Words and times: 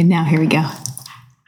Okay, 0.00 0.08
now 0.08 0.24
here 0.24 0.40
we 0.40 0.46
go. 0.46 0.62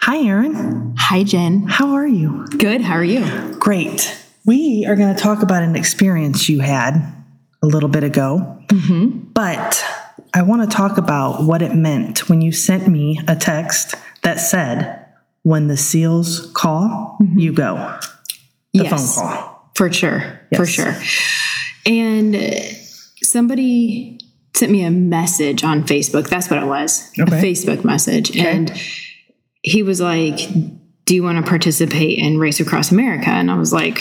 Hi, 0.01 0.19
Erin. 0.27 0.95
Hi, 0.99 1.23
Jen. 1.23 1.63
How 1.63 1.95
are 1.95 2.07
you? 2.07 2.45
Good. 2.59 2.83
How 2.83 2.97
are 2.97 3.05
you? 3.05 3.57
Great. 3.59 4.15
We 4.45 4.85
are 4.87 4.95
going 4.95 5.17
to 5.17 5.19
talk 5.19 5.43
about 5.43 5.63
an 5.63 5.75
experience 5.75 6.51
you 6.51 6.61
had 6.61 6.97
a 7.63 7.67
little 7.67 7.89
bit 7.89 8.05
ago, 8.05 8.59
mm-hmm. 8.67 9.21
but 9.33 9.83
I 10.35 10.43
want 10.43 10.71
to 10.71 10.77
talk 10.77 10.99
about 10.99 11.45
what 11.45 11.63
it 11.63 11.75
meant 11.75 12.29
when 12.29 12.43
you 12.43 12.53
sent 12.53 12.89
me 12.89 13.21
a 13.27 13.35
text 13.35 13.95
that 14.21 14.35
said, 14.39 15.03
"When 15.45 15.69
the 15.69 15.79
seals 15.79 16.53
call, 16.53 17.17
mm-hmm. 17.23 17.39
you 17.39 17.55
go." 17.55 17.77
The 18.75 18.85
yes, 18.85 19.17
phone 19.17 19.29
call. 19.29 19.71
for 19.75 19.91
sure, 19.91 20.41
for 20.55 20.67
sure. 20.67 20.95
And 21.87 22.37
somebody 23.23 24.19
sent 24.55 24.71
me 24.73 24.83
a 24.85 24.91
message 24.91 25.65
on 25.65 25.85
Facebook. 25.85 26.29
That's 26.29 26.51
what 26.51 26.63
it 26.63 26.67
was. 26.67 27.11
Okay. 27.19 27.39
A 27.39 27.43
Facebook 27.43 27.85
message, 27.85 28.37
and 28.37 28.73
he 29.63 29.83
was 29.83 30.01
like, 30.01 30.39
"Do 31.05 31.15
you 31.15 31.23
want 31.23 31.45
to 31.45 31.49
participate 31.49 32.19
in 32.19 32.39
Race 32.39 32.61
Across 32.61 32.93
America?" 32.93 33.31
And 33.31 33.51
I 33.51 33.57
was 33.57 33.73
like. 33.73 34.01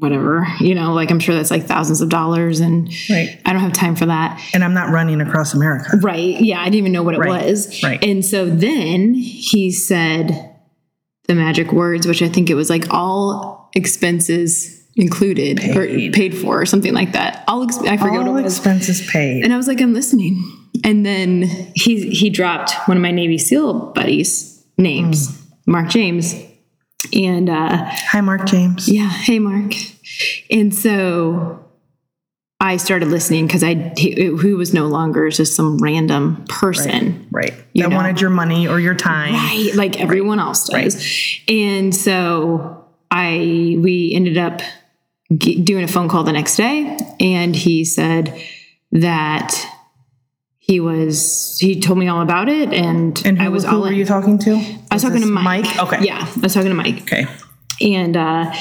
Whatever, 0.00 0.46
you 0.60 0.76
know, 0.76 0.92
like 0.94 1.10
I'm 1.10 1.18
sure 1.18 1.34
that's 1.34 1.50
like 1.50 1.64
thousands 1.64 2.00
of 2.00 2.08
dollars, 2.08 2.60
and 2.60 2.88
Right. 3.10 3.40
I 3.44 3.52
don't 3.52 3.62
have 3.62 3.72
time 3.72 3.96
for 3.96 4.06
that. 4.06 4.40
And 4.54 4.62
I'm 4.62 4.72
not 4.72 4.90
running 4.90 5.20
across 5.20 5.54
America. 5.54 5.96
Right. 5.96 6.40
Yeah. 6.40 6.60
I 6.60 6.66
didn't 6.66 6.76
even 6.76 6.92
know 6.92 7.02
what 7.02 7.14
it 7.16 7.18
Right. 7.18 7.44
was. 7.46 7.82
Right. 7.82 8.00
And 8.04 8.24
so 8.24 8.46
then 8.48 9.14
he 9.14 9.72
said 9.72 10.54
the 11.26 11.34
magic 11.34 11.72
words, 11.72 12.06
which 12.06 12.22
I 12.22 12.28
think 12.28 12.48
it 12.48 12.54
was 12.54 12.70
like 12.70 12.94
all 12.94 13.70
expenses 13.74 14.77
included 14.98 15.60
or 15.76 15.86
Paid. 15.86 16.12
paid 16.12 16.36
for 16.36 16.60
or 16.60 16.66
something 16.66 16.92
like 16.92 17.12
that. 17.12 17.44
All 17.48 17.62
ex- 17.62 17.78
I 17.78 17.96
forget 17.96 18.18
All 18.20 18.32
what 18.32 18.40
it 18.40 18.44
was. 18.44 18.56
expenses 18.58 19.08
paid. 19.10 19.44
And 19.44 19.52
I 19.52 19.56
was 19.56 19.66
like, 19.68 19.80
I'm 19.80 19.94
listening. 19.94 20.42
And 20.84 21.06
then 21.06 21.42
he 21.74 22.10
he 22.10 22.28
dropped 22.30 22.72
one 22.86 22.96
of 22.96 23.02
my 23.02 23.10
Navy 23.12 23.38
SEAL 23.38 23.92
buddies' 23.94 24.62
names, 24.76 25.40
Mark 25.66 25.88
James. 25.88 26.34
And 27.14 27.48
uh 27.48 27.84
Hi, 27.88 28.20
Mark 28.20 28.44
James. 28.46 28.88
yeah, 28.88 29.08
hey 29.08 29.38
Mark. 29.38 29.72
And 30.50 30.74
so 30.74 31.64
I 32.60 32.76
started 32.76 33.08
listening 33.08 33.46
because 33.46 33.62
I 33.62 33.74
who 33.74 34.56
was 34.56 34.74
no 34.74 34.86
longer 34.88 35.30
just 35.30 35.54
some 35.54 35.78
random 35.78 36.44
person. 36.48 37.28
Right. 37.30 37.54
You 37.72 37.84
that 37.84 37.90
know. 37.90 37.96
wanted 37.96 38.20
your 38.20 38.30
money 38.30 38.66
or 38.66 38.80
your 38.80 38.96
time. 38.96 39.32
Right, 39.34 39.70
like 39.76 40.00
everyone 40.00 40.40
else 40.40 40.68
does. 40.68 41.00
And 41.46 41.94
so 41.94 42.84
I 43.12 43.76
we 43.78 44.12
ended 44.12 44.36
up 44.38 44.60
g- 45.36 45.60
doing 45.62 45.84
a 45.84 45.88
phone 45.88 46.08
call 46.08 46.24
the 46.24 46.32
next 46.32 46.56
day, 46.56 46.96
and 47.20 47.54
he 47.54 47.84
said 47.84 48.40
that 48.92 49.54
he 50.58 50.80
was 50.80 51.56
he 51.60 51.80
told 51.80 51.98
me 51.98 52.08
all 52.08 52.20
about 52.22 52.48
it, 52.48 52.72
and, 52.72 53.20
And 53.24 53.38
who, 53.38 53.44
I 53.44 53.48
was 53.48 53.64
who 53.64 53.76
all 53.76 53.80
were 53.82 53.88
in. 53.88 53.94
you 53.94 54.04
talking 54.04 54.38
to? 54.40 54.52
I 54.90 54.94
was 54.94 55.02
talking 55.02 55.20
to 55.20 55.26
Mike. 55.26 55.64
Mike? 55.64 55.78
Okay. 55.82 56.04
yeah, 56.04 56.26
I 56.36 56.40
was 56.40 56.54
talking 56.54 56.68
to 56.70 56.74
Mike, 56.74 57.02
Okay. 57.02 57.26
and 57.80 58.16
uh, 58.16 58.52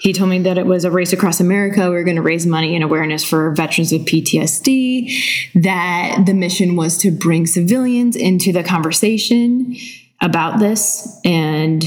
he 0.00 0.12
told 0.12 0.28
me 0.30 0.40
that 0.40 0.58
it 0.58 0.66
was 0.66 0.84
a 0.84 0.90
race 0.90 1.12
across 1.12 1.40
America. 1.40 1.82
We 1.88 1.94
were 1.94 2.02
going 2.04 2.16
to 2.16 2.22
raise 2.22 2.44
money 2.44 2.74
and 2.74 2.84
awareness 2.84 3.24
for 3.24 3.52
veterans 3.52 3.90
with 3.92 4.04
PTSD. 4.04 5.52
That 5.62 6.24
the 6.26 6.34
mission 6.34 6.76
was 6.76 6.98
to 6.98 7.10
bring 7.10 7.46
civilians 7.46 8.14
into 8.16 8.52
the 8.52 8.62
conversation 8.64 9.76
about 10.20 10.58
this, 10.58 11.18
and 11.24 11.82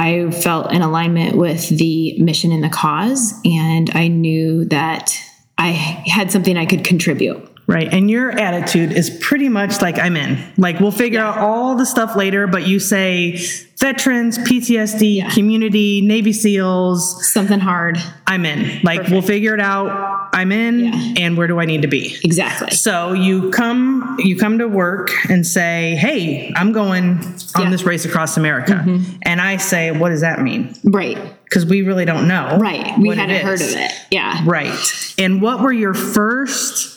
I 0.00 0.30
felt 0.30 0.72
in 0.72 0.80
alignment 0.80 1.36
with 1.36 1.68
the 1.68 2.18
mission 2.18 2.52
and 2.52 2.64
the 2.64 2.70
cause, 2.70 3.34
and 3.44 3.90
I 3.92 4.08
knew 4.08 4.64
that 4.64 5.14
I 5.58 5.72
had 5.72 6.32
something 6.32 6.56
I 6.56 6.64
could 6.64 6.84
contribute. 6.84 7.46
Right. 7.66 7.86
And 7.92 8.10
your 8.10 8.30
attitude 8.30 8.92
is 8.92 9.10
pretty 9.20 9.48
much 9.48 9.80
like, 9.80 9.98
I'm 9.98 10.16
in. 10.16 10.38
Like, 10.56 10.80
we'll 10.80 10.90
figure 10.90 11.20
out 11.20 11.38
all 11.38 11.76
the 11.76 11.84
stuff 11.84 12.16
later, 12.16 12.46
but 12.48 12.66
you 12.66 12.80
say 12.80 13.36
veterans, 13.76 14.38
PTSD, 14.38 15.32
community, 15.34 16.00
Navy 16.00 16.32
SEALs, 16.32 17.30
Something 17.30 17.60
hard, 17.60 17.98
I'm 18.26 18.44
in. 18.44 18.80
Like, 18.82 19.06
we'll 19.08 19.22
figure 19.22 19.54
it 19.54 19.60
out. 19.60 20.19
I'm 20.40 20.52
in. 20.52 20.80
Yeah. 20.80 21.14
And 21.24 21.36
where 21.36 21.46
do 21.46 21.60
I 21.60 21.64
need 21.66 21.82
to 21.82 21.88
be? 21.88 22.16
exactly. 22.24 22.70
So 22.70 23.12
you 23.12 23.50
come, 23.50 24.16
you 24.18 24.36
come 24.36 24.58
to 24.58 24.66
work 24.68 25.10
and 25.28 25.46
say, 25.46 25.96
"Hey, 25.96 26.52
I'm 26.56 26.72
going 26.72 27.04
on 27.04 27.12
Yeah. 27.22 27.28
Mm-hmm. 27.28 27.70
this 27.70 27.82
race 27.84 28.04
across 28.04 28.36
America," 28.36 28.84
and 29.22 29.40
I 29.40 29.56
say, 29.58 29.90
"What 29.90 30.08
does 30.10 30.22
that 30.22 30.40
mean?" 30.42 30.74
Right, 30.84 31.18
Because 31.44 31.66
we 31.66 31.82
really 31.82 32.04
don't 32.04 32.26
know. 32.26 32.58
right. 32.58 32.98
We 32.98 33.16
hadn't 33.16 33.42
heard 33.44 33.60
of 33.60 33.68
it. 33.76 33.92
Yeah. 34.10 34.42
Right. 34.44 34.78
And 35.18 35.42
what 35.42 35.60
were 35.60 35.72
your 35.72 35.94
first? 35.94 36.96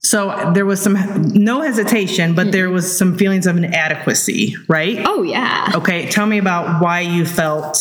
So 0.00 0.52
there 0.54 0.64
was 0.66 0.80
some 0.80 0.94
no 1.34 1.62
hesitation, 1.62 2.34
but 2.34 2.52
there 2.52 2.70
was 2.70 2.86
some 2.96 3.16
feelings 3.18 3.46
of 3.46 3.56
inadequacy, 3.56 4.54
right? 4.68 4.98
Oh 5.04 5.22
yeah. 5.24 5.72
Okay, 5.74 6.08
tell 6.08 6.26
me 6.26 6.38
about 6.38 6.80
why 6.80 7.00
you 7.00 7.24
felt 7.26 7.76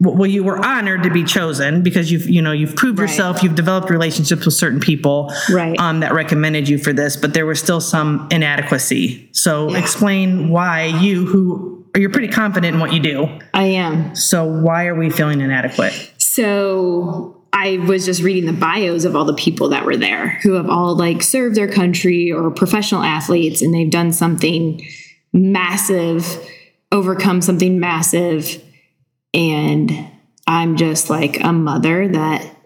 well 0.00 0.26
you 0.26 0.42
were 0.42 0.58
honored 0.64 1.02
to 1.04 1.10
be 1.10 1.22
chosen 1.24 1.82
because 1.82 2.10
you've 2.10 2.28
you 2.28 2.42
know 2.42 2.52
you've 2.52 2.74
proved 2.74 2.98
Right. 2.98 3.08
yourself 3.08 3.42
you've 3.42 3.54
developed 3.54 3.90
relationships 3.90 4.44
with 4.44 4.54
certain 4.54 4.80
people 4.80 5.32
Right. 5.50 5.78
um, 5.78 6.00
that 6.00 6.12
recommended 6.12 6.68
you 6.68 6.78
for 6.78 6.92
this 6.92 7.16
but 7.16 7.32
there 7.32 7.46
was 7.46 7.60
still 7.60 7.80
some 7.80 8.26
inadequacy 8.30 9.28
so 9.32 9.70
Yeah. 9.70 9.78
explain 9.78 10.48
why 10.50 10.84
you 10.86 11.26
who 11.26 11.84
you're 11.96 12.10
pretty 12.10 12.28
confident 12.28 12.74
in 12.74 12.80
what 12.80 12.92
you 12.92 12.98
do 13.00 13.28
I 13.54 13.64
am. 13.64 14.14
so 14.16 14.44
why 14.44 14.86
are 14.86 14.94
we 14.96 15.10
feeling 15.10 15.40
inadequate 15.40 15.92
So 16.18 17.40
I 17.52 17.76
was 17.86 18.04
just 18.04 18.20
reading 18.20 18.46
the 18.46 18.52
bios 18.52 19.04
of 19.04 19.14
all 19.14 19.24
the 19.24 19.34
people 19.34 19.68
that 19.68 19.84
were 19.84 19.96
there 19.96 20.40
who 20.42 20.54
have 20.54 20.68
all 20.68 20.96
like 20.96 21.22
served 21.22 21.54
their 21.54 21.68
country 21.68 22.32
or 22.32 22.50
professional 22.50 23.04
athletes 23.04 23.62
and 23.62 23.72
they've 23.72 23.88
done 23.90 24.10
something 24.10 24.84
massive, 25.32 26.26
overcome 26.90 27.40
something 27.40 27.78
massive. 27.78 28.60
And 29.34 30.10
I'm 30.46 30.76
just 30.76 31.10
like 31.10 31.42
a 31.42 31.52
mother 31.52 32.08
that 32.08 32.56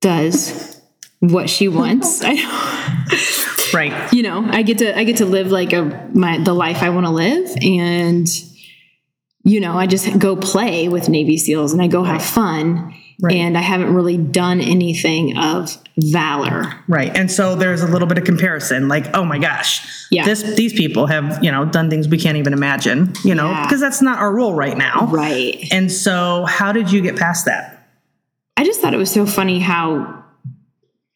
does 0.00 0.80
what 1.20 1.50
she 1.50 1.68
wants. 1.68 2.22
Right. 3.72 4.12
You 4.12 4.22
know, 4.22 4.46
I 4.46 4.62
get 4.62 4.78
to 4.78 4.98
I 4.98 5.04
get 5.04 5.16
to 5.18 5.24
live 5.24 5.50
like 5.50 5.72
a 5.72 6.10
my 6.12 6.38
the 6.38 6.52
life 6.52 6.82
I 6.82 6.90
want 6.90 7.06
to 7.06 7.10
live. 7.10 7.50
And 7.62 8.28
you 9.44 9.60
know, 9.60 9.76
I 9.76 9.86
just 9.86 10.18
go 10.18 10.36
play 10.36 10.88
with 10.88 11.08
Navy 11.08 11.36
SEALs 11.38 11.72
and 11.72 11.80
I 11.80 11.86
go 11.86 12.04
have 12.04 12.22
fun 12.22 12.94
Right. 13.22 13.36
and 13.36 13.56
I 13.56 13.60
haven't 13.60 13.94
really 13.94 14.16
done 14.16 14.60
anything 14.60 15.38
of 15.38 15.78
valor. 15.96 16.72
right 16.88 17.16
and 17.16 17.30
so 17.30 17.54
there's 17.54 17.80
a 17.80 17.86
little 17.86 18.08
bit 18.08 18.18
of 18.18 18.24
comparison 18.24 18.88
like 18.88 19.14
oh 19.14 19.24
my 19.24 19.38
gosh 19.38 19.86
Yeah. 20.10 20.24
this 20.24 20.42
these 20.56 20.72
people 20.72 21.06
have 21.06 21.42
you 21.44 21.52
know 21.52 21.64
done 21.64 21.88
things 21.88 22.08
we 22.08 22.18
can't 22.18 22.36
even 22.38 22.52
imagine 22.52 23.12
you 23.24 23.34
know 23.36 23.50
Yeah. 23.50 23.62
because 23.64 23.80
that's 23.80 24.02
not 24.02 24.18
our 24.18 24.34
role 24.34 24.54
right 24.54 24.76
now 24.76 25.06
Right. 25.10 25.68
and 25.70 25.92
so 25.92 26.44
how 26.46 26.72
did 26.72 26.90
you 26.90 27.00
get 27.00 27.16
past 27.16 27.44
that 27.46 27.86
I 28.56 28.64
just 28.64 28.80
thought 28.80 28.92
it 28.94 28.98
was 28.98 29.10
so 29.10 29.24
funny 29.26 29.60
how 29.60 30.24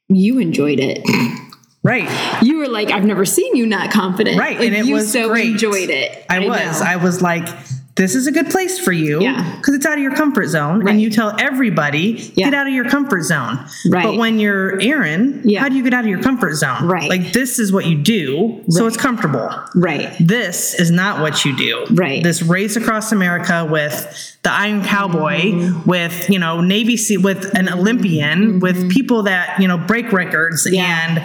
you 0.08 0.38
enjoyed 0.38 0.78
it. 0.80 1.02
right 1.82 2.08
You 2.42 2.58
were 2.58 2.68
like, 2.68 2.90
I've 2.90 3.04
never 3.04 3.24
seen 3.24 3.56
you 3.56 3.66
not 3.66 3.90
confident. 3.90 4.38
Right, 4.38 4.58
Like, 4.58 4.66
and 4.68 4.76
it 4.76 4.86
you 4.86 4.94
was 4.94 5.10
so 5.12 5.28
great. 5.28 5.46
enjoyed 5.52 5.90
it. 5.90 6.24
I, 6.30 6.40
was. 6.40 6.80
know. 6.80 6.86
I 6.86 6.96
was 6.96 7.22
like, 7.22 7.48
this 7.96 8.14
is 8.14 8.26
a 8.26 8.32
good 8.32 8.50
place 8.50 8.78
for 8.78 8.92
you. 8.92 9.22
Yeah. 9.22 9.56
Because 9.56 9.74
it's 9.74 9.86
out 9.86 9.94
of 9.98 10.02
your 10.02 10.14
comfort 10.14 10.48
zone. 10.48 10.80
Right. 10.80 10.90
And 10.92 11.00
you 11.00 11.08
tell 11.10 11.34
everybody, 11.40 12.30
Yeah. 12.34 12.46
get 12.50 12.54
out 12.54 12.66
of 12.66 12.72
your 12.74 12.84
comfort 12.88 13.22
zone. 13.22 13.58
Right. 13.88 14.04
But 14.04 14.16
when 14.16 14.38
you're 14.38 14.78
Erin, 14.80 15.40
Yeah. 15.44 15.60
how 15.60 15.68
do 15.70 15.76
you 15.76 15.82
get 15.82 15.94
out 15.94 16.04
of 16.04 16.10
your 16.10 16.22
comfort 16.22 16.54
zone? 16.56 16.84
Right. 16.86 17.08
Like, 17.08 17.32
this 17.32 17.58
is 17.58 17.72
what 17.72 17.86
you 17.86 17.96
do. 17.96 18.60
So 18.68 18.86
it's 18.86 18.96
comfortable. 18.98 19.50
right. 19.74 20.14
This 20.20 20.74
is 20.78 20.90
not 20.90 21.20
what 21.20 21.44
you 21.44 21.56
do. 21.56 21.86
Right. 21.90 22.22
This 22.22 22.42
race 22.42 22.76
across 22.76 23.12
America 23.12 23.66
with 23.68 24.36
the 24.42 24.52
Iron 24.52 24.82
Cowboy, 24.84 25.40
Mm-hmm. 25.52 25.88
with, 25.90 26.28
you 26.30 26.38
know, 26.38 26.60
Navy 26.60 26.96
SEAL, 26.96 27.22
with 27.22 27.50
an 27.56 27.68
Olympian, 27.68 28.60
with 28.60 28.90
people 28.90 29.22
that, 29.24 29.58
you 29.60 29.68
know, 29.68 29.78
break 29.78 30.12
records 30.12 30.66
Mm-hmm. 30.66 30.76
And 30.76 31.22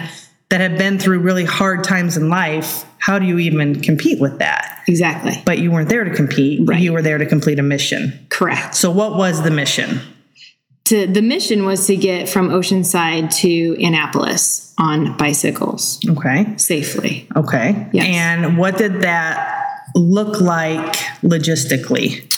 that 0.52 0.60
have 0.60 0.76
been 0.76 0.98
through 0.98 1.18
really 1.20 1.46
hard 1.46 1.82
times 1.82 2.18
in 2.18 2.28
life. 2.28 2.84
How 2.98 3.18
do 3.18 3.24
you 3.24 3.38
even 3.38 3.80
compete 3.80 4.20
with 4.20 4.38
that? 4.40 4.82
Exactly. 4.86 5.40
but 5.46 5.58
you 5.58 5.70
weren't 5.70 5.88
there 5.88 6.04
to 6.04 6.14
compete. 6.14 6.60
Right. 6.68 6.78
You 6.78 6.92
were 6.92 7.00
there 7.00 7.16
to 7.16 7.24
complete 7.24 7.58
a 7.58 7.62
mission. 7.62 8.26
Correct. 8.28 8.74
So, 8.74 8.90
what 8.90 9.16
was 9.16 9.42
the 9.42 9.50
mission? 9.50 10.00
to 10.84 11.06
the 11.06 11.22
mission 11.22 11.64
was 11.64 11.86
to 11.86 11.96
get 11.96 12.28
from 12.28 12.50
Oceanside 12.50 13.32
to 13.36 13.76
Annapolis 13.82 14.74
on 14.78 15.16
bicycles 15.16 16.00
Okay. 16.06 16.52
safely. 16.58 17.28
Okay. 17.36 17.86
Yes. 17.92 18.06
And 18.08 18.58
what 18.58 18.76
did 18.76 19.00
that 19.02 19.64
look 19.94 20.40
like 20.40 20.92
logistically? 21.22 22.28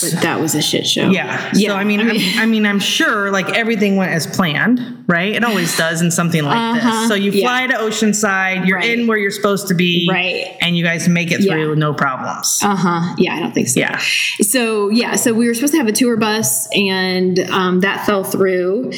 That 0.00 0.12
was, 0.12 0.22
that 0.22 0.40
was 0.40 0.54
a 0.54 0.62
shit 0.62 0.86
show. 0.86 1.10
Yeah. 1.10 1.50
Yeah. 1.54 1.70
So 1.70 1.76
I 1.76 1.84
mean, 1.84 2.00
I 2.00 2.04
mean, 2.04 2.22
I 2.38 2.46
mean, 2.46 2.66
I'm 2.66 2.78
sure 2.80 3.30
like 3.30 3.48
everything 3.50 3.96
went 3.96 4.12
as 4.12 4.26
planned, 4.26 5.04
right? 5.06 5.32
It 5.34 5.44
always 5.44 5.76
does 5.76 6.00
in 6.02 6.10
something 6.10 6.42
like 6.44 6.56
Uh-huh. 6.56 7.00
this. 7.00 7.08
So 7.08 7.14
you 7.14 7.30
Yeah. 7.32 7.46
fly 7.46 7.66
to 7.68 7.74
Oceanside, 7.74 8.66
you're 8.66 8.78
Right. 8.78 8.98
in 8.98 9.06
where 9.06 9.18
you're 9.18 9.30
supposed 9.30 9.68
to 9.68 9.74
be, 9.74 10.08
Right. 10.10 10.56
And 10.60 10.76
you 10.76 10.84
guys 10.84 11.08
make 11.08 11.30
it 11.32 11.40
Yeah. 11.40 11.52
through 11.52 11.76
no 11.76 11.94
problems. 11.94 12.58
Uh 12.62 12.76
huh. 12.76 13.14
Yeah, 13.18 13.34
I 13.36 13.40
don't 13.40 13.52
think 13.54 13.68
so. 13.68 13.80
Yeah. 13.80 13.98
So 14.42 14.88
yeah, 14.90 15.16
so 15.16 15.32
we 15.32 15.46
were 15.46 15.54
supposed 15.54 15.72
to 15.72 15.78
have 15.78 15.88
a 15.88 15.92
tour 15.92 16.16
bus, 16.16 16.68
and 16.74 17.38
um, 17.50 17.80
that 17.80 18.06
fell 18.06 18.24
through, 18.24 18.92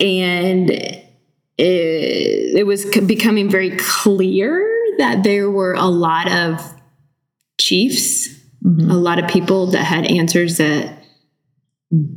and 0.00 0.70
it, 0.70 1.08
it 1.58 2.66
was 2.66 2.84
becoming 2.86 3.48
very 3.50 3.76
clear 3.76 4.68
that 4.98 5.22
there 5.22 5.50
were 5.50 5.74
a 5.74 5.86
lot 5.86 6.30
of 6.30 6.60
chiefs, 7.60 8.28
a 8.64 8.96
lot 8.96 9.18
of 9.18 9.28
people 9.28 9.66
that 9.68 9.84
had 9.84 10.06
answers 10.06 10.58
that 10.58 10.98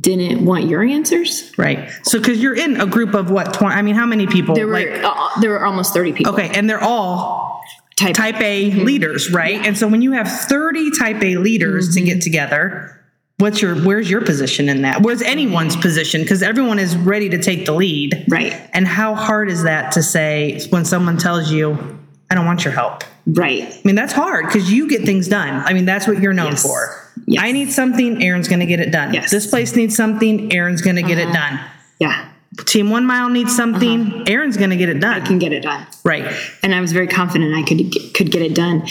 didn't 0.00 0.44
want 0.44 0.66
your 0.68 0.82
answers. 0.82 1.52
Right. 1.58 1.90
So, 2.04 2.18
because 2.18 2.40
you're 2.42 2.56
in 2.56 2.80
a 2.80 2.86
group 2.86 3.14
of 3.14 3.30
what? 3.30 3.52
20, 3.52 3.74
I 3.74 3.82
mean, 3.82 3.94
how 3.94 4.06
many 4.06 4.26
people? 4.26 4.54
There 4.54 4.66
were 4.66 4.72
like, 4.72 5.02
uh, 5.04 5.40
there 5.40 5.50
were 5.50 5.64
almost 5.64 5.92
thirty 5.92 6.12
people. 6.12 6.32
okay, 6.32 6.48
and 6.54 6.68
they're 6.70 6.82
all 6.82 7.60
type, 7.98 8.14
type 8.14 8.40
A 8.40 8.70
Mm-hmm. 8.70 8.84
leaders, 8.84 9.30
right? 9.32 9.66
And 9.66 9.76
so 9.76 9.86
when 9.88 10.02
you 10.02 10.12
have 10.12 10.28
30 10.30 10.92
type 10.92 11.22
A 11.22 11.36
leaders 11.36 11.94
to 11.94 12.00
Mm-hmm. 12.00 12.06
get 12.06 12.22
together, 12.22 13.04
what's 13.38 13.60
your 13.60 13.74
where's 13.76 14.08
your 14.10 14.22
position 14.22 14.68
in 14.70 14.82
that? 14.82 15.02
Where's 15.02 15.20
anyone's 15.22 15.76
position? 15.76 16.22
Because 16.22 16.42
everyone 16.42 16.78
is 16.78 16.96
ready 16.96 17.28
to 17.30 17.38
take 17.42 17.66
the 17.66 17.72
lead. 17.74 18.24
Right. 18.28 18.52
And 18.72 18.86
how 18.86 19.14
hard 19.14 19.50
is 19.50 19.64
that 19.64 19.92
to 19.92 20.02
say 20.02 20.60
when 20.70 20.84
someone 20.86 21.18
tells 21.18 21.50
you, 21.52 21.98
I 22.30 22.34
don't 22.34 22.46
want 22.46 22.64
your 22.64 22.72
help? 22.72 23.02
Right. 23.26 23.64
I 23.72 23.80
mean, 23.84 23.96
that's 23.96 24.12
hard 24.12 24.46
because 24.46 24.70
you 24.72 24.88
get 24.88 25.02
things 25.02 25.26
done. 25.28 25.62
I 25.66 25.72
mean, 25.72 25.84
that's 25.84 26.06
what 26.06 26.20
you're 26.20 26.32
known 26.32 26.52
Yes. 26.52 26.62
for. 26.62 27.02
Yes. 27.26 27.42
I 27.44 27.50
need 27.52 27.72
something, 27.72 28.22
Erin's 28.22 28.46
going 28.46 28.60
to 28.60 28.66
get 28.66 28.78
it 28.78 28.92
done. 28.92 29.12
Yes. 29.12 29.30
This 29.30 29.46
place 29.48 29.74
needs 29.74 29.96
something, 29.96 30.52
Erin's 30.52 30.80
going 30.80 30.96
to 30.96 31.02
get 31.02 31.18
it 31.18 31.32
done. 31.32 31.58
Yeah, 31.98 32.28
Team 32.66 32.90
One 32.90 33.04
Mile 33.04 33.28
needs 33.28 33.54
something, 33.56 34.28
Erin's 34.28 34.56
going 34.56 34.70
to 34.70 34.76
get 34.76 34.88
it 34.88 35.00
done. 35.00 35.24
can 35.26 35.38
get 35.38 35.52
it 35.52 35.62
done. 35.62 35.86
right. 36.04 36.24
and 36.62 36.72
I 36.74 36.80
was 36.80 36.92
very 36.92 37.08
confident 37.08 37.54
I 37.54 37.62
could 37.62 37.90
could 38.14 38.30
get 38.30 38.42
it 38.42 38.54
done. 38.54 38.84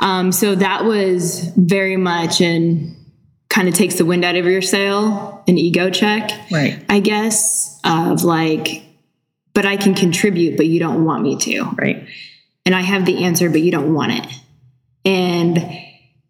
Um, 0.00 0.32
so 0.32 0.54
that 0.54 0.84
was 0.84 1.50
very 1.56 1.96
much 1.98 2.40
and 2.40 2.96
kind 3.50 3.68
of 3.68 3.74
takes 3.74 3.96
the 3.96 4.06
wind 4.06 4.24
out 4.24 4.36
of 4.36 4.46
your 4.46 4.62
sail, 4.62 5.44
an 5.46 5.58
ego 5.58 5.90
check, 5.90 6.30
Right. 6.50 6.82
I 6.88 7.00
guess, 7.00 7.78
of 7.84 8.22
like, 8.24 8.84
but 9.52 9.66
I 9.66 9.76
can 9.76 9.94
contribute, 9.94 10.56
but 10.56 10.64
you 10.66 10.78
don't 10.80 11.04
want 11.04 11.22
me 11.22 11.36
to, 11.36 11.64
Right. 11.76 12.06
And 12.64 12.74
I 12.74 12.80
have 12.80 13.04
the 13.06 13.24
answer, 13.24 13.50
but 13.50 13.60
you 13.60 13.70
don't 13.70 13.94
want 13.94 14.12
it, 14.12 14.26
and 15.04 15.58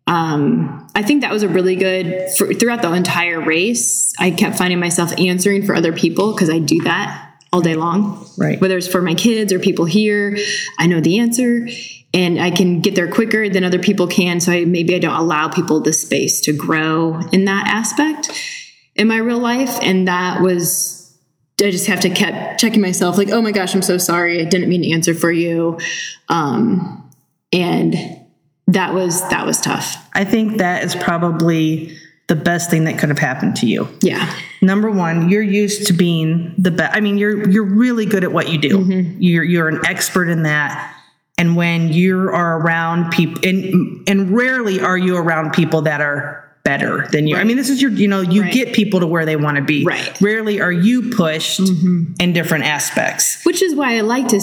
um, 0.06 0.88
I 0.94 1.02
think 1.02 1.22
that 1.22 1.32
was 1.32 1.42
a 1.42 1.48
really 1.48 1.76
good 1.76 2.30
for, 2.36 2.52
throughout 2.52 2.82
the 2.82 2.92
entire 2.92 3.40
race. 3.40 4.12
I 4.18 4.30
kept 4.30 4.58
finding 4.58 4.80
myself 4.80 5.12
answering 5.18 5.64
for 5.64 5.74
other 5.74 5.92
people 5.92 6.32
because 6.32 6.50
I 6.50 6.58
do 6.58 6.80
that 6.82 7.28
all 7.52 7.60
day 7.60 7.74
long 7.74 8.26
Right. 8.38 8.60
whether 8.60 8.78
it's 8.78 8.88
for 8.88 9.02
my 9.02 9.14
kids 9.14 9.52
or 9.52 9.58
people 9.58 9.84
here 9.84 10.38
i 10.78 10.86
know 10.86 11.00
the 11.00 11.18
answer 11.18 11.68
and 12.14 12.40
i 12.40 12.50
can 12.50 12.80
get 12.80 12.94
there 12.94 13.10
quicker 13.10 13.50
than 13.50 13.62
other 13.62 13.78
people 13.78 14.06
can 14.06 14.40
so 14.40 14.52
I, 14.52 14.64
maybe 14.64 14.94
i 14.94 14.98
don't 14.98 15.14
allow 15.14 15.48
people 15.48 15.80
the 15.80 15.92
space 15.92 16.40
to 16.42 16.56
grow 16.56 17.20
in 17.30 17.44
that 17.44 17.68
aspect 17.68 18.30
in 18.94 19.06
my 19.06 19.18
real 19.18 19.38
life 19.38 19.78
and 19.82 20.08
that 20.08 20.40
was 20.40 21.01
i 21.60 21.70
just 21.70 21.86
have 21.86 22.00
to 22.00 22.08
keep 22.08 22.34
checking 22.58 22.80
myself 22.80 23.16
like 23.18 23.30
oh 23.30 23.42
my 23.42 23.52
gosh 23.52 23.74
i'm 23.74 23.82
so 23.82 23.98
sorry 23.98 24.40
i 24.40 24.44
didn't 24.44 24.68
mean 24.68 24.82
to 24.82 24.90
answer 24.90 25.14
for 25.14 25.30
you 25.30 25.78
um, 26.28 27.10
and 27.52 27.94
that 28.66 28.94
was 28.94 29.28
that 29.30 29.44
was 29.44 29.60
tough 29.60 29.96
I 30.14 30.24
think 30.24 30.58
that 30.58 30.84
is 30.84 30.94
probably 30.94 31.96
the 32.28 32.36
best 32.36 32.70
thing 32.70 32.84
that 32.84 32.98
could 32.98 33.08
have 33.08 33.18
happened 33.18 33.56
to 33.56 33.66
you. 33.66 33.88
yeah 34.02 34.32
Number 34.62 34.88
one, 34.92 35.28
you're 35.28 35.42
used 35.42 35.88
to 35.88 35.92
being 35.92 36.54
the 36.56 36.70
best. 36.70 36.96
I 36.96 37.00
mean, 37.00 37.18
you're 37.18 37.50
you're 37.50 37.64
really 37.64 38.06
good 38.06 38.22
at 38.22 38.32
what 38.32 38.48
you 38.48 38.58
do. 38.58 38.78
Mm-hmm. 38.78 39.20
You're 39.20 39.42
you're 39.42 39.68
an 39.68 39.80
expert 39.84 40.28
in 40.28 40.44
that. 40.44 40.96
And 41.36 41.56
when 41.56 41.92
you 41.92 42.28
are 42.30 42.60
around 42.60 43.10
people, 43.10 43.42
and 43.44 44.08
and 44.08 44.30
rarely 44.30 44.80
are 44.80 44.96
you 44.96 45.16
around 45.16 45.52
people 45.52 45.82
that 45.82 46.00
are 46.00 46.41
better 46.64 47.08
than 47.10 47.26
you. 47.26 47.36
I 47.36 47.44
mean, 47.44 47.56
this 47.56 47.68
is 47.70 47.82
your, 47.82 47.90
you 47.90 48.06
know, 48.08 48.20
you 48.20 48.42
Right. 48.42 48.52
get 48.52 48.72
people 48.72 49.00
to 49.00 49.06
where 49.06 49.26
they 49.26 49.36
want 49.36 49.56
to 49.56 49.62
be. 49.64 49.84
Right. 49.84 49.98
Mm-hmm. 50.00 50.24
Rarely 50.24 50.60
are 50.60 50.70
you 50.72 51.10
pushed 51.10 51.58
in 51.60 52.32
different 52.32 52.64
aspects. 52.64 53.42
which 53.44 53.62
is 53.62 53.74
why 53.74 53.96
i 53.96 54.00
like 54.00 54.28
to 54.28 54.40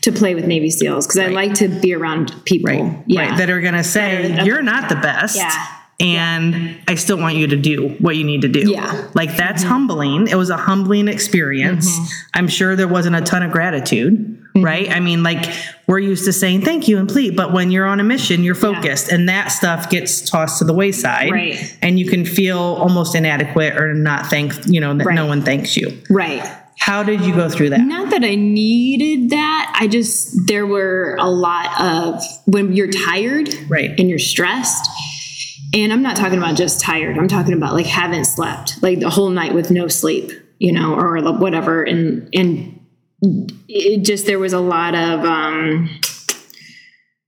to 0.00 0.12
play 0.12 0.34
with 0.34 0.46
navy 0.46 0.70
seals 0.70 1.06
because 1.06 1.18
i 1.18 1.26
like 1.26 1.54
to 1.54 1.68
be 1.68 1.92
around 1.94 2.32
people 2.44 2.70
yeah 3.06 3.28
Right. 3.30 3.38
That 3.38 3.50
are 3.50 3.60
going 3.60 3.74
to 3.74 3.84
say, 3.84 4.38
are- 4.38 4.44
you're 4.44 4.62
not 4.62 4.88
the 4.88 4.94
best. 4.96 5.36
Yeah. 5.36 5.66
And 6.00 6.76
I 6.86 6.94
still 6.94 7.18
want 7.18 7.34
you 7.34 7.48
to 7.48 7.56
do 7.56 7.88
what 7.98 8.14
you 8.16 8.22
need 8.24 8.42
to 8.42 8.48
do. 8.48 8.70
Yeah. 8.70 8.86
Mm-hmm. 8.86 9.10
Like 9.18 9.36
that's 9.36 9.64
humbling. 9.64 10.28
It 10.28 10.36
was 10.36 10.48
a 10.50 10.56
humbling 10.56 11.08
experience. 11.08 11.88
I'm 12.34 12.46
sure 12.46 12.76
there 12.76 12.86
wasn't 12.88 13.16
a 13.16 13.20
ton 13.20 13.42
of 13.42 13.50
gratitude, 13.50 14.37
Mm-hmm. 14.54 14.64
right? 14.64 14.90
I 14.90 15.00
mean, 15.00 15.22
like 15.22 15.46
we're 15.86 15.98
used 15.98 16.24
to 16.24 16.32
saying 16.32 16.62
thank 16.62 16.88
you 16.88 16.98
and 16.98 17.08
please, 17.08 17.32
but 17.34 17.52
when 17.52 17.70
you're 17.70 17.86
on 17.86 18.00
a 18.00 18.04
mission, 18.04 18.42
you're 18.42 18.54
focused 18.54 19.10
and 19.10 19.28
that 19.28 19.48
stuff 19.48 19.88
gets 19.90 20.28
tossed 20.28 20.58
to 20.58 20.64
the 20.64 20.74
wayside. 20.74 21.30
Right. 21.30 21.78
And 21.82 21.98
you 21.98 22.08
can 22.08 22.24
feel 22.24 22.58
almost 22.58 23.14
inadequate 23.14 23.76
or 23.76 23.94
not 23.94 24.26
thank, 24.26 24.54
you 24.66 24.80
know, 24.80 24.94
that 24.94 25.06
no 25.12 25.26
one 25.26 25.42
thanks 25.42 25.76
you. 25.76 26.02
right 26.10 26.42
How 26.78 27.02
did 27.02 27.22
you 27.22 27.34
go 27.34 27.48
through 27.48 27.70
that? 27.70 27.80
Not 27.80 28.10
that 28.10 28.22
I 28.24 28.34
needed 28.34 29.30
that. 29.30 29.76
I 29.78 29.88
just, 29.88 30.46
there 30.46 30.66
were 30.66 31.16
a 31.18 31.28
lot 31.28 31.80
of 31.80 32.22
when 32.46 32.72
you're 32.72 32.90
tired 32.90 33.48
Right. 33.68 33.90
and 33.98 34.08
you're 34.08 34.18
stressed. 34.18 34.88
And 35.74 35.92
I'm 35.92 36.02
not 36.02 36.16
talking 36.16 36.38
about 36.38 36.56
just 36.56 36.80
tired. 36.80 37.18
I'm 37.18 37.28
talking 37.28 37.52
about 37.52 37.74
like 37.74 37.86
haven't 37.86 38.24
slept, 38.24 38.82
like 38.82 39.00
the 39.00 39.10
whole 39.10 39.28
night 39.28 39.54
with 39.54 39.70
no 39.70 39.86
sleep, 39.88 40.30
you 40.58 40.72
know, 40.72 40.94
or 40.94 41.20
whatever. 41.34 41.82
And, 41.82 42.28
and 42.32 42.77
it 43.22 44.04
just, 44.04 44.26
there 44.26 44.38
was 44.38 44.52
a 44.52 44.60
lot 44.60 44.94
of 44.94 45.24
um, 45.24 45.88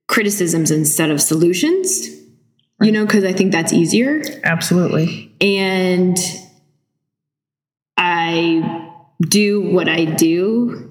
criticisms 0.08 0.70
instead 0.70 1.10
of 1.10 1.20
solutions, 1.20 2.06
you 2.80 2.92
know, 2.92 3.04
because 3.06 3.24
I 3.24 3.32
think 3.32 3.52
that's 3.52 3.72
easier 3.72 4.22
Absolutely. 4.44 5.32
and 5.40 6.16
I 7.96 8.92
do 9.20 9.60
what 9.60 9.88
I 9.88 10.04
do 10.04 10.88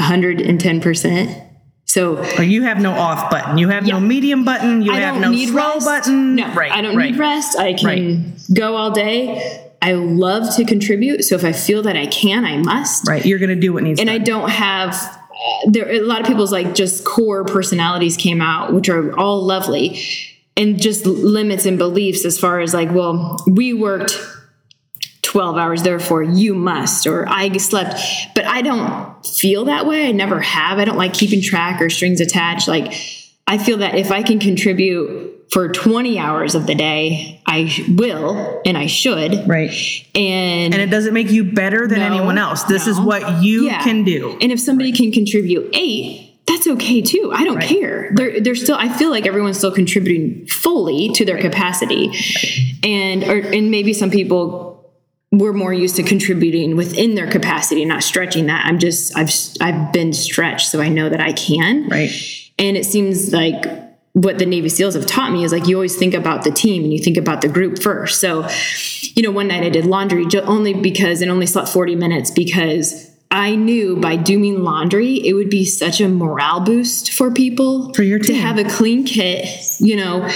110%. 0.00 1.44
So 1.84 2.12
Like 2.12 2.48
you 2.48 2.62
have 2.62 2.80
no 2.80 2.92
off 2.92 3.30
button. 3.30 3.58
You 3.58 3.68
have 3.68 3.86
no 3.86 3.98
medium 3.98 4.44
button. 4.44 4.82
You 4.82 4.92
I 4.92 5.00
have 5.00 5.14
don't 5.14 5.22
no 5.22 5.30
need 5.30 5.48
slow 5.48 5.74
rest. 5.74 5.86
button. 5.86 6.36
No, 6.36 6.52
right. 6.54 6.70
I 6.70 6.82
don't 6.82 6.96
right. 6.96 7.10
need 7.10 7.18
rest. 7.18 7.58
I 7.58 7.72
can 7.74 8.36
go 8.54 8.76
all 8.76 8.90
day. 8.90 9.67
I 9.80 9.92
love 9.92 10.54
to 10.56 10.64
contribute. 10.64 11.24
So 11.24 11.34
if 11.36 11.44
I 11.44 11.52
feel 11.52 11.82
that 11.82 11.96
I 11.96 12.06
can, 12.06 12.44
I 12.44 12.58
must. 12.58 13.06
Right. 13.08 13.24
You're 13.24 13.38
going 13.38 13.50
to 13.50 13.56
do 13.56 13.72
what 13.72 13.84
needs 13.84 14.00
to 14.00 14.06
be. 14.06 14.10
And 14.10 14.24
done. 14.24 14.36
I 14.36 14.40
don't 14.40 14.50
have 14.50 14.94
uh, 15.38 15.70
there 15.70 15.88
a 15.90 16.00
lot 16.00 16.20
of 16.20 16.26
people's 16.26 16.50
like 16.50 16.74
just 16.74 17.04
core 17.04 17.44
personalities 17.44 18.16
came 18.16 18.40
out 18.40 18.72
which 18.72 18.88
are 18.88 19.16
all 19.16 19.44
lovely 19.44 20.02
and 20.56 20.80
just 20.82 21.06
limits 21.06 21.64
and 21.64 21.78
beliefs 21.78 22.24
as 22.24 22.36
far 22.38 22.58
as 22.58 22.74
like 22.74 22.90
well 22.90 23.38
we 23.46 23.72
worked 23.72 24.18
12 25.22 25.56
hours 25.56 25.82
therefore 25.84 26.24
you 26.24 26.54
must 26.54 27.06
or 27.06 27.28
i 27.28 27.56
slept 27.56 28.00
but 28.34 28.46
i 28.46 28.62
don't 28.62 29.24
feel 29.24 29.66
that 29.66 29.86
way 29.86 30.08
i 30.08 30.12
never 30.12 30.40
have 30.40 30.78
i 30.78 30.84
don't 30.84 30.98
like 30.98 31.14
keeping 31.14 31.40
track 31.40 31.80
or 31.80 31.88
strings 31.88 32.20
attached 32.20 32.66
like 32.66 32.92
i 33.46 33.58
feel 33.58 33.78
that 33.78 33.94
if 33.94 34.10
i 34.10 34.24
can 34.24 34.40
contribute 34.40 35.37
for 35.52 35.68
20 35.68 36.18
hours 36.18 36.54
of 36.54 36.66
the 36.66 36.74
day 36.74 37.40
i 37.46 37.70
will 37.88 38.60
and 38.66 38.76
i 38.76 38.86
should 38.86 39.48
right. 39.48 39.70
and 40.14 40.72
And 40.74 40.82
it 40.82 40.90
doesn't 40.90 41.14
make 41.14 41.30
you 41.30 41.44
better 41.44 41.86
than 41.86 42.00
No, 42.00 42.06
anyone 42.06 42.36
else. 42.38 42.64
This 42.64 42.86
is 42.86 42.98
what 43.00 43.42
you 43.42 43.66
Yeah. 43.66 43.82
can 43.82 44.04
do. 44.04 44.36
And 44.40 44.52
if 44.52 44.60
somebody 44.60 44.92
can 44.92 45.10
contribute 45.12 45.70
eight, 45.72 46.34
that's 46.46 46.66
okay 46.66 47.00
too. 47.02 47.30
I 47.34 47.44
don't 47.44 47.60
care. 47.62 48.10
They're 48.14 48.40
they're 48.40 48.54
still. 48.54 48.76
I 48.76 48.88
feel 48.88 49.10
like 49.10 49.26
everyone's 49.26 49.58
still 49.58 49.72
contributing 49.72 50.46
fully 50.46 51.10
to 51.10 51.24
their 51.24 51.38
capacity, 51.38 52.10
and 52.82 53.22
or 53.24 53.38
and 53.38 53.70
maybe 53.70 53.92
some 53.92 54.10
people 54.10 54.90
were 55.30 55.52
more 55.52 55.72
used 55.74 55.96
to 55.96 56.02
contributing 56.02 56.74
within 56.76 57.14
their 57.14 57.30
capacity, 57.30 57.84
not 57.84 58.02
stretching 58.02 58.46
that. 58.46 58.64
I'm 58.66 58.78
just 58.78 59.16
I've 59.16 59.30
I've 59.60 59.92
been 59.92 60.12
stretched, 60.12 60.68
so 60.70 60.80
I 60.80 60.88
know 60.88 61.08
that 61.08 61.20
I 61.20 61.32
can. 61.32 61.88
Right. 61.88 62.10
And 62.58 62.76
it 62.76 62.84
seems 62.86 63.32
like 63.32 63.64
what 64.12 64.38
the 64.38 64.46
Navy 64.46 64.68
SEALs 64.68 64.94
have 64.94 65.06
taught 65.06 65.32
me 65.32 65.44
is 65.44 65.52
like 65.52 65.66
you 65.66 65.76
always 65.76 65.96
think 65.96 66.14
about 66.14 66.44
the 66.44 66.50
team 66.50 66.84
and 66.84 66.92
you 66.92 66.98
think 66.98 67.16
about 67.16 67.40
the 67.40 67.48
group 67.48 67.80
first. 67.80 68.20
So, 68.20 68.48
you 69.14 69.22
know, 69.22 69.30
one 69.30 69.48
night 69.48 69.62
I 69.62 69.68
did 69.68 69.86
laundry 69.86 70.26
only 70.44 70.74
because 70.74 71.22
and 71.22 71.30
only 71.30 71.46
slept 71.46 71.68
40 71.68 71.96
minutes 71.96 72.30
because 72.30 73.08
I 73.30 73.56
knew 73.56 73.96
by 73.96 74.16
doing 74.16 74.62
laundry, 74.64 75.14
it 75.26 75.34
would 75.34 75.50
be 75.50 75.64
such 75.64 76.00
a 76.00 76.08
morale 76.08 76.60
boost 76.60 77.12
for 77.12 77.30
people 77.30 77.92
For 77.92 78.02
your 78.02 78.18
to 78.20 78.34
have 78.34 78.58
a 78.58 78.64
clean 78.64 79.04
kit. 79.04 79.46
You 79.80 79.96
know, 79.96 80.28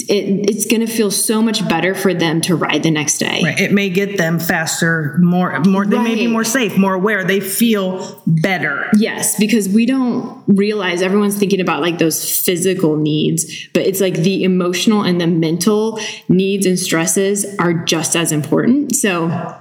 it, 0.00 0.50
it's 0.50 0.66
going 0.66 0.84
to 0.84 0.92
feel 0.92 1.10
so 1.10 1.40
much 1.40 1.66
better 1.68 1.94
for 1.94 2.12
them 2.12 2.40
to 2.42 2.56
ride 2.56 2.82
the 2.82 2.90
next 2.90 3.18
day. 3.18 3.40
Right. 3.42 3.58
It 3.58 3.72
may 3.72 3.88
get 3.88 4.18
them 4.18 4.38
faster, 4.38 5.18
more, 5.22 5.60
more, 5.60 5.86
they 5.86 5.98
may 5.98 6.14
be 6.14 6.26
more 6.26 6.44
safe, 6.44 6.76
more 6.76 6.94
aware. 6.94 7.24
They 7.24 7.40
feel 7.40 8.22
better. 8.26 8.88
Yes, 8.96 9.38
because 9.38 9.68
we 9.68 9.86
don't 9.86 10.42
realize 10.46 11.00
everyone's 11.02 11.36
thinking 11.36 11.60
about 11.60 11.80
like 11.80 11.98
those 11.98 12.42
physical 12.44 12.96
needs, 12.96 13.68
but 13.72 13.86
it's 13.86 14.00
like 14.00 14.14
the 14.14 14.44
emotional 14.44 15.02
and 15.02 15.20
the 15.20 15.26
mental 15.26 15.98
needs 16.28 16.66
and 16.66 16.78
stresses 16.78 17.46
are 17.58 17.72
just 17.72 18.16
as 18.16 18.32
important. 18.32 18.96
So, 18.96 19.60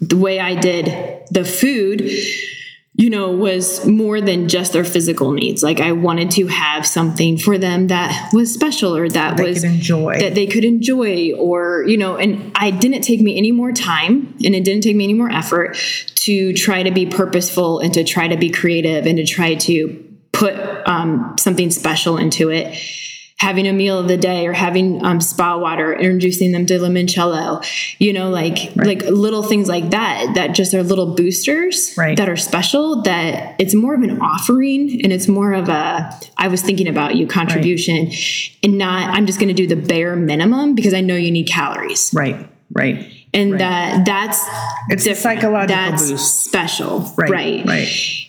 the 0.00 0.16
way 0.16 0.38
I 0.38 0.54
did 0.54 1.26
the 1.30 1.44
food, 1.44 2.08
you 2.98 3.10
know, 3.10 3.30
was 3.30 3.86
more 3.86 4.20
than 4.20 4.48
just 4.48 4.72
their 4.72 4.84
physical 4.84 5.30
needs. 5.30 5.62
Like 5.62 5.78
I 5.78 5.92
wanted 5.92 6.32
to 6.32 6.48
have 6.48 6.84
something 6.84 7.38
for 7.38 7.56
them 7.56 7.86
that 7.86 8.30
was 8.32 8.52
special 8.52 8.96
or 8.96 9.08
that 9.10 9.36
They 9.36 9.44
was 9.44 9.62
enjoy. 9.62 10.18
that 10.18 10.34
they 10.34 10.48
could 10.48 10.64
enjoy 10.64 11.32
or, 11.34 11.84
you 11.86 11.96
know, 11.96 12.16
and 12.16 12.50
I 12.56 12.72
didn't 12.72 13.02
take 13.02 13.20
me 13.20 13.38
any 13.38 13.52
more 13.52 13.70
time 13.70 14.34
and 14.44 14.52
it 14.52 14.64
didn't 14.64 14.82
take 14.82 14.96
me 14.96 15.04
any 15.04 15.14
more 15.14 15.30
effort 15.30 15.76
to 16.16 16.52
try 16.54 16.82
to 16.82 16.90
be 16.90 17.06
purposeful 17.06 17.78
and 17.78 17.94
to 17.94 18.02
try 18.02 18.26
to 18.26 18.36
be 18.36 18.50
creative 18.50 19.06
and 19.06 19.16
to 19.18 19.24
try 19.24 19.54
to 19.54 20.04
put 20.32 20.56
um, 20.88 21.36
something 21.38 21.70
special 21.70 22.16
into 22.16 22.50
it 22.50 22.76
having 23.40 23.68
a 23.68 23.72
meal 23.72 23.98
of 24.00 24.08
the 24.08 24.16
day 24.16 24.46
or 24.48 24.52
having 24.52 25.04
um, 25.04 25.20
spa 25.20 25.56
water, 25.56 25.92
introducing 25.94 26.50
them 26.50 26.66
to 26.66 26.74
limoncello, 26.78 27.64
you 28.00 28.12
know, 28.12 28.30
like 28.30 28.74
like 28.74 29.02
little 29.04 29.42
things 29.44 29.68
like 29.68 29.90
that 29.90 30.32
that 30.34 30.48
just 30.54 30.74
are 30.74 30.82
little 30.82 31.14
boosters 31.14 31.94
Right. 31.96 32.16
that 32.16 32.28
are 32.28 32.36
special. 32.36 33.02
That 33.02 33.54
it's 33.60 33.74
more 33.74 33.94
of 33.94 34.02
an 34.02 34.20
offering 34.20 35.00
and 35.04 35.12
it's 35.12 35.28
more 35.28 35.52
of 35.52 35.68
a 35.68 36.10
I 36.36 36.48
was 36.48 36.62
thinking 36.62 36.88
about 36.88 37.14
you 37.14 37.26
contribution, 37.28 38.10
and 38.62 38.76
not 38.78 39.14
I'm 39.14 39.26
just 39.26 39.38
going 39.38 39.54
to 39.54 39.54
do 39.54 39.66
the 39.66 39.76
bare 39.80 40.16
minimum 40.16 40.74
because 40.74 40.92
I 40.94 41.00
know 41.00 41.14
you 41.14 41.30
need 41.30 41.46
calories, 41.46 42.10
right, 42.14 42.48
right, 42.72 43.06
and 43.32 43.60
that 43.60 44.04
that's 44.04 44.44
It's 44.88 45.06
a 45.06 45.14
psychological 45.14 45.76
that's 45.76 46.10
boost. 46.10 46.44
special, 46.44 47.00
right, 47.16 47.30
right, 47.30 47.66
right. 47.66 47.88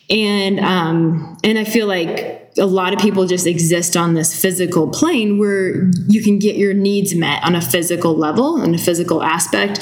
and 0.09 0.59
um 0.59 1.37
and 1.43 1.57
i 1.57 1.63
feel 1.63 1.87
like 1.87 2.48
a 2.59 2.65
lot 2.65 2.93
of 2.93 2.99
people 2.99 3.25
just 3.25 3.47
exist 3.47 3.97
on 3.97 4.13
this 4.13 4.39
physical 4.39 4.89
plane 4.89 5.39
where 5.39 5.89
you 6.07 6.21
can 6.21 6.37
get 6.37 6.55
your 6.55 6.73
needs 6.73 7.15
met 7.15 7.43
on 7.43 7.55
a 7.55 7.61
physical 7.61 8.15
level 8.15 8.61
and 8.61 8.75
a 8.75 8.77
physical 8.77 9.23
aspect 9.23 9.79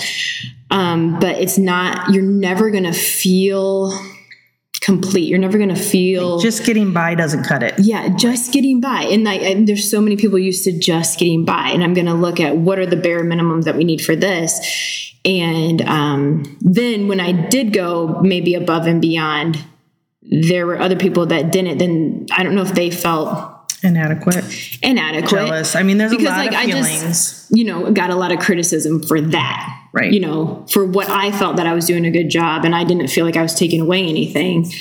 um 0.72 1.20
but 1.20 1.36
it's 1.36 1.58
not 1.58 2.14
you're 2.14 2.24
never 2.24 2.70
gonna 2.72 2.94
feel 2.94 3.92
complete 4.82 5.28
you're 5.28 5.40
never 5.40 5.58
gonna 5.58 5.76
feel 5.76 6.40
Just 6.40 6.66
getting 6.66 6.94
by 6.94 7.16
doesn't 7.16 7.44
cut 7.44 7.62
it. 7.64 7.74
yeah, 7.80 8.08
just 8.16 8.54
getting 8.54 8.80
by. 8.80 9.02
And 9.02 9.24
like, 9.26 9.42
and 9.42 9.68
there's 9.68 9.90
so 9.90 10.00
many 10.00 10.16
people 10.16 10.40
used 10.40 10.64
to 10.64 10.72
just 10.78 11.20
getting 11.20 11.44
by. 11.44 11.72
And 11.74 11.84
I'm 11.84 11.94
going 11.94 12.06
to 12.06 12.14
look 12.14 12.40
at 12.40 12.56
what 12.56 12.80
are 12.80 12.86
the 12.86 12.96
bare 12.96 13.24
minimums 13.24 13.66
that 13.66 13.76
we 13.76 13.84
need 13.84 14.02
for 14.02 14.16
this. 14.16 15.14
And 15.26 15.82
um, 15.82 16.58
then 16.62 17.08
when 17.10 17.20
I 17.20 17.32
did 17.34 17.74
go 17.74 18.22
maybe 18.22 18.54
above 18.54 18.88
and 18.88 19.02
beyond, 19.02 19.58
there 20.30 20.66
were 20.68 20.80
other 20.80 20.96
people 20.96 21.26
that 21.28 21.52
didn't. 21.52 21.78
Then 21.78 22.26
I 22.32 22.44
don't 22.44 22.56
know 22.56 22.62
if 22.64 22.74
they 22.74 22.92
felt 22.92 23.54
Inadequate, 23.84 24.44
inadequate. 24.82 25.30
jealous. 25.30 25.76
I 25.76 25.84
mean, 25.84 25.98
there's 26.00 26.12
a 26.12 26.16
Because 26.18 26.32
lot 26.32 26.38
like 26.40 26.50
of 26.52 26.56
I 26.58 26.66
just, 26.66 27.46
you 27.56 27.64
know, 27.64 27.92
got 27.92 28.10
a 28.10 28.16
lot 28.16 28.32
of 28.32 28.40
criticism 28.40 29.04
for 29.04 29.22
that. 29.22 29.74
Right. 29.94 30.12
You 30.12 30.20
know, 30.20 30.66
for 30.72 30.84
what 30.86 31.10
I 31.10 31.32
felt 31.32 31.58
that 31.58 31.68
I 31.68 31.74
was 31.74 31.86
doing 31.86 32.06
a 32.06 32.12
good 32.12 32.30
job 32.30 32.66
and 32.66 32.76
I 32.76 32.84
didn't 32.84 33.08
feel 33.10 33.24
like 33.26 33.38
I 33.38 33.42
was 33.44 33.54
taking 33.54 33.80
away 33.82 34.04
anything. 34.08 34.72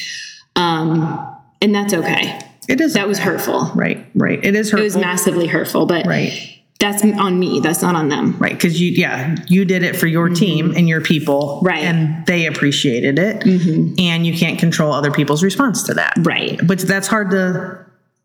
Um, 0.57 1.37
and 1.61 1.75
that's 1.75 1.93
okay. 1.93 2.41
it 2.69 2.81
is 2.81 2.95
That 2.95 3.07
was 3.07 3.19
hurtful. 3.19 3.71
right, 3.75 4.07
right. 4.15 4.43
It 4.43 4.55
is 4.57 4.71
hurtful, 4.71 4.81
It 4.81 4.85
was 4.85 4.97
massively 4.97 5.47
hurtful, 5.47 5.85
but 5.87 6.07
right, 6.07 6.56
that's 6.79 7.03
on 7.03 7.39
me. 7.39 7.61
That's 7.61 7.81
not 7.83 7.95
on 7.95 8.09
them. 8.09 8.37
right. 8.39 8.53
Because 8.53 8.81
you, 8.81 8.91
yeah, 8.91 9.37
you 9.49 9.65
did 9.65 9.83
it 9.83 9.97
for 9.97 10.07
your 10.07 10.29
team 10.29 10.73
and 10.77 10.89
your 10.89 11.01
people, 11.01 11.57
Mm-hmm. 11.63 11.67
Right. 11.67 11.85
Mm-hmm. 11.85 12.13
And 12.15 12.27
they 12.27 12.47
appreciated 12.47 13.19
it, 13.19 13.45
and 13.47 14.27
you 14.27 14.37
can't 14.37 14.59
control 14.59 14.93
other 14.93 15.11
people's 15.11 15.43
response 15.43 15.83
to 15.85 15.95
that, 15.95 16.15
Right. 16.19 16.61
But 16.67 16.81
that's 16.81 17.07
hard 17.09 17.31
to 17.31 17.79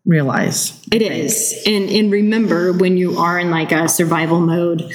realize. 0.04 0.78
It 0.92 1.02
is. 1.02 1.62
And 1.66 1.88
and 1.88 2.10
remember 2.12 2.72
when 2.72 2.96
you 2.96 3.18
are 3.18 3.38
in 3.38 3.50
like 3.50 3.72
a 3.72 3.88
survival 3.88 4.40
mode 4.40 4.92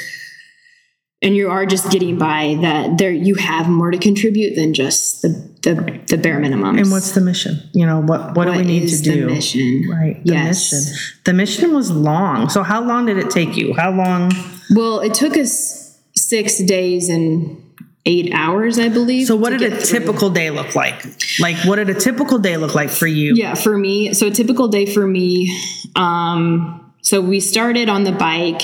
and 1.21 1.35
you 1.35 1.49
are 1.49 1.65
just 1.65 1.89
getting 1.91 2.17
by 2.17 2.57
that 2.61 2.97
there 2.97 3.11
you 3.11 3.35
have 3.35 3.67
more 3.67 3.91
to 3.91 3.97
contribute 3.97 4.55
than 4.55 4.73
just 4.73 5.21
the 5.21 5.29
the, 5.63 5.99
the 6.07 6.17
bare 6.17 6.39
minimum 6.39 6.77
And 6.77 6.91
what's 6.91 7.11
the 7.11 7.19
mission? 7.19 7.59
You 7.73 7.85
know 7.85 7.99
what? 7.99 8.35
What, 8.35 8.45
do 8.45 8.51
we 8.51 8.61
need 8.63 8.87
to 8.87 9.01
do? 9.01 9.25
the 9.25 9.33
mission? 9.33 9.89
Right. 9.89 10.23
The 10.23 10.33
Yes. 10.33 10.71
mission. 10.71 10.97
The 11.25 11.33
mission 11.33 11.73
was 11.73 11.91
long. 11.91 12.47
So 12.47 12.63
how 12.63 12.81
long 12.81 13.05
did 13.07 13.17
it 13.17 13.29
take 13.31 13.57
you? 13.57 13.73
How 13.73 13.91
long? 13.91 14.31
Well, 14.73 15.01
it 15.01 15.13
took 15.13 15.35
us 15.35 15.99
six 16.15 16.59
days 16.59 17.09
and 17.09 17.61
eight 18.05 18.31
hours, 18.33 18.79
I 18.79 18.87
believe. 18.87 19.27
So 19.27 19.35
what 19.35 19.49
did 19.49 19.61
a 19.73 19.75
through. 19.75 19.99
typical 19.99 20.29
day 20.29 20.51
look 20.51 20.73
like? 20.75 21.03
Like 21.39 21.57
what 21.65 21.75
did 21.77 21.89
a 21.89 21.95
typical 21.95 22.37
day 22.37 22.55
look 22.55 22.73
like 22.75 22.89
for 22.89 23.07
you? 23.07 23.33
Yeah, 23.35 23.55
for 23.55 23.77
me, 23.77 24.13
so 24.13 24.27
a 24.27 24.31
typical 24.31 24.69
day 24.69 24.85
for 24.85 25.05
me. 25.05 25.51
Um, 25.97 26.93
so 27.01 27.19
we 27.19 27.41
started 27.41 27.89
on 27.89 28.05
the 28.05 28.13
bike 28.13 28.61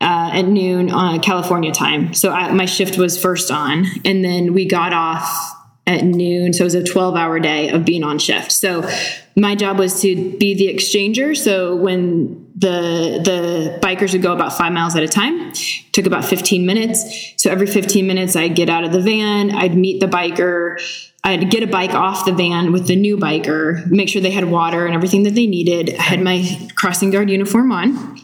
uh, 0.00 0.30
at 0.32 0.42
noon 0.46 0.90
on 0.90 1.20
California 1.20 1.72
time. 1.72 2.14
So 2.14 2.30
I, 2.30 2.52
my 2.52 2.66
shift 2.66 2.98
was 2.98 3.20
first 3.20 3.50
on, 3.50 3.86
and 4.04 4.24
then 4.24 4.54
we 4.54 4.66
got 4.66 4.92
off 4.92 5.54
at 5.88 6.04
noon. 6.04 6.52
So 6.52 6.62
it 6.62 6.64
was 6.64 6.74
a 6.74 6.84
12 6.84 7.16
hour 7.16 7.40
day 7.40 7.70
of 7.70 7.84
being 7.84 8.04
on 8.04 8.18
shift. 8.18 8.52
So 8.52 8.88
my 9.34 9.54
job 9.54 9.78
was 9.78 10.00
to 10.02 10.36
be 10.36 10.54
the 10.54 10.72
exchanger. 10.72 11.36
So 11.36 11.74
when 11.74 12.46
the 12.54 13.20
the 13.24 13.78
bikers 13.80 14.12
would 14.12 14.22
go 14.22 14.32
about 14.32 14.52
five 14.52 14.72
miles 14.72 14.94
at 14.96 15.02
a 15.02 15.08
time, 15.08 15.52
took 15.92 16.06
about 16.06 16.24
15 16.24 16.66
minutes. 16.66 17.32
So 17.36 17.50
every 17.50 17.66
15 17.66 18.06
minutes, 18.06 18.36
I'd 18.36 18.54
get 18.54 18.68
out 18.68 18.84
of 18.84 18.92
the 18.92 19.00
van, 19.00 19.50
I'd 19.50 19.74
meet 19.74 20.00
the 20.00 20.06
biker. 20.06 20.78
I'd 21.24 21.50
get 21.50 21.62
a 21.62 21.66
bike 21.66 21.94
off 21.94 22.24
the 22.24 22.32
van 22.32 22.70
with 22.72 22.86
the 22.86 22.96
new 22.96 23.16
biker, 23.16 23.86
make 23.90 24.08
sure 24.08 24.22
they 24.22 24.30
had 24.30 24.50
water 24.50 24.86
and 24.86 24.94
everything 24.94 25.24
that 25.24 25.34
they 25.34 25.46
needed. 25.46 25.94
I 25.98 26.02
had 26.02 26.20
my 26.20 26.70
crossing 26.76 27.10
guard 27.10 27.28
uniform 27.28 27.72
on, 27.72 28.20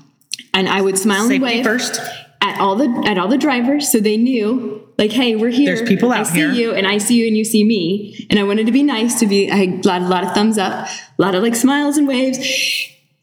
and 0.55 0.69
I 0.69 0.81
would 0.81 0.99
smile 0.99 1.29
and 1.31 1.43
wave 1.43 1.65
first. 1.65 2.01
at 2.41 2.59
all 2.61 2.77
the 2.77 3.05
at 3.07 3.19
all 3.19 3.29
the 3.29 3.37
drivers, 3.39 3.91
so 3.93 3.99
they 4.01 4.17
knew 4.17 4.81
like, 4.97 5.11
hey, 5.11 5.35
we're 5.37 5.51
here. 5.51 5.75
There's 5.75 5.87
people 5.89 6.13
I 6.13 6.19
out 6.21 6.29
see 6.29 6.39
here. 6.39 6.53
you, 6.53 6.73
and 6.73 6.87
I 6.87 6.99
see 6.99 7.17
you, 7.21 7.27
and 7.27 7.37
you 7.37 7.45
see 7.45 7.65
me. 7.65 8.27
And 8.31 8.39
I 8.39 8.45
wanted 8.45 8.67
to 8.67 8.73
be 8.73 8.83
nice 8.83 9.19
to 9.21 9.27
be. 9.27 9.51
I 9.51 9.57
had 9.57 9.85
a 9.85 9.89
lot, 9.89 10.03
a 10.03 10.07
lot 10.07 10.25
of 10.25 10.33
thumbs 10.33 10.57
up, 10.57 10.87
a 11.19 11.23
lot 11.23 11.35
of 11.35 11.43
like 11.43 11.57
smiles 11.57 11.97
and 11.97 12.07
waves. 12.09 12.39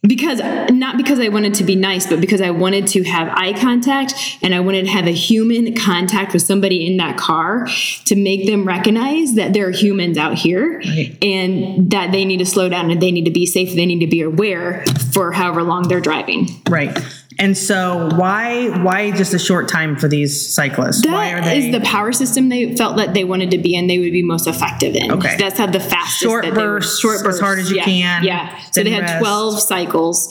Because 0.03 0.39
not 0.71 0.97
because 0.97 1.19
I 1.19 1.27
wanted 1.29 1.53
to 1.55 1.63
be 1.63 1.75
nice, 1.75 2.07
but 2.07 2.19
because 2.19 2.41
I 2.41 2.49
wanted 2.49 2.87
to 2.87 3.03
have 3.03 3.27
eye 3.37 3.53
contact 3.53 4.15
and 4.41 4.55
I 4.55 4.59
wanted 4.59 4.85
to 4.85 4.89
have 4.91 5.05
a 5.05 5.11
human 5.11 5.75
contact 5.75 6.33
with 6.33 6.41
somebody 6.41 6.87
in 6.87 6.97
that 6.97 7.17
car 7.17 7.67
to 8.05 8.15
make 8.15 8.47
them 8.47 8.65
recognize 8.67 9.35
that 9.35 9.53
there 9.53 9.67
are 9.67 9.71
humans 9.71 10.17
out 10.17 10.33
here 10.39 10.79
Right. 10.79 11.15
and 11.21 11.91
that 11.91 12.11
they 12.11 12.25
need 12.25 12.37
to 12.37 12.47
slow 12.47 12.67
down 12.67 12.89
and 12.89 12.99
they 12.99 13.11
need 13.11 13.25
to 13.25 13.31
be 13.31 13.45
safe. 13.45 13.75
They 13.75 13.85
need 13.85 13.99
to 13.99 14.07
be 14.07 14.21
aware 14.21 14.83
for 15.13 15.31
however 15.33 15.61
long 15.61 15.87
they're 15.87 16.01
driving. 16.01 16.47
Right. 16.67 16.97
And 17.39 17.57
so 17.57 18.09
why 18.15 18.69
why 18.83 19.11
just 19.11 19.33
a 19.33 19.39
short 19.39 19.67
time 19.69 19.95
for 19.95 20.07
these 20.07 20.53
cyclists? 20.53 21.05
why 21.05 21.31
are 21.31 21.41
That 21.41 21.45
they 21.45 21.67
is 21.67 21.71
the 21.73 21.81
power 21.81 22.11
system 22.11 22.49
they 22.49 22.75
felt 22.75 22.97
that 22.97 23.13
they 23.13 23.23
wanted 23.23 23.51
to 23.51 23.57
be 23.57 23.75
in. 23.75 23.87
They 23.87 23.99
would 23.99 24.11
be 24.11 24.23
most 24.23 24.47
effective 24.47 24.95
in. 24.95 25.11
Okay. 25.11 25.35
that's 25.37 25.57
how 25.57 25.67
the 25.67 25.79
fastest 25.79 26.19
Short 26.21 26.43
they 26.43 26.49
were- 26.51 26.79
bursts, 26.79 27.03
as 27.05 27.39
hard 27.39 27.59
as 27.59 27.69
you 27.71 27.77
yeah, 27.77 27.83
can, 27.85 28.23
Yeah. 28.23 28.57
So 28.71 28.83
they 28.83 28.89
had 28.91 29.03
rest. 29.03 29.19
twelve 29.19 29.59
cycles, 29.61 30.29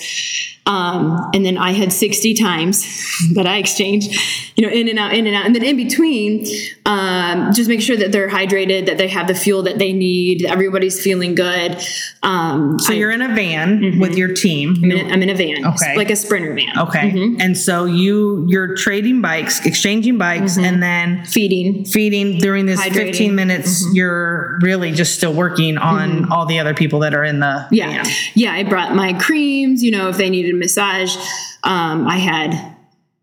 um, 0.66 1.30
and 1.34 1.44
then 1.44 1.56
I 1.58 1.72
had 1.72 1.92
sixty 1.92 2.34
times 2.34 2.84
that 3.34 3.46
I 3.46 3.58
exchanged. 3.58 4.12
You 4.56 4.66
know, 4.66 4.72
in 4.72 4.88
and 4.88 4.98
out, 4.98 5.14
in 5.14 5.26
and 5.26 5.34
out, 5.34 5.46
and 5.46 5.54
then 5.54 5.62
in 5.64 5.76
between, 5.78 6.44
um, 6.84 7.50
just 7.54 7.66
make 7.68 7.80
sure 7.80 7.96
that 7.96 8.12
they're 8.12 8.28
hydrated, 8.28 8.86
that 8.86 8.98
they 8.98 9.08
have 9.08 9.26
the 9.26 9.34
fuel 9.34 9.62
that 9.62 9.78
they 9.78 9.92
need, 9.94 10.40
that 10.40 10.50
everybody's 10.50 11.02
feeling 11.02 11.34
good. 11.34 11.78
Um, 12.22 12.78
so 12.78 12.92
you're 12.92 13.10
in 13.10 13.22
a 13.22 13.34
van 13.34 13.98
with 13.98 14.16
your 14.18 14.34
team. 14.34 14.74
I'm 14.84 14.90
in, 14.90 14.98
a, 15.06 15.08
I'm 15.14 15.22
in 15.22 15.30
a 15.30 15.34
van, 15.34 15.64
Okay. 15.64 15.96
like 15.96 16.10
a 16.10 16.16
sprinter 16.16 16.52
van. 16.54 16.78
Okay. 16.78 17.10
Mm-hmm. 17.10 17.40
And 17.40 17.56
so 17.56 17.86
you 17.86 18.44
you're 18.48 18.76
trading 18.76 19.22
bikes, 19.22 19.64
exchanging 19.64 20.18
bikes, 20.18 20.58
and 20.58 20.82
then 20.82 21.24
Feeding. 21.24 21.84
feeding 21.86 22.38
during 22.38 22.66
this 22.66 22.80
Mm-hmm. 22.80 22.90
Hydrating. 22.90 23.00
Mm-hmm. 23.00 23.10
15 23.10 23.34
minutes 23.34 23.84
you're 23.94 24.58
really 24.62 24.92
just 24.92 25.14
still 25.14 25.32
working 25.32 25.78
on 25.78 26.30
all 26.30 26.44
the 26.46 26.58
other 26.58 26.74
people 26.74 27.00
that 27.00 27.14
are 27.14 27.24
in 27.24 27.40
the 27.40 27.66
Yeah. 27.70 28.02
van. 28.02 28.12
Yeah. 28.34 28.52
I 28.52 28.64
brought 28.64 28.94
my 28.94 29.14
creams, 29.14 29.82
you 29.82 29.90
know, 29.90 30.08
if 30.08 30.16
they 30.18 30.28
needed 30.28 30.54
massage. 30.60 31.16
Um, 31.64 32.06
I 32.06 32.18
had 32.18 32.76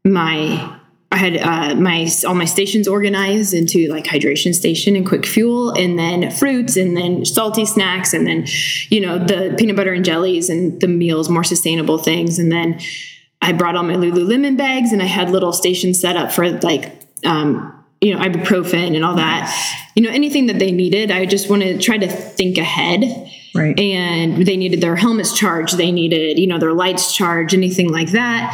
my, 0.04 0.78
I 1.12 1.18
had 1.18 1.38
uh, 1.38 1.76
my 1.76 2.10
all 2.28 2.36
my 2.36 2.46
stations 2.46 2.88
organized 2.88 3.54
into 3.54 3.88
like 3.88 4.04
hydration 4.06 4.54
station 4.54 4.96
and 4.96 5.08
quick 5.08 5.26
fuel, 5.26 5.72
and 5.72 5.98
then 5.98 6.30
fruits, 6.32 6.76
and 6.76 6.98
then 6.98 7.24
salty 7.24 7.66
snacks, 7.66 8.14
and 8.14 8.28
then 8.28 8.46
you 8.90 9.00
know 9.00 9.18
the 9.18 9.56
peanut 9.58 9.76
butter 9.76 9.94
and 9.94 10.04
jellies, 10.04 10.50
and 10.50 10.82
the 10.82 10.88
meals, 10.88 11.30
more 11.30 11.46
sustainable 11.46 11.98
things, 11.98 12.40
and 12.40 12.52
then 12.52 12.80
I 13.42 13.54
brought 13.54 13.76
all 13.76 13.84
my 13.84 13.94
Lululemon 13.94 14.58
bags, 14.58 14.92
and 14.92 15.02
I 15.02 15.06
had 15.06 15.30
little 15.30 15.54
stations 15.54 16.00
set 16.02 16.18
up 16.18 16.32
for 16.32 16.50
like 16.60 16.92
um, 17.26 17.74
you 18.02 18.14
know 18.14 18.20
ibuprofen 18.20 18.96
and 18.96 19.06
all 19.06 19.16
that, 19.16 19.54
you 19.96 20.04
know 20.04 20.10
anything 20.10 20.48
that 20.48 20.60
they 20.60 20.72
needed. 20.72 21.12
I 21.12 21.26
just 21.26 21.50
want 21.50 21.62
to 21.64 21.78
try 21.78 21.98
to 21.98 22.08
think 22.08 22.58
ahead 22.58 23.32
Right. 23.56 23.80
and 23.80 24.46
they 24.46 24.58
needed 24.58 24.82
their 24.82 24.96
helmets 24.96 25.36
charged 25.38 25.78
they 25.78 25.92
needed 25.92 26.38
you 26.40 26.48
know 26.48 26.60
their 26.60 26.74
lights 26.74 27.16
charged 27.16 27.54
anything 27.54 27.92
like 27.92 28.12
that 28.12 28.54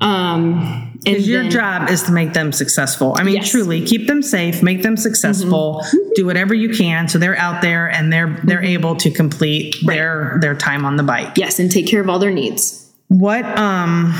um 0.00 0.86
and 1.06 1.20
your 1.22 1.42
then- 1.42 1.50
job 1.50 1.90
is 1.90 2.02
to 2.04 2.12
make 2.12 2.34
them 2.34 2.52
successful. 2.52 3.14
I 3.18 3.22
mean, 3.22 3.36
Yes. 3.36 3.50
truly, 3.50 3.80
keep 3.86 4.06
them 4.06 4.20
safe, 4.22 4.62
make 4.62 4.82
them 4.82 4.98
successful, 4.98 5.82
do 6.14 6.26
whatever 6.26 6.52
you 6.52 6.68
can 6.68 7.08
so 7.08 7.18
they're 7.18 7.38
out 7.38 7.62
there 7.62 7.86
and 7.90 8.12
they're 8.12 8.38
they're 8.44 8.62
able 8.62 8.96
to 8.96 9.10
complete 9.10 9.76
their 9.86 10.36
their 10.42 10.54
time 10.54 10.84
on 10.84 10.96
the 10.96 11.02
bike. 11.02 11.32
yes 11.38 11.58
and 11.58 11.70
take 11.70 11.86
care 11.86 12.02
of 12.02 12.08
all 12.10 12.18
their 12.18 12.30
needs 12.30 12.90
What 13.08 13.44
um 13.58 14.14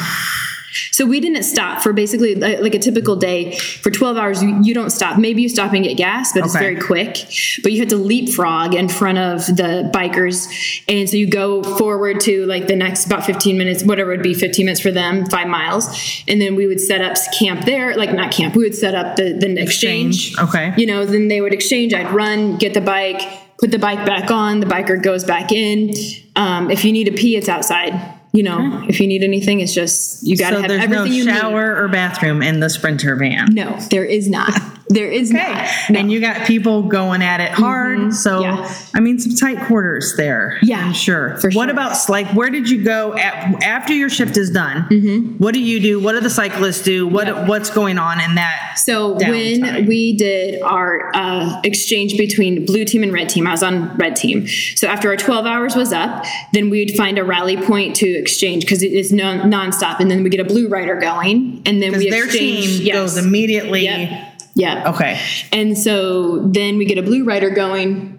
So 0.92 1.04
we 1.06 1.20
didn't 1.20 1.42
stop 1.42 1.82
for 1.82 1.92
basically 1.92 2.34
like, 2.34 2.60
like 2.60 2.74
a 2.74 2.78
typical 2.78 3.16
day 3.16 3.56
for 3.56 3.90
12 3.90 4.16
hours. 4.16 4.42
You, 4.42 4.60
you 4.62 4.74
don't 4.74 4.90
stop. 4.90 5.18
Maybe 5.18 5.42
you 5.42 5.48
stop 5.48 5.72
and 5.72 5.84
get 5.84 5.96
gas, 5.96 6.32
but 6.32 6.44
it's 6.44 6.54
very 6.54 6.78
quick. 6.78 7.16
But 7.62 7.72
you 7.72 7.80
had 7.80 7.88
to 7.90 7.96
leapfrog 7.96 8.74
in 8.74 8.88
front 8.88 9.18
of 9.18 9.46
the 9.46 9.90
bikers. 9.92 10.46
And 10.88 11.08
so 11.08 11.16
you 11.16 11.26
go 11.26 11.62
forward 11.62 12.20
to 12.20 12.46
like 12.46 12.66
the 12.66 12.76
next 12.76 13.06
about 13.06 13.24
15 13.24 13.58
minutes, 13.58 13.82
whatever 13.82 14.12
it 14.12 14.18
would 14.18 14.22
be 14.22 14.34
15 14.34 14.64
minutes 14.64 14.80
for 14.80 14.90
them, 14.90 15.26
five 15.26 15.48
miles. 15.48 15.88
And 16.28 16.40
then 16.40 16.54
we 16.54 16.66
would 16.66 16.80
set 16.80 17.00
up 17.00 17.16
camp 17.38 17.64
there, 17.64 17.96
like 17.96 18.12
not 18.12 18.32
camp, 18.32 18.54
we 18.54 18.64
would 18.64 18.74
set 18.74 18.94
up 18.94 19.16
the, 19.16 19.32
the 19.32 19.60
exchange. 19.60 20.36
Okay. 20.38 20.74
You 20.76 20.86
know, 20.86 21.04
then 21.04 21.28
they 21.28 21.40
would 21.40 21.52
exchange. 21.52 21.94
I'd 21.94 22.12
run, 22.12 22.56
get 22.56 22.74
the 22.74 22.80
bike, 22.80 23.22
put 23.58 23.70
the 23.70 23.78
bike 23.78 24.04
back 24.06 24.30
on, 24.30 24.60
the 24.60 24.66
biker 24.66 25.02
goes 25.02 25.24
back 25.24 25.52
in. 25.52 25.92
Um, 26.36 26.70
if 26.70 26.84
you 26.84 26.92
need 26.92 27.08
a 27.08 27.12
pee, 27.12 27.36
it's 27.36 27.48
outside. 27.48 28.19
You 28.32 28.44
know, 28.44 28.84
if 28.88 29.00
you 29.00 29.08
need 29.08 29.24
anything, 29.24 29.58
it's 29.60 29.74
just 29.74 30.24
you 30.26 30.36
got 30.36 30.50
to 30.50 30.56
So 30.56 30.62
have 30.62 30.70
everything 30.70 30.90
no 30.92 31.04
you 31.04 31.24
need. 31.26 31.34
shower 31.34 31.82
or 31.82 31.88
bathroom 31.88 32.42
in 32.42 32.60
the 32.60 32.70
Sprinter 32.70 33.16
van. 33.16 33.52
No, 33.54 33.76
there 33.90 34.04
is 34.04 34.28
not. 34.30 34.52
There 34.90 35.06
is 35.10 35.30
Okay. 35.30 35.38
not. 35.52 35.68
And 35.96 36.10
you 36.12 36.20
got 36.20 36.46
people 36.46 36.82
going 36.82 37.22
at 37.22 37.40
it 37.40 37.50
hard. 37.52 38.12
So, 38.12 38.42
Mm-hmm. 38.42 38.62
Yeah. 38.62 38.74
I 38.94 39.00
mean, 39.00 39.18
some 39.18 39.34
tight 39.36 39.66
quarters 39.66 40.14
there. 40.16 40.58
Yeah, 40.62 40.84
I'm 40.84 40.92
sure. 40.92 41.36
for 41.38 41.50
What 41.52 41.70
about, 41.70 41.96
like, 42.08 42.26
where 42.34 42.50
did 42.50 42.68
you 42.68 42.82
go 42.82 43.14
at, 43.16 43.62
after 43.62 43.92
your 43.94 44.08
shift 44.10 44.36
is 44.36 44.50
done? 44.50 44.86
Mm-hmm. 44.90 45.36
What 45.38 45.54
do 45.54 45.60
you 45.60 45.80
do? 45.80 46.00
What 46.00 46.12
do 46.12 46.20
the 46.20 46.30
cyclists 46.30 46.82
do? 46.82 47.06
What 47.06 47.46
What's 47.46 47.70
going 47.70 47.98
on 47.98 48.20
in 48.20 48.34
that? 48.34 48.74
So 48.76 49.16
downtime? 49.16 49.60
when 49.62 49.86
we 49.86 50.16
did 50.16 50.60
our 50.62 51.10
uh, 51.14 51.60
exchange 51.64 52.16
between 52.18 52.66
blue 52.66 52.84
team 52.84 53.02
and 53.02 53.12
red 53.12 53.28
team, 53.28 53.46
I 53.46 53.52
was 53.52 53.62
on 53.62 53.96
red 53.96 54.16
team. 54.16 54.46
So 54.76 54.86
after 54.88 55.08
our 55.10 55.16
12 55.16 55.46
hours 55.46 55.76
was 55.76 55.92
up, 55.92 56.24
then 56.52 56.70
we'd 56.70 56.96
find 56.96 57.18
a 57.18 57.24
rally 57.24 57.56
point 57.56 57.94
to 57.96 58.06
exchange 58.08 58.64
because 58.64 58.82
it 58.82 58.92
is 58.92 59.12
non 59.12 59.50
nonstop, 59.50 60.00
and 60.00 60.10
then 60.10 60.22
we 60.22 60.30
get 60.30 60.40
a 60.40 60.44
blue 60.44 60.68
rider 60.68 60.96
going, 60.96 61.62
and 61.66 61.80
then 61.82 61.96
we 61.96 62.10
their 62.10 62.24
exchange. 62.24 62.66
team 62.66 62.86
yes. 62.86 62.94
goes 62.96 63.16
immediately. 63.16 63.84
Yep. 63.84 64.29
Yep. 64.60 64.86
Okay. 64.94 65.20
And 65.52 65.76
so 65.76 66.46
then 66.46 66.76
we 66.76 66.84
get 66.84 66.98
a 66.98 67.02
blue 67.02 67.24
rider 67.24 67.50
going, 67.50 68.18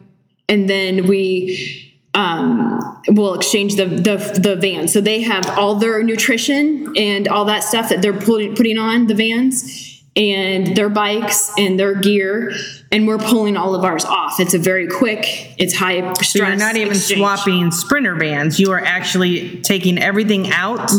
and 0.49 0.67
then 0.69 1.07
we 1.07 1.91
um, 2.13 3.01
will 3.07 3.35
exchange 3.35 3.75
the, 3.75 3.85
the 3.85 4.39
the 4.39 4.55
vans. 4.55 4.91
So 4.91 5.01
they 5.01 5.21
have 5.21 5.47
all 5.57 5.75
their 5.75 6.01
nutrition 6.03 6.93
and 6.97 7.27
all 7.27 7.45
that 7.45 7.63
stuff 7.63 7.89
that 7.89 8.01
they're 8.01 8.19
putting 8.19 8.55
putting 8.55 8.77
on 8.77 9.07
the 9.07 9.15
vans. 9.15 9.87
And 10.13 10.75
their 10.75 10.89
bikes 10.89 11.53
and 11.57 11.79
their 11.79 11.95
gear, 11.95 12.51
and 12.91 13.07
we're 13.07 13.17
pulling 13.17 13.55
all 13.55 13.75
of 13.75 13.85
ours 13.85 14.03
off. 14.03 14.41
It's 14.41 14.53
a 14.53 14.59
very 14.59 14.85
quick, 14.89 15.55
it's 15.57 15.73
high 15.73 16.01
stress. 16.15 16.31
So 16.33 16.39
you're 16.39 16.57
not 16.57 16.75
even 16.75 16.91
exchange. 16.91 17.19
swapping 17.19 17.71
sprinter 17.71 18.17
bands. 18.17 18.59
You 18.59 18.73
are 18.73 18.83
actually 18.83 19.61
taking 19.61 19.97
everything 19.97 20.51
out 20.51 20.91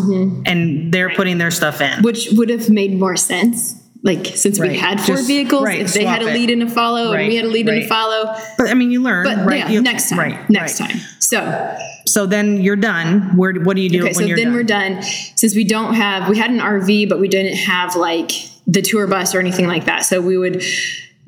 and 0.47 0.91
they're 0.95 1.11
putting 1.11 1.37
their 1.37 1.51
stuff 1.51 1.83
in. 1.83 2.01
which 2.03 2.29
would 2.33 2.49
have 2.49 2.71
made 2.71 2.99
more 2.99 3.15
sense. 3.17 3.82
Like 4.05 4.27
since 4.35 4.59
we 4.59 4.77
had 4.77 5.01
four 5.01 5.15
Just- 5.17 5.29
vehicles, 5.29 5.65
right, 5.65 5.81
if 5.81 5.93
they 5.95 6.05
had 6.05 6.23
a 6.23 6.25
swap 6.25 6.35
it. 6.35 6.39
lead 6.41 6.51
and 6.51 6.63
a 6.65 6.69
follow, 6.69 7.13
and 7.13 7.29
we 7.29 7.37
had 7.37 7.45
a 7.45 7.49
lead 7.49 7.69
and 7.69 7.85
a 7.85 7.87
follow, 7.87 8.35
But 8.59 8.69
I 8.69 8.75
mean, 8.75 8.91
you 8.91 9.01
learn, 9.01 9.25
but 9.25 9.47
right? 9.47 9.59
yeah, 9.59 9.69
You- 9.71 9.81
next 9.83 10.09
time, 10.11 10.19
Right. 10.19 10.51
next 10.51 10.81
right. 10.81 10.91
time. 10.91 11.01
So 11.21 11.77
So 12.07 12.27
then 12.27 12.61
you're 12.61 12.75
done. 12.77 13.37
Where? 13.37 13.53
What 13.55 13.77
do 13.77 13.83
you 13.83 13.89
do 13.89 14.03
Okay, 14.03 14.13
so 14.13 14.27
then 14.27 14.37
done? 14.37 14.53
we're 14.55 14.65
done. 14.65 15.03
Since 15.37 15.55
we 15.55 15.63
don't 15.65 15.95
have, 15.95 16.29
we 16.29 16.37
had 16.37 16.51
an 16.51 16.59
RV, 16.61 17.07
but 17.09 17.21
we 17.21 17.29
didn't 17.29 17.55
have 17.57 17.95
like 17.95 18.33
the 18.67 18.83
tour 18.83 19.07
bus 19.07 19.35
or 19.37 19.41
anything 19.41 19.69
like 19.69 19.85
that. 19.85 20.05
So 20.05 20.21
we 20.21 20.37
would, 20.37 20.63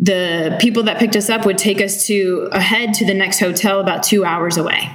the 0.00 0.56
people 0.60 0.82
that 0.82 0.98
picked 0.98 1.14
us 1.14 1.30
up 1.30 1.46
would 1.46 1.58
take 1.58 1.80
us 1.80 2.06
to 2.08 2.48
ahead 2.50 2.92
to 2.94 3.04
the 3.06 3.14
next 3.14 3.38
hotel 3.38 3.78
about 3.80 4.02
two 4.02 4.24
hours 4.24 4.56
away. 4.56 4.90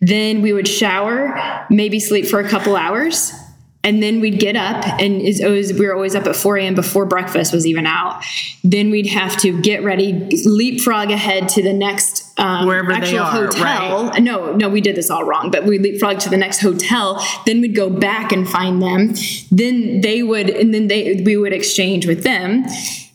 Then 0.00 0.42
we 0.42 0.52
would 0.52 0.68
shower, 0.68 1.38
maybe 1.68 1.98
sleep 2.00 2.26
for 2.26 2.38
a 2.40 2.48
couple 2.48 2.76
hours. 2.76 3.32
And 3.84 4.00
then 4.00 4.20
we'd 4.20 4.38
get 4.38 4.54
up, 4.54 4.86
and 5.00 5.20
it's 5.20 5.42
always, 5.42 5.72
we 5.72 5.86
were 5.86 5.94
always 5.94 6.14
up 6.14 6.26
at 6.26 6.36
4 6.36 6.56
a.m. 6.58 6.74
before 6.76 7.04
breakfast 7.04 7.52
was 7.52 7.66
even 7.66 7.84
out. 7.84 8.22
Then 8.62 8.90
we'd 8.90 9.08
have 9.08 9.36
to 9.38 9.60
get 9.60 9.82
ready, 9.82 10.12
leapfrog 10.44 11.10
ahead 11.10 11.48
to 11.50 11.62
the 11.64 11.72
next 11.72 12.32
um, 12.38 12.66
Wherever 12.66 12.94
they 12.94 13.16
are, 13.18 13.30
hotel. 13.30 14.12
No, 14.20 14.54
no, 14.54 14.68
we 14.68 14.80
did 14.80 14.96
this 14.96 15.10
all 15.10 15.24
wrong, 15.24 15.50
but 15.50 15.64
we 15.64 15.78
leapfrog 15.78 16.20
to 16.20 16.30
the 16.30 16.36
next 16.36 16.60
hotel. 16.60 17.24
Then 17.44 17.60
we'd 17.60 17.74
go 17.74 17.90
back 17.90 18.32
and 18.32 18.48
find 18.48 18.80
them. 18.80 19.14
Then 19.50 20.00
they 20.00 20.22
would, 20.22 20.48
and 20.48 20.72
then 20.72 20.88
they 20.88 21.20
we 21.24 21.36
would 21.36 21.52
exchange 21.52 22.06
with 22.06 22.22
them. 22.22 22.64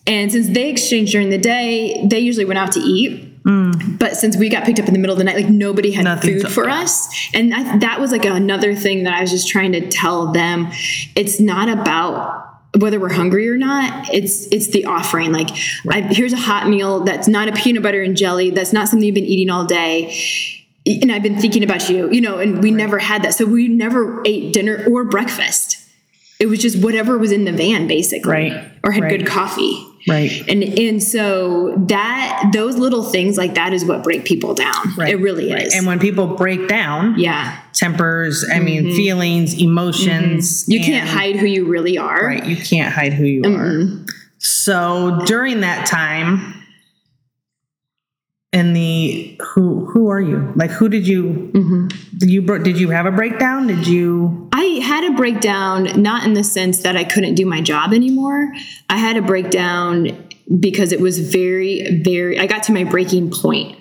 And 0.06 0.32
since 0.32 0.48
they 0.50 0.70
exchanged 0.70 1.12
during 1.12 1.30
the 1.30 1.38
day, 1.38 2.06
they 2.10 2.20
usually 2.20 2.46
went 2.46 2.60
out 2.60 2.72
to 2.74 2.80
eat. 2.80 3.27
But 3.98 4.16
since 4.18 4.38
we 4.38 4.50
got 4.50 4.66
picked 4.66 4.80
up 4.80 4.88
in 4.88 4.94
the 4.94 5.00
middle 5.00 5.14
of 5.14 5.18
the 5.18 5.24
night, 5.24 5.36
like 5.36 5.50
nobody 5.50 5.92
had 5.92 6.22
food 6.22 6.50
for 6.52 6.70
us, 6.70 7.08
and 7.34 7.54
I, 7.54 7.78
that 7.80 8.00
was 8.00 8.12
like 8.12 8.26
another 8.26 8.76
thing 8.76 9.04
that 9.04 9.14
I 9.14 9.22
was 9.22 9.32
just 9.32 9.48
trying 9.48 9.72
to 9.74 9.88
tell 9.90 10.32
them. 10.32 10.70
It's 11.16 11.40
not 11.40 11.70
about 11.70 12.48
whether 12.80 13.00
we're 13.00 13.14
hungry 13.14 13.50
or 13.50 13.58
not. 13.58 14.14
It's 14.14 14.48
it's 14.52 14.68
the 14.68 14.86
offering. 14.86 15.32
Like 15.32 15.50
I, 15.90 16.02
here's 16.02 16.34
a 16.34 16.38
hot 16.38 16.68
meal 16.68 17.02
that's 17.04 17.28
not 17.28 17.48
a 17.48 17.52
peanut 17.52 17.84
butter 17.84 18.02
and 18.02 18.16
jelly 18.16 18.52
that's 18.52 18.74
not 18.74 18.88
something 18.88 19.06
you've 19.06 19.16
been 19.16 19.26
eating 19.26 19.50
all 19.50 19.66
day. 19.66 20.16
And 20.86 21.12
i've 21.12 21.24
been 21.24 21.38
thinking 21.38 21.66
about 21.66 21.90
you 21.90 22.10
you 22.12 22.22
know 22.22 22.38
and 22.40 22.62
we 22.62 22.72
never 22.72 22.98
had 22.98 23.24
that. 23.24 23.34
So 23.34 23.46
we 23.46 23.68
never 23.68 24.22
ate 24.26 24.54
dinner 24.54 24.86
or 24.90 25.04
breakfast. 25.06 25.78
It 26.40 26.48
was 26.48 26.60
just 26.60 26.84
whatever 26.84 27.18
was 27.18 27.32
in 27.32 27.46
the 27.46 27.52
van 27.52 27.88
basically. 27.88 28.32
Right, 28.32 28.72
or 28.84 28.92
had 28.92 29.04
right. 29.04 29.20
good 29.20 29.28
coffee 29.28 29.87
Right. 30.08 30.44
and 30.48 30.64
and 30.64 31.04
so 31.04 31.74
that 31.88 32.52
those 32.54 32.78
little 32.78 33.04
things 33.04 33.38
like 33.38 33.56
that 33.56 33.74
is 33.74 33.86
what 33.86 34.04
break 34.04 34.26
people 34.26 34.54
down 34.54 34.74
Right, 34.98 35.14
it 35.14 35.18
really 35.18 35.52
right. 35.52 35.64
is 35.64 35.76
And 35.76 35.86
when 35.86 36.00
people 36.00 36.28
break 36.28 36.68
down, 36.68 37.20
yeah 37.20 37.60
tempers, 37.74 38.46
I 38.50 38.60
mean, 38.60 38.86
mm-hmm. 38.86 38.96
feelings, 38.96 39.60
emotions, 39.62 40.64
mm-hmm. 40.64 40.72
you 40.72 40.80
can't 40.82 41.08
hide 41.08 41.36
who 41.36 41.46
you 41.46 41.68
really 41.68 41.98
are 41.98 42.26
Right. 42.26 42.46
You 42.46 42.56
can't 42.56 42.94
hide 42.94 43.14
who 43.14 43.26
you 43.26 43.44
are. 43.44 44.06
So 44.40 45.22
during 45.26 45.62
that 45.62 45.86
time, 45.88 46.54
in 48.54 48.74
the 48.74 49.40
who 49.42 49.86
who 49.86 50.10
are 50.10 50.22
you? 50.22 50.52
Like 50.56 50.72
who 50.72 50.90
did 50.90 51.08
you 51.08 51.52
Mm-hmm. 51.54 51.88
did 52.18 52.30
you 52.30 52.42
did 52.60 52.80
you 52.80 52.90
have 52.90 53.06
a 53.06 53.12
breakdown? 53.12 53.68
Did 53.68 53.88
you 53.88 54.50
I 54.54 54.64
had 54.84 55.04
a 55.04 55.16
breakdown, 55.16 56.02
not 56.02 56.26
in 56.26 56.34
the 56.34 56.44
sense 56.44 56.80
that 56.84 56.96
I 56.96 57.04
couldn't 57.04 57.36
do 57.36 57.46
my 57.46 57.62
job 57.62 57.94
anymore. 57.94 58.52
I 58.90 58.98
had 58.98 59.18
a 59.18 59.22
breakdown 59.22 60.28
because 60.60 60.92
it 60.94 61.02
was 61.02 61.20
very, 61.20 62.02
very, 62.04 62.40
I 62.40 62.48
got 62.48 62.64
to 62.64 62.72
my 62.72 62.86
breaking 62.86 63.32
point 63.32 63.78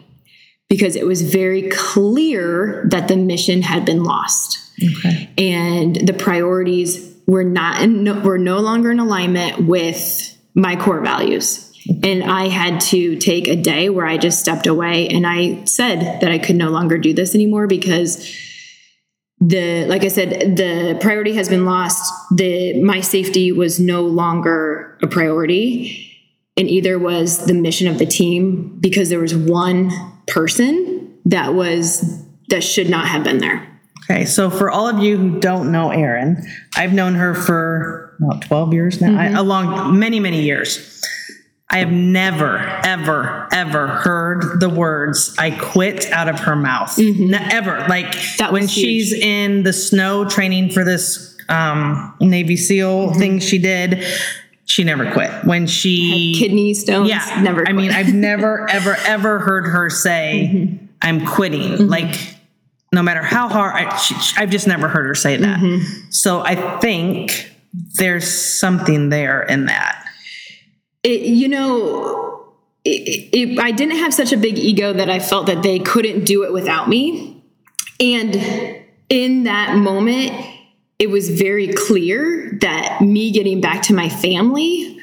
because 0.69 0.97
it 0.97 1.07
was 1.07 1.23
very 1.23 1.69
clear 1.71 2.87
that 2.91 3.07
the 3.09 3.17
mission 3.17 3.63
had 3.63 3.85
been 3.85 4.03
lost 4.03 4.59
Okay. 4.83 5.31
and 5.39 5.95
the 5.95 6.13
priorities 6.13 7.15
were 7.27 7.45
not 7.45 7.81
in, 7.83 8.03
no, 8.05 8.19
were 8.21 8.37
no 8.39 8.59
longer 8.59 8.91
in 8.91 8.99
alignment 8.99 9.67
with 9.67 10.37
my 10.55 10.75
core 10.77 11.01
values. 11.01 11.66
And 12.03 12.25
I 12.25 12.49
had 12.49 12.81
to 12.83 13.17
take 13.17 13.49
a 13.49 13.57
day 13.57 13.89
where 13.89 14.07
I 14.07 14.17
just 14.17 14.41
stepped 14.41 14.67
away 14.67 15.09
and 15.09 15.27
I 15.27 15.65
said 15.65 16.21
that 16.21 16.31
I 16.31 16.39
could 16.39 16.57
no 16.57 16.71
longer 16.71 16.99
do 16.99 17.13
this 17.13 17.35
anymore 17.35 17.67
because 17.67 18.17
the 19.41 19.85
like 19.87 20.03
I 20.03 20.09
said, 20.09 20.57
the 20.57 20.99
priority 21.01 21.35
has 21.35 21.49
been 21.49 21.65
lost. 21.65 22.13
The 22.35 22.83
my 22.83 23.01
safety 23.01 23.53
was 23.53 23.79
no 23.79 24.03
longer 24.03 24.99
a 25.03 25.07
priority. 25.07 26.03
And 26.59 26.71
either 26.71 26.99
was 26.99 27.45
the 27.45 27.53
mission 27.53 27.87
of 27.87 27.99
the 27.99 28.07
team 28.07 28.79
because 28.81 29.11
there 29.11 29.21
was 29.21 29.35
one 29.35 29.91
person 30.27 31.15
that 31.27 31.53
was 31.53 32.25
that 32.49 32.65
should 32.65 32.89
not 32.89 33.07
have 33.07 33.25
been 33.25 33.39
there. 33.39 33.77
Okay, 34.09 34.25
so 34.25 34.51
for 34.51 34.71
all 34.71 34.89
of 34.89 35.01
you 35.01 35.17
who 35.17 35.41
don't 35.41 35.73
know 35.73 35.91
Erin, 35.91 36.47
I've 36.77 36.93
known 36.93 37.15
her 37.17 37.35
for 37.35 38.17
about 38.21 38.43
12 38.43 38.73
years 38.73 39.01
now, 39.01 39.09
mm-hmm. 39.09 39.37
I, 39.37 39.39
along 39.39 39.99
many, 39.99 40.21
many 40.21 40.43
years. 40.43 41.03
I 41.69 41.79
have 41.79 41.91
never, 41.91 42.59
ever, 42.85 43.49
ever 43.53 43.87
heard 43.89 44.61
the 44.61 44.69
words 44.69 45.35
"I 45.39 45.51
quit" 45.51 46.11
out 46.13 46.29
of 46.29 46.39
her 46.41 46.55
mouth. 46.57 46.97
Ne- 46.99 47.37
ever. 47.51 47.85
Like 47.89 48.15
That 48.39 48.53
when 48.53 48.63
huge. 48.63 48.71
she's 48.71 49.13
in 49.13 49.63
the 49.65 49.73
snow 49.73 50.25
training 50.29 50.71
for 50.71 50.85
this 50.85 51.37
um, 51.49 52.15
Navy 52.21 52.57
SEAL 52.57 53.15
thing 53.15 53.41
she 53.41 53.59
did, 53.59 54.05
she 54.65 54.85
never 54.85 55.11
quit. 55.13 55.31
When 55.45 55.67
she 55.67 56.35
Kidney 56.39 56.73
stones, 56.75 57.09
yeah, 57.09 57.41
never. 57.43 57.69
I 57.69 57.73
mean. 57.73 57.91
I've 57.91 58.15
never, 58.15 58.69
ever, 58.71 58.97
ever 59.05 59.39
heard 59.41 59.67
her 59.67 59.91
say, 59.91 60.51
Mm-hmm. 60.55 60.87
"I'm 61.03 61.27
quitting." 61.27 61.89
Like, 61.89 62.15
no 62.93 63.03
matter 63.03 63.23
how 63.23 63.49
hard, 63.49 63.75
I, 63.75 63.97
she, 63.97 64.15
I've 64.39 64.51
just 64.51 64.69
never 64.69 64.87
heard 64.89 65.07
her 65.07 65.15
say 65.17 65.37
that. 65.37 65.59
Mm-hmm. 65.59 66.11
So 66.11 66.41
I 66.43 66.79
think 66.79 67.53
there's 67.97 68.29
something 68.29 69.09
there 69.09 69.43
in 69.43 69.67
that. 69.67 70.05
It, 71.07 71.23
you 71.23 71.49
know, 71.49 72.53
it, 72.85 73.31
it, 73.33 73.59
I 73.59 73.71
didn't 73.73 73.97
have 73.99 74.13
such 74.13 74.33
a 74.33 74.37
big 74.37 74.59
ego 74.59 74.93
that 74.93 75.09
I 75.11 75.19
felt 75.19 75.47
that 75.47 75.63
they 75.63 75.79
couldn't 75.79 76.25
do 76.25 76.45
it 76.45 76.53
without 76.53 76.89
me. 76.89 77.43
And 78.01 78.35
in 79.09 79.45
that 79.45 79.77
moment, 79.77 80.33
it 80.99 81.11
was 81.11 81.29
very 81.31 81.69
clear 81.69 82.59
that 82.61 83.01
me 83.01 83.31
getting 83.31 83.61
back 83.61 83.83
to 83.83 83.95
my 83.95 84.09
family 84.09 84.99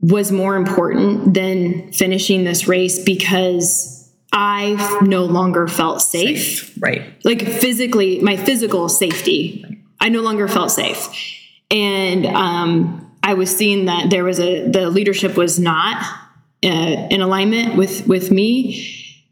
was 0.00 0.32
more 0.32 0.56
important 0.56 1.32
than 1.34 1.92
finishing 1.92 2.44
this 2.44 2.66
race 2.66 3.02
because 3.02 4.10
I 4.32 4.98
no 5.02 5.24
longer 5.24 5.68
felt 5.68 6.02
safe 6.02 6.76
Right. 6.80 7.02
like 7.24 7.46
physically 7.46 8.18
my 8.20 8.36
physical 8.36 8.88
safety 8.88 9.64
i 10.00 10.08
no 10.08 10.22
longer 10.22 10.48
felt 10.48 10.70
safe 10.72 11.06
and 11.70 12.26
um, 12.26 13.01
I 13.22 13.34
was 13.34 13.54
seeing 13.54 13.86
that 13.86 14.10
there 14.10 14.24
was 14.24 14.40
a 14.40 14.68
the 14.68 14.90
leadership 14.90 15.36
was 15.36 15.58
not 15.58 16.02
uh, 16.64 16.68
in 17.10 17.20
alignment 17.20 17.76
with 17.76 18.06
with 18.06 18.30
me. 18.30 18.74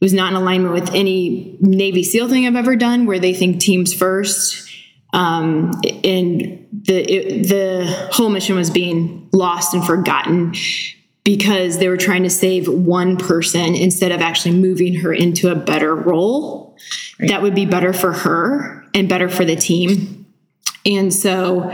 It 0.00 0.05
was 0.05 0.14
not 0.14 0.33
in 0.33 0.37
alignment 0.37 0.72
with 0.72 0.94
any 0.94 1.57
Navy 1.61 2.03
SEAL 2.03 2.29
thing 2.29 2.46
I've 2.46 2.57
ever 2.57 2.76
done, 2.76 3.07
where 3.07 3.18
they 3.18 3.35
think 3.35 3.61
teams 3.61 3.92
first. 3.92 4.68
Um, 5.12 5.72
and 6.05 6.66
the 6.72 7.00
it, 7.00 7.48
the 7.48 8.09
whole 8.12 8.31
mission 8.31 8.57
was 8.57 8.70
being 8.70 9.29
lost 9.33 9.74
and 9.74 9.85
forgotten 9.85 10.55
because 11.24 11.79
they 11.79 11.88
were 11.88 11.96
trying 11.96 12.22
to 12.22 12.31
save 12.31 12.68
one 12.68 13.16
person 13.16 13.74
instead 13.74 14.12
of 14.12 14.20
actually 14.20 14.55
moving 14.55 14.94
her 14.94 15.12
into 15.12 15.50
a 15.50 15.55
better 15.55 15.94
role 15.94 16.76
right. 17.18 17.29
that 17.29 17.42
would 17.42 17.55
be 17.55 17.66
better 17.66 17.92
for 17.92 18.12
her 18.12 18.87
and 18.94 19.09
better 19.09 19.29
for 19.29 19.44
the 19.44 19.57
team. 19.57 20.26
And 20.87 21.12
so, 21.12 21.72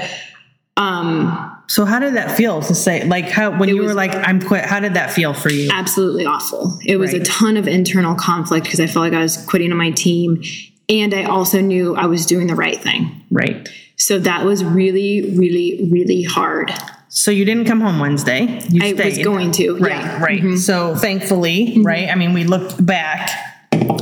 um, 0.77 1.56
so 1.69 1.85
how 1.85 1.99
did 1.99 2.15
that 2.15 2.37
feel 2.37 2.63
to 2.63 2.75
say 2.75 3.05
like 3.05 3.27
how 3.27 3.59
when 3.59 3.69
you 3.69 3.83
were 3.83 3.95
like 3.95 4.15
I'm 4.15 4.41
quit 4.41 4.65
how 4.65 4.81
did 4.81 4.95
that 4.95 5.13
feel 5.13 5.35
for 5.35 5.51
you? 5.51 5.71
Absolutely 5.73 6.25
awful. 6.25 6.79
It 6.85 6.97
was 6.97 7.13
right. 7.13 7.23
a 7.23 7.25
ton 7.25 7.57
of 7.57 7.67
internal 7.67 8.15
conflict 8.15 8.65
because 8.65 8.81
I 8.81 8.87
felt 8.87 9.05
like 9.05 9.13
I 9.13 9.23
was 9.23 9.37
quitting 9.47 9.73
on 9.73 9.79
my 9.79 9.91
team 9.91 10.43
and 10.89 11.13
I 11.13 11.25
also 11.25 11.61
knew 11.61 11.97
I 11.97 12.07
was 12.07 12.27
doing 12.27 12.47
the 12.47 12.55
right 12.55 12.81
thing. 12.81 13.25
Right. 13.31 13.69
So 13.97 14.19
that 14.21 14.45
was 14.45 14.65
really 14.65 15.37
really 15.37 15.89
really 15.91 16.23
hard. 16.23 16.73
So 17.09 17.31
you 17.31 17.45
didn't 17.45 17.65
come 17.65 17.81
home 17.81 17.99
Wednesday. 17.99 18.43
You 18.69 18.85
I 18.85 18.93
stayed. 18.93 19.17
was 19.17 19.19
going 19.25 19.51
to. 19.53 19.79
Right, 19.79 19.91
yeah. 19.93 20.23
right. 20.23 20.43
Mm-hmm. 20.43 20.57
So 20.57 20.95
thankfully, 20.97 21.69
mm-hmm. 21.69 21.83
right? 21.83 22.11
I 22.11 22.15
mean, 22.15 22.35
we 22.35 22.45
looked 22.45 22.85
back 22.85 23.31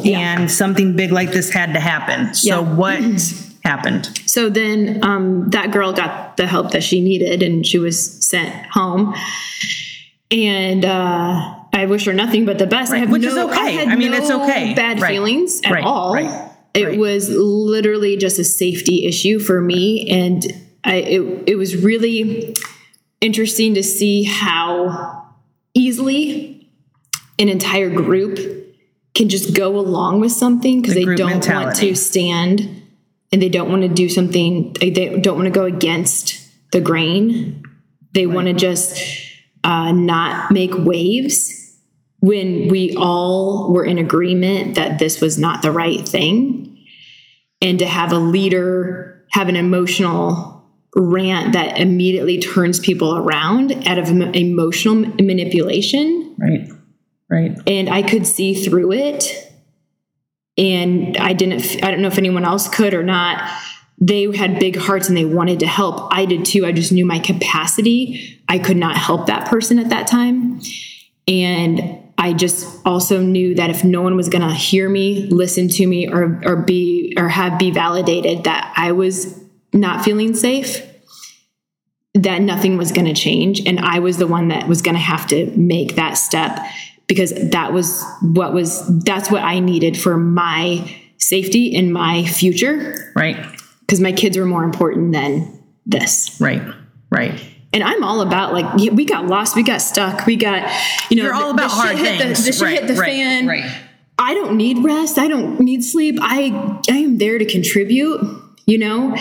yeah. 0.03 0.19
and 0.19 0.51
something 0.51 0.97
big 0.97 1.13
like 1.13 1.31
this 1.31 1.51
had 1.51 1.75
to 1.75 1.81
happen. 1.81 2.35
So 2.35 2.63
yeah. 2.63 2.75
what 2.75 3.01
happened? 3.65 4.21
So 4.27 4.49
then 4.49 5.03
um, 5.03 5.51
that 5.51 5.71
girl 5.71 5.93
got 5.93 6.37
the 6.37 6.47
help 6.47 6.73
that 6.73 6.83
she 6.83 7.01
needed 7.01 7.43
and 7.43 7.67
she 7.67 7.79
was 7.79 8.27
sent 8.27 8.55
home. 8.67 9.15
And 10.31 10.85
uh, 10.85 11.55
I 11.73 11.87
wish 11.87 12.07
her 12.07 12.13
nothing 12.13 12.45
but 12.45 12.59
the 12.59 12.67
best. 12.67 12.91
Right. 12.91 12.99
I 12.99 13.01
have 13.01 13.11
Which 13.11 13.23
no, 13.23 13.29
is 13.29 13.37
okay. 13.37 13.87
I, 13.87 13.93
I 13.93 13.97
mean, 13.97 14.13
no 14.13 14.19
it's 14.19 14.31
okay. 14.31 14.75
Bad 14.75 15.01
right. 15.01 15.11
feelings 15.11 15.61
at 15.65 15.73
right. 15.73 15.85
all. 15.85 16.15
Right. 16.15 16.51
It 16.75 16.99
was 16.99 17.31
literally 17.31 18.17
just 18.17 18.41
a 18.41 18.45
safety 18.45 19.07
issue 19.07 19.39
for 19.39 19.61
me, 19.61 20.11
and 20.11 20.45
I, 20.83 20.97
it, 20.97 21.45
it 21.51 21.55
was 21.55 21.77
really 21.77 22.57
interesting 23.21 23.75
to 23.75 23.83
see 23.85 24.25
how 24.25 25.25
easily 25.73 26.69
an 27.39 27.49
entire 27.49 27.91
group 27.91 28.39
can 29.15 29.29
just 29.29 29.55
go 29.55 29.79
along 29.79 30.21
with 30.21 30.33
something 30.33 30.83
because 30.83 30.95
the 30.95 31.05
they 31.05 31.15
don't 31.15 31.31
mentality. 31.31 31.65
want 31.65 31.77
to 31.77 31.95
stand 31.95 32.83
and 33.35 33.43
they 33.43 33.49
don't 33.49 33.69
want 33.69 33.83
to 33.83 33.89
do 33.89 34.09
something 34.09 34.73
they 34.81 35.19
don't 35.21 35.35
want 35.35 35.47
to 35.47 35.51
go 35.51 35.65
against 35.65 36.41
the 36.71 36.81
grain 36.81 37.63
they 38.13 38.27
right. 38.27 38.35
want 38.35 38.47
to 38.47 38.55
just 38.55 39.03
uh, 39.65 39.91
not 39.91 40.53
make 40.53 40.71
waves 40.75 41.79
when 42.21 42.69
we 42.69 42.95
all 42.97 43.73
were 43.73 43.85
in 43.85 43.99
agreement 43.99 44.77
that 44.77 44.99
this 44.99 45.21
was 45.21 45.37
not 45.37 45.63
the 45.63 45.73
right 45.73 46.09
thing 46.09 46.87
and 47.61 47.81
to 47.81 47.87
have 47.87 48.13
a 48.13 48.19
leader 48.19 49.27
have 49.33 49.49
an 49.49 49.57
emotional 49.57 50.55
rant 50.97 51.55
that 51.55 51.79
immediately 51.79 52.39
turns 52.39 52.79
people 52.79 53.17
around 53.17 53.73
out 53.87 53.99
of 53.99 54.09
emotional 54.09 54.95
manipulation. 54.95 56.37
Right. 56.39 56.69
Right. 57.29 57.59
And 57.67 57.89
I 57.89 58.03
could 58.03 58.27
see 58.27 58.55
through 58.55 58.93
it. 58.93 59.44
And 60.57 61.17
I 61.17 61.33
didn't, 61.33 61.83
I 61.83 61.91
don't 61.91 62.01
know 62.01 62.09
if 62.09 62.19
anyone 62.19 62.45
else 62.45 62.69
could 62.69 62.95
or 62.95 63.03
not. 63.03 63.51
They 63.99 64.25
had 64.37 64.59
big 64.59 64.77
hearts 64.77 65.09
and 65.09 65.17
they 65.17 65.25
wanted 65.25 65.61
to 65.61 65.67
help. 65.67 66.13
I 66.13 66.27
did 66.27 66.45
too. 66.45 66.67
I 66.67 66.73
just 66.73 66.93
knew 66.93 67.07
my 67.07 67.19
capacity. 67.19 68.41
I 68.49 68.59
could 68.59 68.77
not 68.77 68.97
help 68.97 69.27
that 69.27 69.49
person 69.49 69.79
at 69.79 69.91
that 69.91 70.07
time. 70.07 70.61
And 71.27 72.01
I 72.19 72.33
just 72.33 72.81
also 72.85 73.21
knew 73.21 73.55
that 73.55 73.71
if 73.71 73.83
no 73.83 74.03
one 74.03 74.17
was 74.17 74.29
going 74.29 74.47
to 74.47 74.55
hear 74.55 74.89
me, 74.89 75.27
listen 75.31 75.69
to 75.69 75.87
me, 75.87 76.09
or, 76.09 76.41
or 76.45 76.57
be, 76.57 77.15
or 77.17 77.29
have 77.29 77.59
be 77.59 77.71
validated 77.71 78.45
that 78.45 78.73
I 78.77 78.93
was 78.93 79.43
not 79.73 80.05
feeling 80.05 80.35
safe, 80.35 80.83
that 82.15 82.41
nothing 82.41 82.77
was 82.77 82.93
going 82.93 83.07
to 83.07 83.15
change. 83.15 83.67
And 83.67 83.81
I 83.81 83.99
was 83.99 84.19
the 84.19 84.27
one 84.27 84.49
that 84.49 84.69
was 84.69 84.83
going 84.83 84.95
to 84.95 85.01
have 85.01 85.27
to 85.29 85.47
make 85.57 85.97
that 85.97 86.15
step 86.15 86.59
because 87.07 87.33
that 87.51 87.73
was 87.73 88.05
what 88.23 88.53
was, 88.53 88.87
that's 89.05 89.31
what 89.31 89.43
I 89.43 89.61
needed 89.61 89.99
for 89.99 90.17
my 90.17 90.91
safety 91.19 91.77
and 91.77 91.93
my 91.93 92.25
future. 92.25 93.13
Right. 93.15 93.37
Because 93.81 94.01
my 94.01 94.13
kids 94.13 94.39
were 94.39 94.47
more 94.47 94.65
important 94.65 95.13
than 95.13 95.63
this. 95.87 96.41
Right. 96.41 96.63
Right. 97.11 97.43
And 97.73 97.83
I'm 97.83 98.05
all 98.05 98.21
about 98.21 98.53
like 98.53 98.73
we 98.93 99.05
got 99.05 99.27
lost, 99.27 99.57
we 99.57 99.65
got 99.65 99.83
stuck, 99.83 100.27
we 100.27 100.37
got 100.37 100.71
you 101.11 101.17
know. 101.17 101.25
You're 101.25 101.35
all 101.35 101.51
about 101.51 101.71
the 101.71 101.75
hard 101.75 101.97
things. 101.97 102.45
The, 102.45 102.51
the 102.51 102.53
shit 102.53 102.63
right, 102.63 102.79
hit 102.79 102.87
the 102.87 102.95
right, 102.95 103.11
fan. 103.11 103.47
Right. 103.49 103.81
I 104.17 104.33
don't 104.33 104.57
need 104.57 104.85
rest. 104.85 105.19
I 105.19 105.27
don't 105.27 105.59
need 105.59 105.83
sleep. 105.83 106.17
I 106.21 106.81
I 106.89 106.99
am 106.99 107.19
there 107.19 107.37
to 107.37 107.45
contribute. 107.45 108.21
You 108.67 108.79
know, 108.79 109.17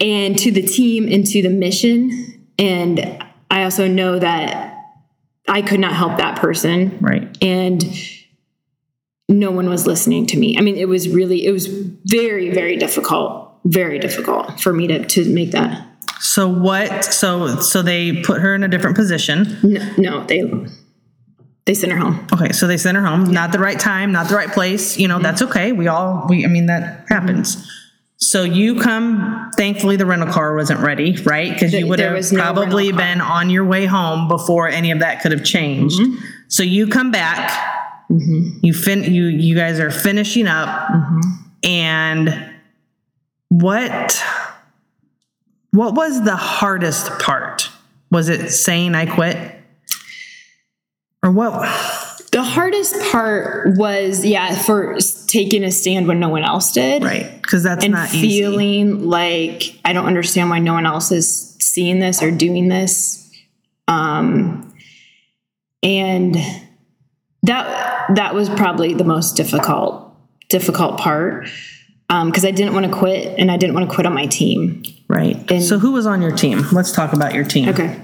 and 0.00 0.36
to 0.38 0.50
the 0.50 0.62
team 0.62 1.10
and 1.10 1.24
to 1.28 1.42
the 1.42 1.48
mission. 1.48 2.44
And 2.58 3.24
I 3.50 3.62
also 3.64 3.86
know 3.86 4.18
that 4.18 4.71
I 5.48 5.62
could 5.62 5.80
not 5.80 5.92
help 5.92 6.18
that 6.18 6.38
person. 6.38 6.98
Right. 7.00 7.36
And 7.42 7.82
no 9.28 9.50
one 9.50 9.68
was 9.68 9.86
listening 9.86 10.26
to 10.26 10.38
me. 10.38 10.56
I 10.58 10.60
mean, 10.60 10.76
it 10.76 10.88
was 10.88 11.08
really, 11.08 11.46
it 11.46 11.52
was 11.52 11.66
very, 11.66 12.50
very 12.50 12.76
difficult, 12.76 13.58
very 13.64 13.98
difficult 13.98 14.60
for 14.60 14.72
me 14.72 14.86
to, 14.88 15.04
to 15.04 15.32
make 15.32 15.52
that. 15.52 15.86
So 16.20 16.48
what, 16.48 17.04
so, 17.04 17.56
so 17.60 17.82
they 17.82 18.22
put 18.22 18.40
her 18.40 18.54
in 18.54 18.62
a 18.62 18.68
different 18.68 18.96
position. 18.96 19.58
No, 19.62 19.94
no 19.98 20.24
they, 20.24 20.42
they 21.64 21.74
sent 21.74 21.92
her 21.92 21.98
home. 21.98 22.26
Okay. 22.32 22.52
So 22.52 22.66
they 22.66 22.76
sent 22.76 22.96
her 22.96 23.04
home. 23.04 23.26
Yeah. 23.26 23.32
Not 23.32 23.52
the 23.52 23.58
right 23.58 23.78
time, 23.78 24.12
not 24.12 24.28
the 24.28 24.36
right 24.36 24.50
place. 24.50 24.98
You 24.98 25.08
know, 25.08 25.14
mm-hmm. 25.14 25.24
that's 25.24 25.42
okay. 25.42 25.72
We 25.72 25.88
all, 25.88 26.26
we, 26.28 26.44
I 26.44 26.48
mean, 26.48 26.66
that 26.66 27.06
happens. 27.08 27.56
Mm-hmm. 27.56 27.68
So 28.22 28.44
you 28.44 28.80
come, 28.80 29.50
thankfully 29.56 29.96
the 29.96 30.06
rental 30.06 30.32
car 30.32 30.54
wasn't 30.54 30.78
ready, 30.78 31.16
right? 31.24 31.52
Because 31.52 31.74
you 31.74 31.88
would 31.88 31.98
have 31.98 32.24
probably 32.30 32.92
no 32.92 32.96
been 32.96 33.20
on 33.20 33.50
your 33.50 33.64
way 33.64 33.84
home 33.84 34.28
before 34.28 34.68
any 34.68 34.92
of 34.92 35.00
that 35.00 35.22
could 35.22 35.32
have 35.32 35.42
changed. 35.42 36.00
Mm-hmm. 36.00 36.24
So 36.46 36.62
you 36.62 36.86
come 36.86 37.10
back, 37.10 37.50
mm-hmm. 38.08 38.64
you 38.64 38.74
fin 38.74 39.02
you 39.02 39.24
you 39.24 39.56
guys 39.56 39.80
are 39.80 39.90
finishing 39.90 40.46
up, 40.46 40.68
mm-hmm. 40.68 41.20
and 41.64 42.50
what 43.48 44.24
what 45.72 45.94
was 45.94 46.22
the 46.22 46.36
hardest 46.36 47.18
part? 47.18 47.70
Was 48.12 48.28
it 48.28 48.50
saying 48.50 48.94
I 48.94 49.06
quit? 49.06 49.36
Or 51.24 51.32
what? 51.32 51.68
The 52.32 52.42
hardest 52.42 52.94
part 53.12 53.76
was, 53.76 54.24
yeah, 54.24 54.54
for 54.54 54.96
taking 55.26 55.64
a 55.64 55.70
stand 55.70 56.08
when 56.08 56.18
no 56.18 56.30
one 56.30 56.44
else 56.44 56.72
did. 56.72 57.04
Right. 57.04 57.30
Because 57.40 57.62
that's 57.62 57.84
and 57.84 57.92
not 57.92 58.08
feeling 58.08 58.88
easy. 58.88 59.04
like 59.04 59.62
I 59.84 59.92
don't 59.92 60.06
understand 60.06 60.48
why 60.50 60.58
no 60.58 60.72
one 60.72 60.86
else 60.86 61.12
is 61.12 61.56
seeing 61.60 62.00
this 62.00 62.22
or 62.22 62.30
doing 62.30 62.68
this. 62.68 63.30
Um, 63.86 64.74
and 65.82 66.36
that 67.42 68.14
that 68.14 68.34
was 68.34 68.48
probably 68.48 68.94
the 68.94 69.04
most 69.04 69.36
difficult 69.36 70.16
difficult 70.48 70.98
part 70.98 71.44
because 72.08 72.44
um, 72.44 72.48
I 72.48 72.50
didn't 72.50 72.74
want 72.74 72.86
to 72.86 72.92
quit 72.92 73.38
and 73.38 73.50
I 73.50 73.56
didn't 73.56 73.74
want 73.74 73.88
to 73.88 73.94
quit 73.94 74.06
on 74.06 74.14
my 74.14 74.26
team. 74.26 74.82
Right. 75.08 75.50
And, 75.50 75.62
so 75.62 75.78
who 75.78 75.92
was 75.92 76.06
on 76.06 76.22
your 76.22 76.32
team? 76.32 76.64
Let's 76.72 76.92
talk 76.92 77.12
about 77.12 77.34
your 77.34 77.44
team. 77.44 77.68
Okay. 77.68 78.00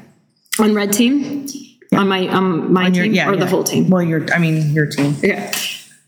On 0.59 0.75
red 0.75 0.93
team. 0.93 1.47
On 1.92 2.09
my 2.09 2.29
um 2.29 2.72
my 2.72 2.87
on 2.87 2.94
your, 2.94 3.05
team 3.05 3.14
yeah, 3.14 3.29
or 3.29 3.35
yeah. 3.35 3.40
the 3.40 3.46
whole 3.46 3.64
team? 3.64 3.88
Well, 3.88 4.03
your 4.03 4.33
I 4.33 4.38
mean 4.38 4.72
your 4.72 4.87
team. 4.87 5.16
Yeah. 5.22 5.53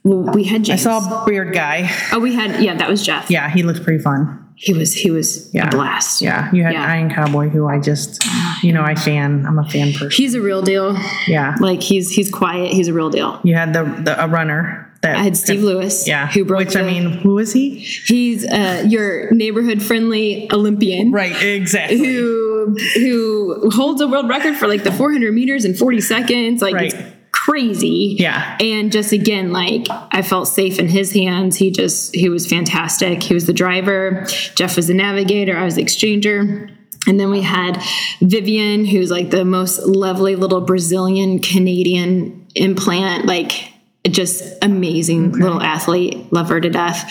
Well, 0.02 0.32
we 0.32 0.44
had 0.44 0.64
James. 0.64 0.86
I 0.86 1.00
saw 1.00 1.22
a 1.22 1.24
weird 1.26 1.52
guy. 1.52 1.90
Oh, 2.12 2.20
we 2.20 2.34
had 2.34 2.62
yeah, 2.62 2.74
that 2.74 2.88
was 2.88 3.04
Jeff. 3.04 3.30
Yeah, 3.30 3.50
he 3.50 3.62
looked 3.62 3.82
pretty 3.82 4.02
fun. 4.02 4.46
He 4.56 4.74
was 4.74 4.94
he 4.94 5.10
was 5.10 5.52
yeah. 5.54 5.68
a 5.68 5.70
blast. 5.70 6.20
Yeah, 6.20 6.50
you 6.52 6.62
had 6.62 6.74
yeah. 6.74 6.84
Iron 6.84 7.10
Cowboy, 7.10 7.48
who 7.48 7.66
I 7.66 7.80
just 7.80 8.22
you 8.62 8.72
know 8.72 8.82
I 8.82 8.94
fan. 8.94 9.46
I'm 9.46 9.58
a 9.58 9.68
fan 9.68 9.92
person. 9.92 10.10
He's 10.10 10.34
a 10.34 10.40
real 10.40 10.62
deal. 10.62 10.96
Yeah, 11.26 11.56
like 11.60 11.82
he's 11.82 12.10
he's 12.10 12.30
quiet. 12.30 12.72
He's 12.72 12.88
a 12.88 12.92
real 12.92 13.10
deal. 13.10 13.40
You 13.42 13.54
had 13.54 13.72
the, 13.72 13.84
the 13.84 14.22
a 14.22 14.28
runner. 14.28 14.86
That 15.02 15.16
I 15.16 15.22
had 15.22 15.34
Steve 15.34 15.62
Lewis. 15.62 16.06
Yeah, 16.06 16.26
who 16.26 16.44
broke. 16.44 16.58
Which 16.58 16.74
the, 16.74 16.80
I 16.80 16.82
mean, 16.82 17.10
who 17.10 17.38
is 17.38 17.54
he? 17.54 17.78
He's 17.78 18.44
uh, 18.44 18.84
your 18.86 19.30
neighborhood 19.30 19.82
friendly 19.82 20.46
Olympian. 20.52 21.10
Right. 21.10 21.42
Exactly. 21.42 21.96
Who 21.96 22.49
who 22.94 23.70
holds 23.70 24.00
a 24.00 24.08
world 24.08 24.28
record 24.28 24.56
for 24.56 24.66
like 24.66 24.84
the 24.84 24.92
400 24.92 25.32
meters 25.32 25.64
in 25.64 25.74
40 25.74 26.00
seconds. 26.00 26.62
Like 26.62 26.74
right. 26.74 26.92
it's 26.92 27.16
crazy. 27.32 28.16
Yeah. 28.18 28.58
And 28.60 28.92
just 28.92 29.12
again, 29.12 29.52
like 29.52 29.86
I 29.90 30.22
felt 30.22 30.48
safe 30.48 30.78
in 30.78 30.88
his 30.88 31.12
hands. 31.12 31.56
He 31.56 31.70
just 31.70 32.14
he 32.14 32.28
was 32.28 32.46
fantastic. 32.46 33.22
He 33.22 33.34
was 33.34 33.46
the 33.46 33.52
driver. 33.52 34.26
Jeff 34.54 34.76
was 34.76 34.86
the 34.86 34.94
navigator. 34.94 35.56
I 35.56 35.64
was 35.64 35.76
the 35.76 35.84
exchanger. 35.84 36.70
And 37.06 37.18
then 37.18 37.30
we 37.30 37.40
had 37.40 37.82
Vivian, 38.20 38.84
who's 38.84 39.10
like 39.10 39.30
the 39.30 39.44
most 39.44 39.78
lovely 39.86 40.36
little 40.36 40.60
Brazilian 40.60 41.38
Canadian 41.38 42.46
implant. 42.54 43.24
Like 43.24 43.69
just 44.08 44.42
amazing 44.62 45.32
little 45.32 45.60
athlete 45.60 46.32
love 46.32 46.48
her 46.48 46.58
to 46.58 46.70
death 46.70 47.10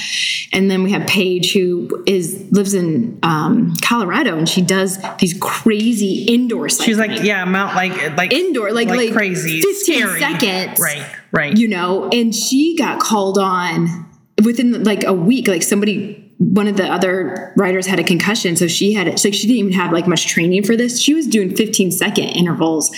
and 0.51 0.71
then 0.71 0.81
we 0.83 0.91
have 0.91 1.05
paige 1.05 1.53
who 1.53 2.03
is 2.07 2.47
lives 2.51 2.73
in 2.73 3.19
um, 3.21 3.75
colorado 3.81 4.37
and 4.37 4.49
she 4.49 4.61
does 4.61 4.97
these 5.19 5.37
crazy 5.39 6.23
indoor 6.27 6.67
cycling. 6.67 6.85
She's 6.87 6.97
like, 6.97 7.23
yeah, 7.23 7.45
Mount 7.45 7.75
like 7.75 8.17
like 8.17 8.33
indoor 8.33 8.71
like 8.71 8.87
like, 8.87 9.13
crazy, 9.13 9.61
15 9.61 9.75
scary. 9.75 10.19
seconds 10.19 10.79
Right, 10.79 11.05
right. 11.31 11.55
you 11.57 11.67
know 11.67 12.09
and 12.11 12.33
she 12.33 12.75
got 12.75 12.99
called 12.99 13.37
on 13.37 14.07
within 14.43 14.83
like 14.83 15.03
a 15.03 15.13
week 15.13 15.47
like 15.47 15.61
somebody 15.61 16.25
one 16.39 16.67
of 16.67 16.77
the 16.77 16.87
other 16.87 17.53
riders 17.55 17.85
had 17.85 17.99
a 17.99 18.03
concussion 18.03 18.55
so 18.55 18.67
she 18.67 18.93
had 18.93 19.07
it 19.07 19.19
so 19.19 19.29
she 19.29 19.45
didn't 19.45 19.59
even 19.59 19.73
have 19.73 19.91
like 19.91 20.07
much 20.07 20.25
training 20.25 20.63
for 20.63 20.75
this 20.75 20.99
she 20.99 21.13
was 21.13 21.27
doing 21.27 21.55
15 21.55 21.91
second 21.91 22.23
intervals 22.29 22.89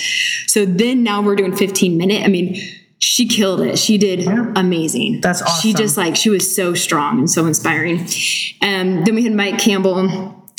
so 0.47 0.63
then 0.63 1.03
now 1.03 1.21
we're 1.21 1.35
doing 1.35 1.53
15 1.55 1.97
minute 1.97 2.23
i 2.23 2.27
mean 2.27 2.55
she 3.21 3.27
killed 3.27 3.61
it 3.61 3.77
she 3.77 3.97
did 3.97 4.27
amazing 4.55 5.21
That's 5.21 5.41
awesome. 5.41 5.61
she 5.61 5.73
just 5.73 5.95
like 5.97 6.15
she 6.15 6.29
was 6.29 6.55
so 6.55 6.73
strong 6.73 7.19
and 7.19 7.29
so 7.29 7.45
inspiring 7.45 7.99
um 8.61 9.03
then 9.03 9.15
we 9.15 9.23
had 9.23 9.33
mike 9.33 9.59
campbell 9.59 10.07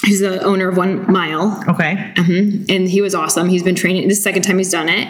who's 0.07 0.20
the 0.20 0.40
owner 0.42 0.68
of 0.68 0.77
one 0.77 1.11
mile 1.11 1.62
okay. 1.68 2.12
Mhm. 2.16 2.66
and 2.68 2.88
he 2.88 3.01
was 3.01 3.14
awesome 3.14 3.48
he's 3.48 3.62
been 3.62 3.75
training 3.75 4.09
this 4.09 4.18
is 4.18 4.25
the 4.25 4.31
second 4.31 4.42
time 4.42 4.59
he's 4.59 4.70
done 4.70 4.88
it 4.88 5.09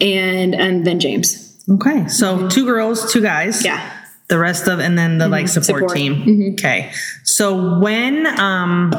and 0.00 0.54
and 0.54 0.84
then 0.86 0.98
james 1.00 1.44
Okay. 1.70 2.08
So 2.08 2.48
two 2.48 2.64
girls, 2.64 3.12
two 3.12 3.20
guys. 3.20 3.56
Mm-hmm. 3.58 3.66
yeah 3.66 3.78
Mm-hmm. 3.78 3.94
The 4.28 4.38
rest 4.38 4.68
of 4.68 4.78
and 4.80 4.96
then 4.96 5.18
the 5.18 5.28
like 5.28 5.48
support, 5.48 5.80
Support. 5.90 5.96
team. 5.96 6.52
Okay. 6.54 6.90
So 7.24 7.78
when 7.78 8.26
um 8.40 8.92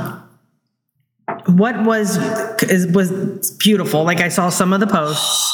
what 1.48 1.84
was 1.84 2.18
is 2.64 2.86
was 2.88 3.52
beautiful. 3.58 4.04
Like 4.04 4.20
I 4.22 4.30
saw 4.30 4.50
some 4.50 4.72
of 4.74 4.80
the 4.82 4.88
posts. 4.88 5.52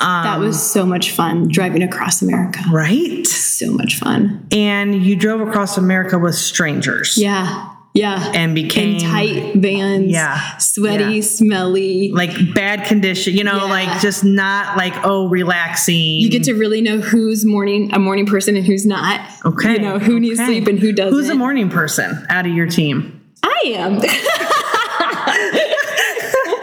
That 0.00 0.38
was 0.38 0.60
so 0.62 0.84
much 0.86 1.10
fun 1.12 1.48
driving 1.48 1.82
across 1.82 2.22
America. 2.22 2.60
Right? 2.72 3.26
So 3.26 3.70
much 3.72 3.96
fun. 3.98 4.46
And 4.52 4.94
you 5.02 5.16
drove 5.16 5.40
across 5.40 5.78
America 5.78 6.18
with 6.18 6.34
strangers. 6.34 7.16
Yeah. 7.16 7.70
Yeah. 7.94 8.32
And 8.34 8.56
became 8.56 8.96
in 8.96 9.00
tight 9.02 9.54
vans. 9.54 10.10
Yeah. 10.10 10.56
Sweaty, 10.58 11.14
Yeah. 11.16 11.20
smelly. 11.22 12.10
like 12.12 12.32
bad 12.52 12.86
condition, 12.86 13.34
you 13.34 13.44
know, 13.44 13.56
Yeah. 13.66 13.70
like 13.70 14.00
just 14.00 14.24
not 14.24 14.76
like 14.76 14.94
oh 15.04 15.28
relaxing. 15.28 15.94
you 16.20 16.28
get 16.28 16.42
to 16.44 16.54
really 16.54 16.80
know 16.80 16.98
who's 16.98 17.44
morning 17.44 17.92
a 17.94 18.00
morning 18.00 18.26
person 18.26 18.56
and 18.56 18.66
who's 18.66 18.84
not. 18.84 19.20
okay. 19.44 19.74
You 19.74 19.78
know 19.78 19.98
who 20.00 20.18
needs 20.18 20.40
sleep 20.44 20.66
and 20.66 20.80
who 20.80 20.90
doesn't. 20.92 21.12
Who's 21.12 21.28
a 21.28 21.36
morning 21.36 21.68
person 21.68 22.26
out 22.28 22.46
of 22.46 22.52
your 22.52 22.66
team? 22.66 23.20
I 23.44 23.60
am. 23.66 24.00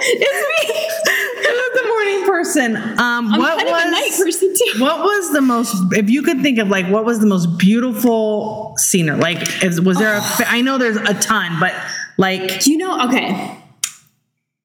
it's 0.03 0.41
me. 0.49 0.61
Who's 1.47 1.81
the 1.81 1.87
morning 1.87 2.25
person? 2.53 2.75
Um, 2.75 3.33
I'm 3.33 3.39
what 3.39 3.57
kind 3.57 3.69
was 3.69 3.81
of 3.81 3.87
a 3.87 3.91
night 3.91 4.11
person 4.17 4.53
too. 4.55 4.73
what 4.83 4.99
was 4.99 5.33
the 5.33 5.41
most? 5.41 5.75
If 5.93 6.09
you 6.09 6.21
could 6.23 6.41
think 6.41 6.59
of 6.59 6.69
like 6.69 6.87
what 6.87 7.05
was 7.05 7.19
the 7.19 7.27
most 7.27 7.57
beautiful 7.57 8.73
scenery? 8.77 9.17
Like, 9.19 9.63
is, 9.63 9.79
was 9.81 9.97
there 9.97 10.17
a? 10.17 10.21
fa- 10.21 10.47
I 10.47 10.61
know 10.61 10.77
there's 10.77 10.97
a 10.97 11.13
ton, 11.13 11.59
but 11.59 11.73
like, 12.17 12.67
You 12.67 12.77
know, 12.77 13.07
okay. 13.07 13.57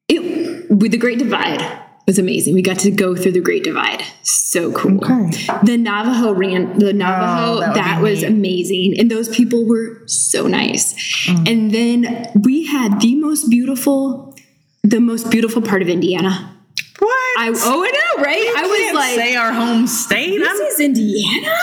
It 0.08 0.70
with 0.70 0.92
the 0.92 0.98
Great 0.98 1.18
Divide 1.18 1.62
was 2.06 2.18
amazing. 2.18 2.54
We 2.54 2.62
got 2.62 2.78
to 2.80 2.90
go 2.90 3.16
through 3.16 3.32
the 3.32 3.40
Great 3.40 3.64
Divide. 3.64 4.02
So 4.22 4.72
cool. 4.72 5.04
Okay. 5.04 5.46
The 5.64 5.76
Navajo 5.76 6.32
ran 6.32 6.78
the 6.78 6.92
Navajo, 6.92 7.56
Oh, 7.56 7.60
that 7.60 7.74
that, 7.74 8.02
was 8.02 8.22
neat. 8.22 8.28
amazing. 8.28 8.94
And 8.98 9.10
those 9.10 9.28
people 9.28 9.66
were 9.66 10.02
so 10.06 10.46
nice. 10.46 10.94
Mm. 11.26 11.50
And 11.50 11.70
then 11.72 12.30
we 12.44 12.64
had 12.66 13.00
the 13.00 13.16
most 13.16 13.50
beautiful, 13.50 14.36
the 14.84 15.00
most 15.00 15.30
beautiful 15.30 15.62
part 15.62 15.82
of 15.82 15.88
Indiana. 15.88 16.55
What? 16.98 17.38
I 17.38 17.52
oh 17.54 17.84
I 17.84 17.90
know, 17.90 18.24
right? 18.24 18.54
I 18.56 18.66
was 18.66 18.94
like 18.94 19.14
say 19.16 19.36
our 19.36 19.52
home 19.52 19.86
state. 19.86 20.38
this 20.38 20.48
I'm- 20.48 20.60
is 20.60 20.80
Indiana? 20.80 21.54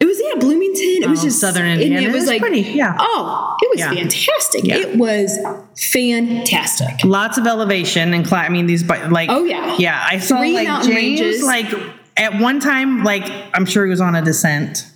It 0.00 0.06
was 0.06 0.20
yeah, 0.24 0.38
Bloomington. 0.38 1.02
It 1.02 1.08
was 1.10 1.20
Oh, 1.20 1.24
just 1.24 1.40
Southern 1.40 1.66
Indiana 1.66 2.08
It 2.08 2.12
was 2.12 2.22
is 2.22 2.28
like 2.28 2.40
pretty, 2.40 2.60
yeah. 2.60 2.94
Oh, 3.00 3.56
it 3.60 3.68
was 3.68 3.80
Yeah. 3.80 3.92
fantastic. 3.94 4.62
Yeah. 4.64 4.76
It 4.76 4.96
was 4.96 5.36
fantastic. 5.92 7.04
lots 7.04 7.36
of 7.38 7.46
elevation 7.46 8.14
and 8.14 8.24
cli- 8.26 8.38
I 8.38 8.48
mean 8.48 8.66
these 8.66 8.84
like 8.88 9.28
Oh, 9.28 9.44
yeah. 9.44 9.76
yeah 9.78 10.06
I 10.08 10.18
saw 10.18 10.38
Three 10.38 10.54
like 10.54 10.66
James 10.84 10.88
ranges. 10.88 11.42
like 11.42 11.66
at 12.16 12.38
one 12.40 12.60
time 12.60 13.02
like 13.04 13.24
I'm 13.54 13.66
sure 13.66 13.84
he 13.84 13.90
was 13.90 14.00
on 14.00 14.14
a 14.14 14.22
descent 14.22 14.86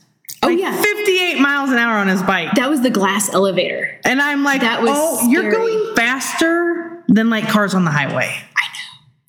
Oh 0.42 0.48
like 0.48 0.58
yeah. 0.58 0.74
58 0.80 1.40
miles 1.40 1.70
an 1.70 1.78
hour 1.78 1.96
on 1.98 2.08
his 2.08 2.22
bike 2.22 2.52
That 2.54 2.70
was 2.70 2.80
the 2.80 2.90
glass 2.90 3.32
elevator. 3.32 3.98
and 4.04 4.20
I'm 4.22 4.44
like 4.44 4.60
That 4.60 4.82
was 4.82 4.90
oh 4.94 5.28
you're 5.28 5.50
going 5.50 5.94
faster 5.96 7.02
than 7.08 7.28
like 7.28 7.48
cars 7.48 7.74
on 7.74 7.84
the 7.84 7.90
highway 7.90 8.32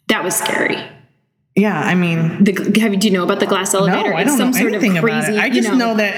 That 0.08 0.24
was 0.24 0.36
scary. 0.36 0.78
yeah 1.56 1.80
I 1.80 1.96
mean 1.96 2.44
The 2.44 2.54
have 2.82 2.94
you 2.94 3.00
do 3.00 3.08
you 3.08 3.14
know 3.14 3.24
about 3.24 3.40
the 3.40 3.46
glass 3.48 3.74
elevator? 3.74 4.10
no? 4.12 4.16
I 4.16 4.24
don't 4.24 4.38
know 4.40 4.52
anything 4.68 4.98
about 4.98 5.30
it 5.30 5.40
I 5.40 5.46
you 5.48 5.62
just 5.62 5.74
know, 5.74 5.96
that 5.96 6.14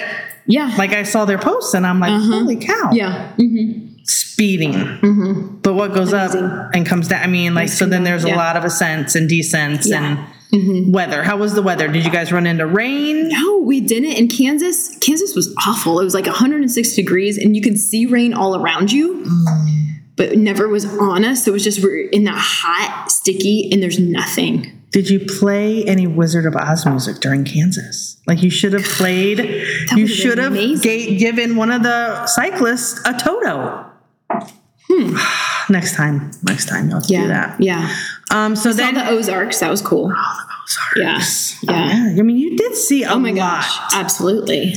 Yeah. 0.47 0.73
like 0.77 0.91
I 0.93 1.03
saw 1.03 1.25
their 1.25 1.37
posts 1.39 1.73
and 1.73 1.85
I'm 1.85 1.99
like 1.99 2.11
uh-huh. 2.11 2.39
holy 2.39 2.57
cow 2.57 2.91
yeah. 2.93 3.33
Mhm. 3.37 4.07
speeding 4.07 4.73
mm-hmm. 4.73 5.57
but 5.61 5.73
what 5.73 5.93
goes 5.93 6.13
up 6.13 6.31
and 6.73 6.85
comes 6.85 7.07
down 7.07 7.21
I 7.23 7.27
mean 7.27 7.53
like 7.53 7.69
so 7.69 7.85
then 7.85 8.03
there's 8.03 8.23
a 8.25 8.35
lot 8.35 8.55
of 8.57 8.63
ascents 8.63 9.15
and 9.15 9.27
descents 9.29 9.87
Yeah. 9.87 10.03
and 10.03 10.17
mm-hmm. 10.51 10.91
weather 10.91 11.23
how 11.23 11.37
was 11.37 11.53
the 11.53 11.61
weather 11.61 11.87
did 11.87 12.03
you 12.05 12.11
guys 12.11 12.31
run 12.31 12.45
into 12.47 12.65
rain 12.65 13.29
No, 13.29 13.57
we 13.59 13.81
didn't. 13.81 14.11
In 14.13 14.27
Kansas, 14.27 14.95
Kansas 14.99 15.33
was 15.35 15.53
awful. 15.67 15.99
It 15.99 16.03
was 16.03 16.13
like 16.13 16.27
106 16.27 16.93
degrees, 16.95 17.37
and 17.39 17.55
you 17.55 17.61
could 17.63 17.79
see 17.79 18.05
rain 18.05 18.31
all 18.33 18.55
around 18.55 18.91
you, 18.91 19.23
mm. 19.25 19.94
But 20.15 20.37
never 20.37 20.67
was 20.67 20.85
on 20.85 21.23
us. 21.25 21.45
So 21.45 21.51
it 21.51 21.53
was 21.53 21.63
just 21.63 21.83
we're 21.83 22.07
in 22.09 22.23
that 22.25 22.37
hot, 22.37 23.11
sticky, 23.11 23.69
and 23.71 23.81
there's 23.83 23.99
nothing. 23.99 24.71
Did 24.91 25.09
you 25.09 25.19
play 25.19 25.83
any 25.83 26.07
Wizard 26.07 26.45
of 26.45 26.55
Oz 26.55 26.85
music 26.85 27.17
during 27.19 27.43
Kansas? 27.43 28.15
Like 28.27 28.41
you 28.41 28.49
should 28.49 28.71
have 28.73 28.83
played. 28.85 29.39
you 29.95 30.07
should 30.07 30.37
have 30.37 30.53
given 30.81 31.57
one 31.57 31.69
of 31.71 31.83
the 31.83 32.25
cyclists 32.27 33.01
a 33.05 33.13
Toto. 33.17 33.85
Hmm. 34.87 35.17
next 35.73 35.95
time, 35.95 36.31
next 36.43 36.67
time 36.69 36.87
you'll 36.89 36.99
have 36.99 37.07
to 37.07 37.13
Yeah, 37.13 37.21
do 37.23 37.27
that. 37.29 37.55
yeah. 37.61 37.95
Um. 38.31 38.55
So 38.55 38.71
Saw 38.71 38.77
then, 38.77 38.93
the 38.95 39.07
Ozarks. 39.09 39.59
That 39.59 39.69
was 39.69 39.81
cool. 39.81 40.07
The 40.09 41.01
Yeah, 41.01 41.19
yeah. 41.63 42.07
yeah. 42.13 42.19
I 42.19 42.23
mean, 42.23 42.37
you 42.37 42.55
did 42.55 42.75
see 42.75 43.03
a 43.03 43.09
Oh 43.11 43.19
my 43.19 43.31
lot. 43.31 43.63
gosh, 43.63 43.79
absolutely. 43.93 44.75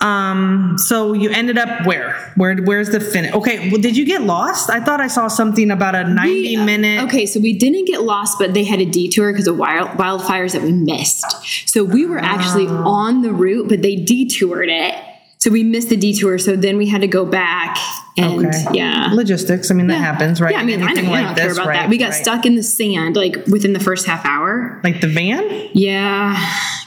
Um. 0.00 0.76
So 0.78 1.12
you 1.12 1.30
ended 1.30 1.58
up 1.58 1.84
where? 1.86 2.14
Where? 2.36 2.56
Where's 2.56 2.90
the 2.90 3.00
finish? 3.00 3.32
Okay. 3.34 3.68
Well, 3.70 3.80
did 3.80 3.96
you 3.96 4.04
get 4.04 4.22
lost? 4.22 4.70
I 4.70 4.78
thought 4.80 5.00
I 5.00 5.08
saw 5.08 5.26
something 5.28 5.70
about 5.72 5.94
a 5.96 6.04
ninety 6.04 6.56
We, 6.56 6.64
minute. 6.64 7.02
Okay, 7.04 7.26
so 7.26 7.40
we 7.40 7.52
didn't 7.52 7.86
get 7.86 8.02
lost, 8.02 8.38
but 8.38 8.54
they 8.54 8.62
had 8.64 8.80
a 8.80 8.84
detour 8.84 9.32
because 9.32 9.48
of 9.48 9.58
wild, 9.58 9.88
wildfires 9.98 10.52
that 10.52 10.62
we 10.62 10.72
missed. 10.72 11.24
So 11.68 11.82
we 11.82 12.06
were 12.06 12.18
actually 12.18 12.66
Ah. 12.68 12.84
on 12.84 13.22
the 13.22 13.32
route, 13.32 13.68
but 13.68 13.82
they 13.82 13.96
detoured 13.96 14.68
it. 14.68 14.94
So 15.38 15.50
we 15.50 15.62
missed 15.64 15.88
the 15.88 15.96
detour. 15.96 16.38
So 16.38 16.54
then 16.56 16.76
we 16.76 16.86
had 16.86 17.00
to 17.00 17.08
go 17.08 17.24
back 17.24 17.76
and 18.18 18.46
Okay. 18.46 18.64
yeah. 18.72 19.10
Logistics. 19.12 19.70
I 19.70 19.74
mean, 19.74 19.86
that 19.88 19.98
happens, 19.98 20.40
right? 20.40 20.52
Yeah, 20.52 20.60
I 20.60 20.64
mean, 20.64 20.82
I, 20.82 20.94
don't, 20.94 21.06
I 21.06 21.22
don't 21.24 21.36
care 21.36 21.52
about 21.52 21.66
right, 21.66 21.80
that. 21.80 21.88
We 21.88 21.98
got 21.98 22.10
right. 22.10 22.22
stuck 22.22 22.46
in 22.46 22.54
the 22.56 22.62
sand 22.62 23.16
like 23.16 23.36
within 23.46 23.72
the 23.72 23.80
first 23.80 24.06
half 24.06 24.24
hour. 24.24 24.80
Like 24.84 25.00
the 25.00 25.08
van. 25.08 25.68
Yeah, 25.74 26.36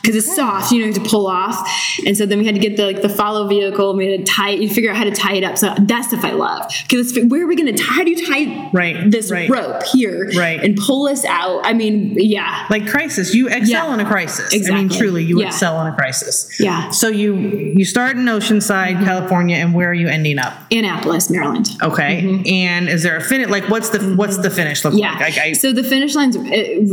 because 0.01 0.15
it's 0.15 0.35
soft, 0.35 0.71
you 0.71 0.79
know, 0.79 0.87
you 0.87 0.93
have 0.93 1.03
to 1.03 1.09
pull 1.09 1.27
off, 1.27 1.57
and 2.05 2.17
so 2.17 2.25
then 2.25 2.39
we 2.39 2.45
had 2.45 2.55
to 2.55 2.61
get 2.61 2.77
the 2.77 2.85
like 2.85 3.01
the 3.01 3.09
follow 3.09 3.47
vehicle. 3.47 3.95
We 3.95 4.11
had 4.11 4.25
to 4.25 4.31
tie, 4.31 4.49
you 4.49 4.69
figure 4.69 4.89
out 4.91 4.97
how 4.97 5.03
to 5.05 5.11
tie 5.11 5.35
it 5.35 5.43
up. 5.43 5.57
So 5.57 5.73
that 5.77 6.05
stuff 6.05 6.23
I 6.25 6.31
love 6.31 6.71
because 6.87 7.17
where 7.27 7.43
are 7.43 7.47
we 7.47 7.55
going 7.55 7.73
to 7.73 7.83
tie? 7.83 7.93
How 7.93 8.03
do 8.03 8.09
you 8.11 8.25
tie 8.25 8.69
Right, 8.73 9.09
this 9.11 9.31
right. 9.31 9.49
rope 9.49 9.83
here, 9.83 10.29
Right. 10.35 10.61
and 10.63 10.75
pull 10.77 11.07
us 11.07 11.23
out? 11.25 11.61
I 11.65 11.73
mean, 11.73 12.15
yeah, 12.17 12.65
like 12.69 12.87
crisis 12.87 13.33
you 13.33 13.47
excel 13.47 13.87
Yeah. 13.87 13.93
in 13.93 13.99
a 13.99 14.05
crisis 14.05 14.53
Exactly. 14.53 14.79
i 14.79 14.81
mean 14.83 14.89
truly 14.89 15.23
you 15.23 15.39
Yeah. 15.39 15.47
excel 15.47 15.79
in 15.81 15.87
a 15.87 15.95
crisis 15.95 16.49
Yeah. 16.59 16.89
so 16.89 17.07
you 17.07 17.35
you 17.75 17.85
start 17.85 18.17
in 18.17 18.25
oceanside 18.25 19.03
california 19.05 19.57
and 19.57 19.73
where 19.73 19.89
are 19.89 19.93
you 19.93 20.07
ending 20.07 20.39
up 20.39 20.53
Annapolis, 20.71 21.20
Maryland. 21.29 21.67
okay 21.81 22.41
and 22.47 22.89
is 22.89 23.03
there 23.03 23.15
a 23.17 23.21
finish 23.21 23.49
like 23.49 23.67
what's 23.69 23.89
the 23.89 23.99
what's 24.15 24.38
the 24.38 24.49
finish 24.49 24.84
look 24.84 24.93
Mm-hmm. 24.93 24.99
Yeah. 24.99 25.19
like 25.19 25.38
I, 25.38 25.43
I, 25.49 25.53
so 25.53 25.71
the 25.71 25.84
finish 25.84 26.15
line's 26.15 26.36
uh, 26.36 26.41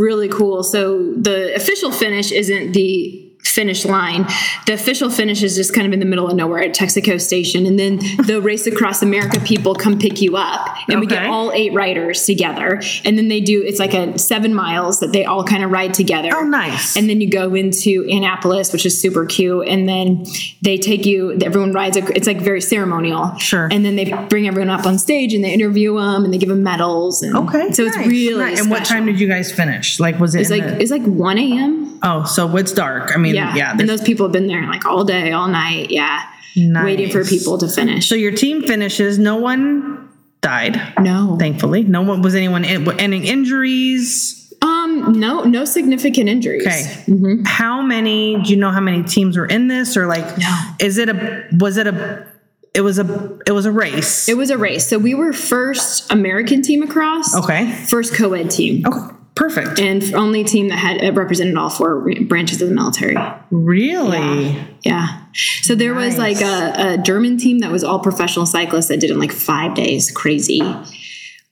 really 0.01 0.29
cool. 0.29 0.63
So 0.63 1.13
the 1.15 1.55
official 1.55 1.91
finish 1.91 2.31
isn't 2.31 2.73
the 2.73 3.28
finish 3.49 3.85
line. 3.85 4.27
The 4.67 4.75
official 4.75 5.11
finish 5.11 5.43
is 5.43 5.57
just 5.57 5.75
kind 5.75 5.87
of 5.87 5.93
in 5.93 6.01
the 6.01 6.07
middle 6.07 6.29
of 6.29 6.37
nowhere 6.37 6.63
at 6.63 6.75
Texaco 6.75 7.21
Station. 7.21 7.67
And 7.67 7.79
then 7.79 7.99
the 8.27 8.41
Race 8.43 8.67
Across 8.67 9.03
America 9.03 9.41
people 9.41 9.75
come 9.75 9.99
pick 9.99 10.21
you 10.21 10.37
up. 10.37 10.77
And 10.89 11.01
we 11.01 11.07
get 11.07 11.27
all 11.27 11.53
eight 11.53 11.73
riders 11.73 12.25
together. 12.25 12.81
And 13.05 13.17
then 13.19 13.29
they 13.29 13.41
do, 13.41 13.63
it's 13.63 13.79
like 13.79 13.95
a 13.95 14.19
seven 14.19 14.55
miles 14.55 15.01
that 15.01 15.13
they 15.13 15.25
all 15.25 15.45
kind 15.45 15.63
of 15.65 15.71
ride 15.71 15.95
together. 15.95 16.31
oh 16.35 16.43
nice 16.45 16.97
And 16.97 17.09
then 17.09 17.21
you 17.21 17.31
go 17.31 17.55
into 17.55 18.07
Annapolis, 18.11 18.73
which 18.73 18.87
is 18.87 19.01
super 19.01 19.25
cute. 19.27 19.67
And 19.69 19.89
then 19.89 20.25
they 20.63 20.77
take 20.79 21.07
you, 21.07 21.39
everyone 21.43 21.73
rides, 21.73 21.97
it's 21.97 22.27
like 22.27 22.41
very 22.41 22.61
ceremonial. 22.61 23.37
Sure. 23.39 23.69
And 23.71 23.85
then 23.85 23.97
they 23.97 24.13
bring 24.29 24.47
everyone 24.47 24.71
up 24.71 24.87
on 24.87 24.99
stage 24.99 25.35
and 25.35 25.45
they 25.45 25.53
interview 25.53 25.97
them 25.99 26.25
and 26.25 26.33
they 26.33 26.39
give 26.39 26.49
them 26.49 26.63
medals. 26.63 27.23
And 27.23 27.37
okay 27.37 27.73
So 27.73 27.85
it's 27.85 27.97
really 27.97 28.39
nice. 28.39 28.61
and 28.61 28.71
what 28.71 28.85
time 28.85 29.07
did 29.07 29.21
you 29.21 29.29
guys 29.29 29.53
finish 29.53 30.01
like 30.01 30.19
was 30.19 30.35
it 30.35 30.41
It's 30.43 30.51
like 30.51 30.63
the- 30.65 30.81
it's 30.81 30.91
like 30.91 31.03
one 31.03 31.39
a.m. 31.39 31.99
oh 32.03 32.25
so 32.25 32.57
it's 32.57 32.73
dark 32.73 33.15
i 33.15 33.19
mean 33.19 33.35
Yeah, 33.39 33.55
yeah, 33.57 33.71
and 33.79 33.89
those 33.89 34.03
people 34.03 34.27
have 34.27 34.33
been 34.33 34.47
there 34.47 34.67
like 34.67 34.85
all 34.85 35.05
day, 35.05 35.33
all 35.33 35.49
night. 35.49 35.91
Yeah, 35.91 36.23
Nice. 36.57 36.85
waiting 36.85 37.11
for 37.11 37.25
people 37.25 37.57
to 37.59 37.69
finish. 37.69 38.09
so 38.09 38.15
your 38.15 38.33
team 38.33 38.63
finishes 38.63 39.19
no 39.19 39.37
one 39.37 40.09
died 40.41 40.81
no, 41.01 41.37
thankfully 41.39 41.83
no 41.83 42.03
one 42.03 42.23
was 42.23 42.35
anyone 42.35 42.65
in, 42.65 42.89
any 43.01 43.27
injuries 43.29 44.35
um, 44.63 45.13
no, 45.13 45.45
no 45.45 45.65
significant 45.65 46.29
injuries. 46.29 46.67
Okay. 46.67 47.43
How 47.47 47.81
many? 47.81 48.43
Do 48.43 48.51
you 48.51 48.57
know 48.57 48.73
how 48.73 48.81
many 48.81 49.05
teams 49.05 49.37
were 49.37 49.47
in 49.47 49.69
this, 49.69 49.97
or 49.97 50.07
like, 50.09 50.27
No. 50.37 50.63
is 50.81 50.99
it 50.99 51.09
a? 51.09 51.47
Was 51.61 51.77
it 51.77 51.87
a? 51.87 52.27
It 52.75 52.81
was 52.81 52.99
a. 52.99 53.39
It 53.47 53.53
was 53.53 53.67
a 53.67 53.71
race. 53.73 54.29
It 54.29 54.37
was 54.37 54.51
a 54.51 54.59
race. 54.59 54.85
So 54.89 54.99
we 54.99 55.15
were 55.15 55.33
first 55.33 56.11
American 56.11 56.63
team 56.63 56.83
across. 56.83 57.37
Okay. 57.37 57.71
First 57.89 58.15
co-ed 58.15 58.51
team. 58.51 58.85
okay. 58.85 59.15
Perfect. 59.39 59.79
And 59.79 60.03
only 60.15 60.43
team 60.43 60.69
that 60.69 60.79
had 60.79 61.17
represented 61.17 61.57
all 61.57 61.71
four 61.71 62.13
branches 62.25 62.61
of 62.61 62.69
the 62.69 62.75
military. 62.75 63.17
really? 63.53 64.59
Yeah. 64.83 65.27
So 65.63 65.77
there 65.77 65.95
was 65.95 66.19
like 66.19 66.41
a, 66.41 66.95
a 66.95 66.99
German 66.99 67.39
team 67.39 67.61
that 67.61 67.71
was 67.71 67.85
all 67.85 68.01
professional 68.01 68.47
cyclists 68.47 68.89
that 68.89 68.99
did 68.99 69.11
it 69.11 69.13
in 69.13 69.21
like 69.21 69.31
five 69.31 69.77
days. 69.77 70.11
Crazy. 70.11 70.61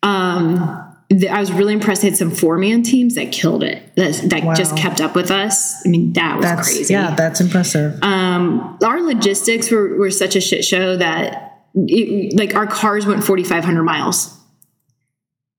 Um, 0.02 0.82
I 1.30 1.38
was 1.38 1.52
really 1.52 1.74
impressed. 1.74 2.02
They 2.02 2.08
had 2.08 2.16
some 2.16 2.32
four 2.32 2.58
man 2.58 2.82
teams 2.82 3.14
that 3.14 3.30
killed 3.30 3.62
it. 3.62 3.94
That, 3.94 4.14
that 4.30 4.56
just 4.56 4.76
kept 4.76 5.00
up 5.00 5.14
with 5.14 5.30
us. 5.30 5.86
I 5.86 5.88
mean, 5.88 6.12
that 6.14 6.36
was 6.36 6.44
That's 6.44 6.68
crazy. 6.68 6.92
yeah. 6.92 7.14
That's 7.14 7.40
impressive. 7.40 8.02
Um, 8.02 8.78
our 8.82 9.00
logistics 9.00 9.70
were, 9.70 9.96
were 9.96 10.10
such 10.10 10.34
a 10.34 10.40
shit 10.40 10.64
show 10.64 10.96
that 10.96 11.62
it, 11.74 12.36
like 12.36 12.56
our 12.56 12.66
cars 12.66 13.06
went 13.06 13.22
4,500 13.22 13.84
miles. 13.84 14.35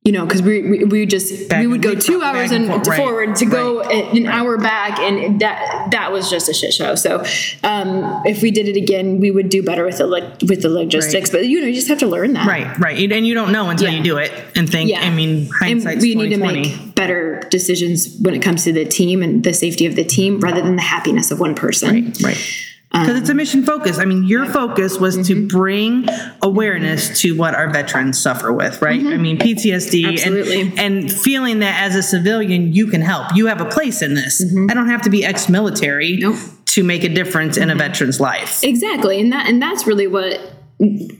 You 0.07 0.13
know, 0.13 0.25
because 0.25 0.41
we, 0.41 0.61
we 0.61 0.83
we 0.85 1.05
just 1.05 1.49
Back 1.49 1.59
we 1.59 1.67
would 1.67 1.81
go 1.81 1.93
two 1.93 2.23
hours 2.23 2.51
and 2.51 2.69
right, 2.69 2.97
forward 2.97 3.35
to 3.35 3.45
go 3.45 3.81
right, 3.81 4.13
an 4.15 4.25
hour 4.25 4.57
back, 4.57 4.99
and 4.99 5.41
that 5.41 5.89
that 5.91 6.13
was 6.13 6.29
just 6.29 6.47
a 6.47 6.53
shit 6.53 6.73
show. 6.73 6.95
So, 6.95 7.25
um, 7.61 8.21
if 8.25 8.41
we 8.41 8.51
did 8.51 8.69
it 8.69 8.77
again, 8.77 9.19
we 9.19 9.31
would 9.31 9.49
do 9.49 9.61
better 9.63 9.83
with 9.83 9.97
the 9.97 10.07
lo- 10.07 10.31
with 10.47 10.61
the 10.61 10.69
logistics. 10.69 11.29
But 11.29 11.45
you 11.47 11.59
know, 11.59 11.67
you 11.67 11.73
just 11.73 11.89
have 11.89 11.99
to 11.99 12.07
learn 12.07 12.31
that, 12.33 12.47
Right. 12.47 12.79
Right. 12.79 13.11
And 13.11 13.27
you 13.27 13.33
don't 13.33 13.51
know 13.51 13.69
until 13.69 13.89
Yeah. 13.89 13.97
you 13.97 14.03
do 14.03 14.17
it 14.17 14.31
and 14.55 14.71
think. 14.71 14.89
Yeah. 14.89 15.01
I 15.01 15.09
mean, 15.09 15.49
hindsight's 15.59 16.01
we 16.01 16.15
need 16.15 16.29
to 16.29 16.37
make 16.37 16.95
better 16.95 17.41
decisions 17.51 18.15
when 18.21 18.33
it 18.33 18.41
comes 18.41 18.63
to 18.63 18.71
the 18.71 18.85
team 18.85 19.21
and 19.21 19.43
the 19.43 19.53
safety 19.53 19.85
of 19.87 19.97
the 19.97 20.05
team, 20.05 20.39
rather 20.39 20.61
than 20.61 20.77
the 20.77 20.81
happiness 20.83 21.31
of 21.31 21.41
one 21.41 21.53
person. 21.53 21.89
Right, 22.05 22.21
right. 22.23 22.66
Because 22.91 23.19
it's 23.19 23.29
a 23.29 23.33
mission 23.33 23.63
focus. 23.63 23.99
I 23.99 24.05
mean, 24.05 24.23
your 24.23 24.45
focus 24.45 24.97
was 24.99 25.15
to 25.27 25.35
Mm-hmm. 25.35 25.47
bring 25.47 26.07
awareness 26.41 27.19
to 27.21 27.35
what 27.37 27.53
our 27.53 27.69
veterans 27.69 28.19
suffer 28.19 28.51
with, 28.51 28.81
right? 28.81 28.99
I 28.99 29.17
mean, 29.17 29.37
PTSD 29.37 30.03
Mm-hmm. 30.03 30.13
Absolutely. 30.13 30.61
and 30.61 30.79
and 30.79 31.11
feeling 31.11 31.59
that 31.59 31.83
as 31.83 31.95
a 31.95 32.01
civilian 32.01 32.73
you 32.73 32.87
can 32.87 33.01
help. 33.01 33.35
You 33.35 33.47
have 33.47 33.61
a 33.61 33.65
place 33.65 34.01
in 34.01 34.13
this. 34.15 34.41
I 34.69 34.73
don't 34.73 34.87
have 34.89 35.01
to 35.03 35.09
be 35.09 35.23
ex-military 35.25 36.13
Mm-hmm. 36.17 36.21
Nope. 36.31 36.39
to 36.67 36.83
make 36.83 37.03
a 37.03 37.09
difference 37.09 37.57
in 37.57 37.69
a 37.69 37.75
veteran's 37.75 38.19
life. 38.19 38.63
Exactly. 38.63 39.19
And 39.19 39.31
that 39.33 39.47
and 39.49 39.61
that's 39.61 39.85
really 39.85 40.07
what 40.07 40.39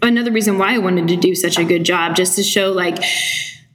another 0.01 0.31
reason 0.31 0.57
why 0.57 0.73
I 0.75 0.77
wanted 0.77 1.07
to 1.09 1.15
do 1.17 1.35
such 1.35 1.57
a 1.59 1.63
good 1.63 1.83
job 1.83 2.15
just 2.15 2.35
to 2.37 2.43
show 2.43 2.71
like 2.71 2.97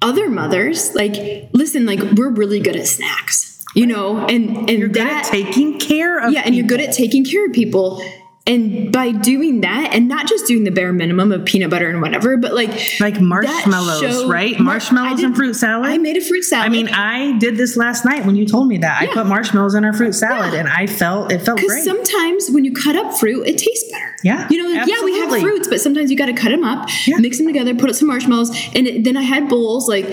other 0.00 0.28
mothers 0.30 0.94
like 0.94 1.48
listen 1.52 1.86
like 1.86 2.00
we're 2.16 2.30
really 2.30 2.58
good 2.60 2.76
at 2.76 2.86
snacks. 2.86 3.51
You 3.74 3.86
know, 3.86 4.18
and 4.26 4.68
and 4.68 4.80
Good 4.80 4.96
that 4.96 5.24
at 5.26 5.30
taking 5.30 5.78
care 5.78 6.18
of 6.18 6.32
yeah, 6.32 6.42
and 6.44 6.54
you're 6.54 6.66
good 6.66 6.80
at 6.80 6.92
taking 6.92 7.24
care 7.24 7.46
of 7.46 7.52
people. 7.52 8.02
And 8.44 8.92
by 8.92 9.12
doing 9.12 9.60
that, 9.60 9.90
and 9.94 10.08
not 10.08 10.26
just 10.26 10.48
doing 10.48 10.64
the 10.64 10.72
bare 10.72 10.92
minimum 10.92 11.30
of 11.30 11.44
peanut 11.44 11.70
butter 11.70 11.88
and 11.88 12.02
whatever, 12.02 12.36
but 12.36 12.52
like 12.54 12.70
like 12.98 13.20
marshmallows, 13.20 14.00
showed- 14.00 14.28
right? 14.30 14.58
Mar- 14.58 14.72
Marshmallows 14.74 15.22
I 15.22 15.26
and 15.26 15.36
fruit 15.36 15.54
salad. 15.54 15.88
I 15.88 15.98
made 15.98 16.16
a 16.16 16.20
fruit 16.20 16.42
salad. 16.42 16.66
I 16.66 16.68
mean, 16.70 16.88
I 16.88 17.38
did 17.38 17.56
this 17.56 17.76
last 17.76 18.04
night 18.04 18.26
when 18.26 18.34
you 18.34 18.44
told 18.44 18.66
me 18.66 18.78
that. 18.78 19.00
I 19.00 19.06
put 19.06 19.26
marshmallows 19.26 19.76
in 19.76 19.84
our 19.84 19.92
fruit 19.92 20.14
salad, 20.14 20.54
Yeah. 20.54 20.60
and 20.60 20.68
I 20.68 20.88
felt 20.88 21.30
it 21.30 21.38
felt 21.42 21.60
great. 21.60 21.84
sometimes 21.84 22.50
when 22.50 22.64
you 22.64 22.72
cut 22.72 22.96
up 22.96 23.16
fruit, 23.16 23.46
it 23.46 23.58
tastes 23.58 23.88
better. 23.92 24.16
Yeah, 24.24 24.48
You 24.50 24.62
know, 24.62 24.68
like, 24.76 24.88
yeah, 24.88 25.04
we 25.04 25.18
have 25.20 25.40
fruits, 25.40 25.68
but 25.68 25.80
sometimes 25.80 26.10
you 26.10 26.16
got 26.16 26.26
to 26.26 26.32
cut 26.32 26.50
them 26.50 26.64
up, 26.64 26.88
Yeah. 27.06 27.18
mix 27.18 27.38
them 27.38 27.46
together, 27.46 27.74
put 27.74 27.90
up 27.90 27.96
some 27.96 28.08
marshmallows, 28.08 28.50
and 28.74 28.86
it, 28.88 29.04
then 29.04 29.16
I 29.16 29.22
had 29.22 29.48
bowls. 29.48 29.88
Like 29.88 30.06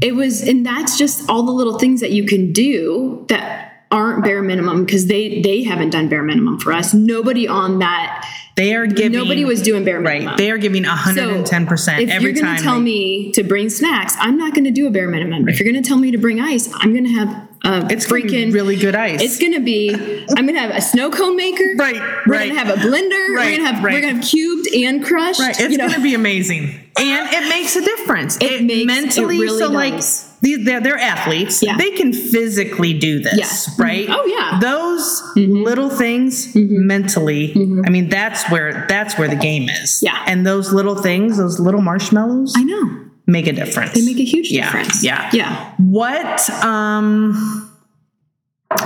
it 0.00 0.14
was, 0.14 0.42
and 0.46 0.64
that's 0.64 0.96
just 0.98 1.28
all 1.28 1.42
the 1.44 1.52
little 1.52 1.78
things 1.80 2.00
that 2.00 2.12
you 2.12 2.26
can 2.26 2.52
do 2.52 3.24
that 3.28 3.71
aren't 3.92 4.24
bare 4.24 4.42
minimum 4.42 4.84
because 4.84 5.06
they 5.06 5.40
they 5.42 5.62
haven't 5.62 5.90
done 5.90 6.08
bare 6.08 6.22
minimum 6.24 6.58
for 6.58 6.72
us. 6.72 6.92
Nobody 6.94 7.46
on 7.46 7.78
that. 7.78 8.26
they 8.56 8.74
are 8.74 8.86
giving 8.86 9.12
Nobody 9.12 9.44
was 9.44 9.62
doing 9.62 9.84
bare 9.84 10.00
minimum. 10.00 10.28
right. 10.28 10.36
They 10.38 10.50
are 10.50 10.58
giving 10.58 10.82
hundred 10.84 11.28
and 11.28 11.46
ten 11.46 11.66
percent 11.66 12.02
If 12.02 12.10
every 12.10 12.32
you're 12.32 12.42
time. 12.42 12.56
to 12.56 12.62
tell 12.62 12.74
they- 12.76 12.80
me 12.82 13.32
to 13.32 13.44
bring 13.44 13.68
snacks, 13.70 14.14
I'm 14.18 14.36
not 14.36 14.52
going 14.54 14.64
to 14.64 14.70
do 14.70 14.86
a 14.86 14.90
bare 14.90 15.08
minimum. 15.08 15.48
If 15.48 15.60
you're 15.60 15.70
going 15.70 15.80
to 15.82 15.86
tell 15.88 15.98
me 15.98 16.10
to 16.10 16.18
bring 16.18 16.40
ice, 16.40 16.68
I'm 16.74 16.92
going 16.92 17.04
to 17.04 17.12
have 17.12 17.28
a 17.64 17.86
it's 17.92 18.06
gonna 18.06 18.22
freaking 18.22 18.52
really 18.52 18.74
good 18.76 18.96
ice. 18.96 19.22
It's 19.22 19.38
gonna 19.38 19.60
be. 19.60 19.94
I'm 20.36 20.46
gonna 20.46 20.58
have 20.58 20.72
a 20.74 20.80
snow 20.80 21.10
cone 21.10 21.36
maker. 21.36 21.62
Right, 21.78 21.94
We're 22.26 22.32
right. 22.34 22.48
gonna 22.48 22.58
have 22.58 22.70
a 22.76 22.80
blender. 22.80 23.10
we're 23.28 23.36
Right, 23.36 23.56
gonna 23.56 23.68
have. 23.72 23.84
right. 23.84 23.94
We're 23.94 24.00
gonna 24.00 24.14
have 24.16 24.24
cubed 24.24 24.66
and 24.74 25.04
crushed. 25.04 25.38
right. 25.38 25.50
It's 25.60 25.70
you 25.70 25.78
know. 25.78 25.86
going 25.86 25.98
to 26.00 26.02
be 26.02 26.14
amazing, 26.14 26.64
and 26.98 27.28
it 27.32 27.48
makes 27.48 27.76
a 27.76 27.80
difference. 27.84 28.36
It 28.40 28.64
makes- 28.64 28.82
it 28.82 28.86
mentally. 28.86 29.38
really 29.38 29.58
so 29.60 29.68
like 29.70 29.92
does. 29.94 30.31
These, 30.42 30.64
they're, 30.64 30.80
they're 30.80 30.98
athletes. 30.98 31.62
Yeah. 31.62 31.76
They 31.76 31.92
can 31.92 32.12
physically 32.12 32.92
do 32.98 33.20
this, 33.20 33.38
Yeah. 33.38 33.44
Mm-hmm. 33.46 33.82
right? 33.82 34.06
Oh, 34.10 34.26
yeah. 34.26 34.58
Those 34.60 35.22
mm-hmm. 35.36 35.62
little 35.62 35.88
things 35.88 36.52
mm-hmm. 36.52 36.86
mentally. 36.86 37.52
I 37.86 37.90
mean, 37.90 38.08
that's 38.08 38.50
where 38.50 38.84
that's 38.88 39.16
where 39.16 39.28
the 39.28 39.36
game 39.36 39.68
is. 39.68 40.02
Yeah. 40.02 40.22
And 40.26 40.46
those 40.46 40.72
little 40.72 40.96
things, 40.96 41.38
those 41.38 41.58
little 41.60 41.80
marshmallows, 41.80 42.54
I 42.56 42.64
know 42.64 42.98
make 43.26 43.46
a 43.46 43.52
difference. 43.52 43.94
they 43.94 44.04
make 44.04 44.18
a 44.18 44.24
huge 44.24 44.50
Yeah, 44.50 44.64
difference. 44.64 45.04
yeah. 45.04 45.30
Yeah. 45.32 45.74
What 45.78 46.50
um 46.62 47.68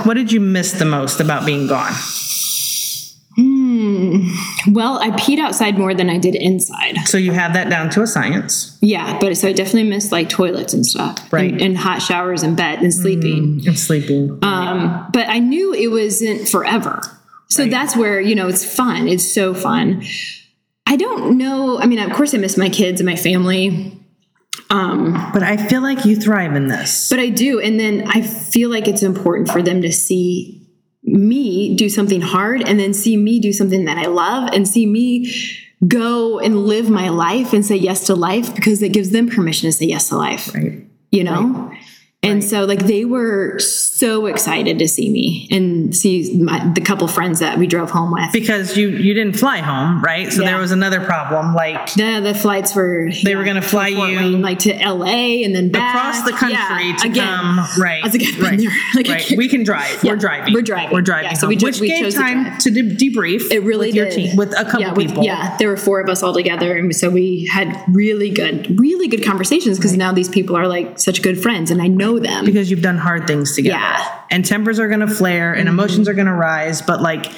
what 0.03 0.13
did 0.13 0.31
you 0.31 0.39
miss 0.39 0.73
the 0.73 0.85
most 0.85 1.19
about 1.19 1.45
being 1.45 1.67
gone? 1.67 1.93
Well, 4.69 4.99
I 4.99 5.11
peed 5.11 5.39
outside 5.39 5.77
more 5.77 5.93
than 5.93 6.09
I 6.09 6.17
did 6.17 6.35
inside. 6.35 6.97
So 7.05 7.17
you 7.17 7.31
have 7.31 7.53
that 7.53 7.69
down 7.69 7.89
to 7.91 8.01
a 8.01 8.07
science. 8.07 8.77
Yeah, 8.81 9.17
but 9.19 9.35
so 9.37 9.47
I 9.47 9.53
definitely 9.53 9.89
missed 9.89 10.11
like 10.11 10.29
toilets 10.29 10.73
and 10.73 10.85
stuff, 10.85 11.31
Right. 11.31 11.51
And, 11.51 11.61
and 11.61 11.77
hot 11.77 12.01
showers 12.01 12.43
and 12.43 12.55
bed 12.57 12.79
and 12.81 12.93
sleeping. 12.93 13.61
And 13.65 13.77
sleeping. 13.79 14.39
Um, 14.43 15.07
but 15.13 15.27
I 15.29 15.39
knew 15.39 15.73
it 15.73 15.87
wasn't 15.87 16.47
forever. 16.47 17.01
So 17.49 17.65
that's 17.65 17.95
where, 17.95 18.19
you 18.19 18.35
know, 18.35 18.47
it's 18.49 18.65
fun. 18.65 19.07
It's 19.07 19.31
so 19.33 19.53
fun. 19.53 20.03
I 20.85 20.95
don't 20.97 21.37
know. 21.37 21.79
I 21.79 21.85
mean, 21.85 21.99
of 21.99 22.11
course, 22.11 22.33
I 22.33 22.37
miss 22.37 22.57
my 22.57 22.69
kids 22.69 22.99
and 22.99 23.05
my 23.09 23.15
family, 23.15 23.93
Um, 24.69 25.13
but 25.33 25.43
I 25.43 25.55
feel 25.55 25.81
like 25.81 26.03
you 26.05 26.15
thrive 26.17 26.55
in 26.55 26.67
this. 26.67 27.07
but 27.09 27.19
I 27.19 27.29
do. 27.29 27.59
And 27.61 27.79
then 27.79 28.03
I 28.07 28.21
feel 28.21 28.69
like 28.69 28.87
it's 28.87 29.03
important 29.03 29.49
for 29.49 29.61
them 29.61 29.81
to 29.81 29.91
see 29.93 30.66
me 31.07 31.75
do 31.75 31.89
something 31.89 32.21
hard 32.21 32.61
and 32.67 32.79
then 32.79 32.93
see 32.93 33.17
me 33.17 33.39
do 33.39 33.53
something 33.53 33.85
that 33.85 33.97
I 33.97 34.07
love 34.07 34.49
and 34.53 34.67
see 34.67 34.85
me 34.85 35.33
go 35.87 36.39
and 36.39 36.65
live 36.65 36.89
my 36.89 37.09
life 37.09 37.53
and 37.53 37.65
say 37.65 37.75
yes 37.75 38.05
to 38.07 38.15
life 38.15 38.53
because 38.53 38.81
it 38.81 38.89
gives 38.89 39.11
them 39.11 39.29
permission 39.29 39.67
to 39.67 39.71
say 39.71 39.85
yes 39.85 40.09
to 40.09 40.17
life. 40.17 40.53
Right. 40.53 40.85
you 41.11 41.23
know 41.23 41.71
and 42.31 42.43
so 42.43 42.65
like 42.65 42.79
they 42.85 43.05
were 43.05 43.59
so 43.59 44.25
excited 44.27 44.79
to 44.79 44.87
see 44.87 45.09
me 45.09 45.47
and 45.51 45.95
see 45.95 46.37
my, 46.41 46.71
the 46.75 46.81
couple 46.81 47.07
friends 47.07 47.39
that 47.39 47.57
we 47.57 47.67
drove 47.67 47.89
home 47.91 48.11
with 48.11 48.31
Because 48.31 48.77
you 48.77 48.89
you 48.89 49.13
didn't 49.13 49.37
fly 49.37 49.57
home, 49.59 50.01
right? 50.01 50.31
So 50.31 50.41
Yeah. 50.41 50.51
there 50.51 50.59
was 50.59 50.71
another 50.71 51.01
problem 51.01 51.55
like 51.55 51.93
the, 51.93 52.19
the 52.21 52.33
flights 52.33 52.75
were 52.75 53.09
they 53.23 53.35
were 53.35 53.43
going 53.43 53.55
to 53.55 53.61
fly 53.61 53.87
you 53.87 54.37
like 54.37 54.59
to 54.59 54.73
LA 54.73 55.43
and 55.43 55.55
then 55.55 55.69
back. 55.71 55.95
across 55.95 56.23
the 56.23 56.31
country 56.31 56.53
Yeah, 56.89 56.95
to 57.01 57.07
again, 57.07 57.27
come 57.27 57.57
right 57.79 58.03
I 58.03 58.07
was 58.07 58.15
like, 58.19 58.41
right. 58.41 58.59
Like, 58.95 59.07
right. 59.07 59.33
we 59.37 59.47
can 59.47 59.63
drive 59.63 60.03
Yeah, 60.03 60.11
we're 60.11 60.17
driving 60.17 60.53
we're 60.53 60.61
driving. 60.61 60.91
we're 60.93 61.01
driving 61.01 61.35
so 61.35 61.47
we 61.47 61.55
cho- 61.55 61.67
which 61.67 61.79
we 61.79 61.87
gave 61.89 62.03
chose 62.03 62.13
to 62.13 62.19
time 62.19 62.57
to 62.59 62.69
de- 62.71 62.95
debrief 62.95 63.51
It 63.51 63.59
really 63.61 63.87
with 63.87 63.95
your 63.95 64.05
did. 64.05 64.15
team 64.15 64.35
with 64.35 64.53
a 64.57 64.65
couple 64.65 64.93
with- 64.93 65.07
people 65.07 65.23
yeah, 65.23 65.57
there 65.57 65.69
were 65.69 65.77
four 65.77 65.99
of 65.99 66.09
us 66.09 66.21
all 66.23 66.33
together, 66.33 66.75
and 66.77 66.95
so 66.95 67.09
we 67.09 67.47
had 67.51 67.67
really 67.91 68.29
good, 68.29 68.79
really 68.79 69.07
good 69.07 69.23
conversations 69.23 69.77
because 69.77 69.95
now 69.97 70.11
these 70.11 70.29
people 70.29 70.55
are 70.55 70.67
like 70.67 70.99
such 70.99 71.21
good 71.21 71.41
friends, 71.41 71.71
and 71.71 71.81
I 71.81 71.87
know 71.87 72.16
them. 72.19 72.45
because 72.45 72.69
you've 72.69 72.81
done 72.81 72.97
hard 72.97 73.27
things 73.27 73.55
together. 73.55 73.77
Yeah. 73.77 74.21
and 74.31 74.45
tempers 74.45 74.79
are 74.79 74.87
going 74.87 75.01
to 75.01 75.07
flare 75.07 75.53
and 75.53 75.67
mm-hmm. 75.67 75.79
emotions 75.79 76.07
are 76.07 76.13
going 76.13 76.27
to 76.27 76.33
rise 76.33 76.81
but 76.81 77.01
like 77.01 77.31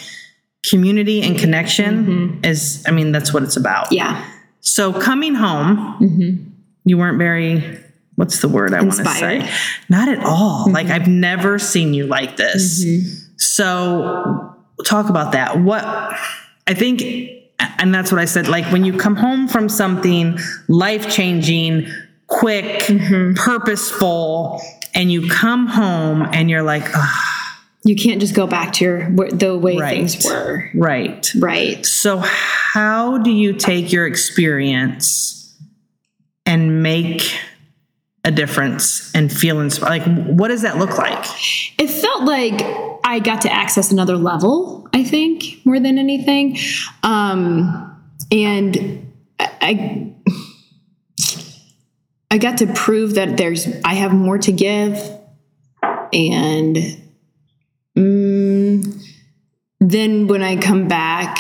community 0.70 1.22
and 1.22 1.38
connection 1.38 2.06
mm-hmm. 2.06 2.46
is 2.46 2.84
i 2.88 2.92
mean 2.92 3.12
that's 3.12 3.34
what 3.34 3.44
it's 3.44 3.58
about. 3.58 3.86
Mm-hmm. 3.86 3.96
yeah, 3.96 4.26
so 4.60 4.94
coming 4.94 5.36
home 5.36 5.98
mm-hmm. 6.00 6.50
you 6.86 6.98
weren't 6.98 7.18
very 7.18 7.80
what's 8.16 8.40
the 8.40 8.50
word 8.50 8.74
i 8.74 8.82
want 8.82 8.98
to 8.98 9.06
say 9.06 9.50
not 9.88 10.10
at 10.10 10.24
all. 10.24 10.70
Like 10.70 10.88
i've 10.88 11.08
never 11.08 11.58
seen 11.60 11.94
you 11.94 12.06
like 12.08 12.36
this. 12.38 12.86
So 13.38 14.56
talk 14.86 15.10
about 15.10 15.32
that. 15.34 15.60
What 15.60 15.84
i 16.68 16.74
think 16.74 17.02
and 17.60 17.94
that's 17.94 18.12
what 18.12 18.20
i 18.20 18.26
said 18.26 18.48
like 18.48 18.66
when 18.72 18.86
you 18.86 18.98
come 18.98 19.16
home 19.16 19.48
from 19.48 19.68
something 19.70 20.38
life 20.68 21.10
quick 22.30 22.84
purposeful 23.36 24.62
and 24.94 25.12
you 25.12 25.28
come 25.30 25.68
home 25.68 26.22
and 26.34 26.50
you're 26.50 26.64
like 26.64 26.84
Ugh, 26.96 27.26
you 27.84 27.96
can't 27.96 28.20
just 28.22 28.36
go 28.36 28.46
back 28.48 28.74
to 28.74 28.86
your 28.86 29.10
the 29.30 29.58
way 29.58 29.78
Right. 29.78 29.98
things 29.98 30.24
were. 30.26 30.70
right 30.76 31.32
Right. 31.40 31.86
So, 31.86 32.22
how 32.24 33.18
do 33.18 33.32
you 33.32 33.54
take 33.54 33.92
your 33.92 34.06
experience 34.06 35.56
and 36.46 36.84
make 36.84 37.24
a 38.26 38.32
difference 38.32 39.12
and 39.16 39.32
feel 39.32 39.60
inspired? 39.60 40.06
Like, 40.06 40.28
what 40.28 40.50
does 40.50 40.62
that 40.64 40.78
look 40.78 40.98
like? 40.98 41.26
It 41.80 41.90
felt 41.90 42.24
like 42.26 42.62
I 43.04 43.20
got 43.20 43.42
to 43.42 43.52
access 43.52 43.92
another 43.92 44.18
level, 44.18 44.88
I 44.94 45.04
think, 45.04 45.66
more 45.66 45.80
than 45.80 45.98
anything. 45.98 46.58
Um, 47.02 47.96
and 48.32 49.12
I 49.40 50.14
I 52.32 52.38
got 52.38 52.60
to 52.60 52.68
prove 52.68 53.16
that 53.16 53.38
there's 53.38 53.68
I 53.84 53.96
have 53.96 54.14
more 54.14 54.38
to 54.38 54.52
give 54.52 54.98
and 56.14 56.78
mm, 57.98 59.04
then 59.80 60.28
when 60.28 60.44
I 60.44 60.58
come 60.58 60.88
back, 60.88 61.40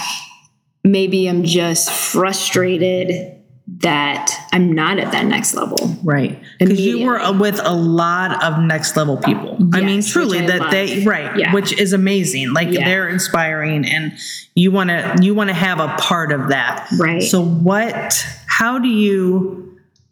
maybe 0.84 1.28
I'm 1.28 1.44
just 1.44 1.92
frustrated 1.92 3.36
that 3.82 4.32
I'm 4.52 4.72
not 4.74 4.98
at 4.98 5.12
that 5.12 5.26
next 5.26 5.54
level. 5.54 5.78
Right. 6.04 6.42
Because 6.58 6.80
you 6.82 7.06
were 7.06 7.20
with 7.38 7.60
a 7.64 7.74
lot 7.74 8.44
of 8.44 8.60
next 8.64 8.98
level 8.98 9.18
people. 9.18 9.58
I 9.74 9.82
mean, 9.82 10.02
truly 10.02 10.40
I 10.40 10.48
that 10.48 10.60
love. 10.60 10.72
they 10.72 11.06
right, 11.06 11.38
Yeah. 11.38 11.54
which 11.54 11.80
is 11.80 11.94
amazing. 11.94 12.52
Like 12.54 12.70
Yeah. 12.72 12.86
they're 12.86 13.08
inspiring 13.08 13.86
and 13.86 14.14
you 14.56 14.72
want 14.72 14.90
to 14.90 15.18
you 15.22 15.36
want 15.36 15.50
to 15.50 15.54
have 15.54 15.80
a 15.80 15.90
part 16.00 16.32
of 16.32 16.50
that. 16.50 16.88
Right. 16.98 17.22
So 17.22 17.44
what 17.44 18.26
how 18.48 18.80
do 18.80 18.88
you 18.90 19.69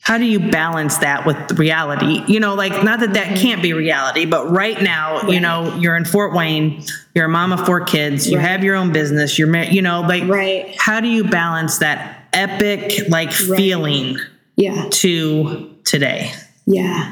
how 0.07 0.17
do 0.17 0.23
you 0.23 0.39
balance 0.39 0.99
that 0.99 1.25
with 1.25 1.59
reality? 1.59 2.23
You 2.29 2.39
know, 2.39 2.53
like 2.55 2.81
not 2.81 3.01
that 3.01 3.15
that 3.15 3.37
can't 3.37 3.61
be 3.61 3.73
reality, 3.73 4.23
but 4.25 4.49
right 4.49 4.81
now, 4.81 5.15
you 5.23 5.33
Mm-hmm. 5.33 5.41
Know, 5.41 5.75
you're 5.81 5.97
in 5.97 6.05
Fort 6.05 6.33
Wayne, 6.33 6.81
you're 7.13 7.25
a 7.25 7.29
mom 7.29 7.51
of 7.51 7.65
four 7.65 7.81
kids, 7.83 8.29
you 8.29 8.37
Right. 8.37 8.47
have 8.47 8.63
your 8.63 8.75
own 8.75 8.93
business, 8.93 9.37
you're 9.37 9.49
mar- 9.49 9.65
you 9.65 9.81
know, 9.81 9.99
like 10.01 10.23
Right. 10.29 10.73
how 10.79 11.01
do 11.01 11.09
you 11.09 11.25
balance 11.25 11.79
that 11.79 12.29
epic 12.31 13.09
like 13.09 13.33
feeling 13.33 14.17
Yeah. 14.55 14.85
to 14.91 15.71
today? 15.83 16.31
Yeah. 16.65 17.11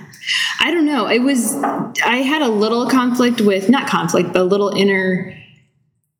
I 0.61 0.71
don't 0.71 0.85
know. 0.85 1.07
It 1.07 1.19
was, 1.19 1.53
I 1.53 2.17
had 2.23 2.41
a 2.41 2.47
little 2.49 2.87
conflict 2.89 3.41
with, 3.41 3.67
not 3.69 3.87
conflict, 3.87 4.31
but 4.31 4.41
a 4.41 4.45
little 4.45 4.69
inner 4.69 5.35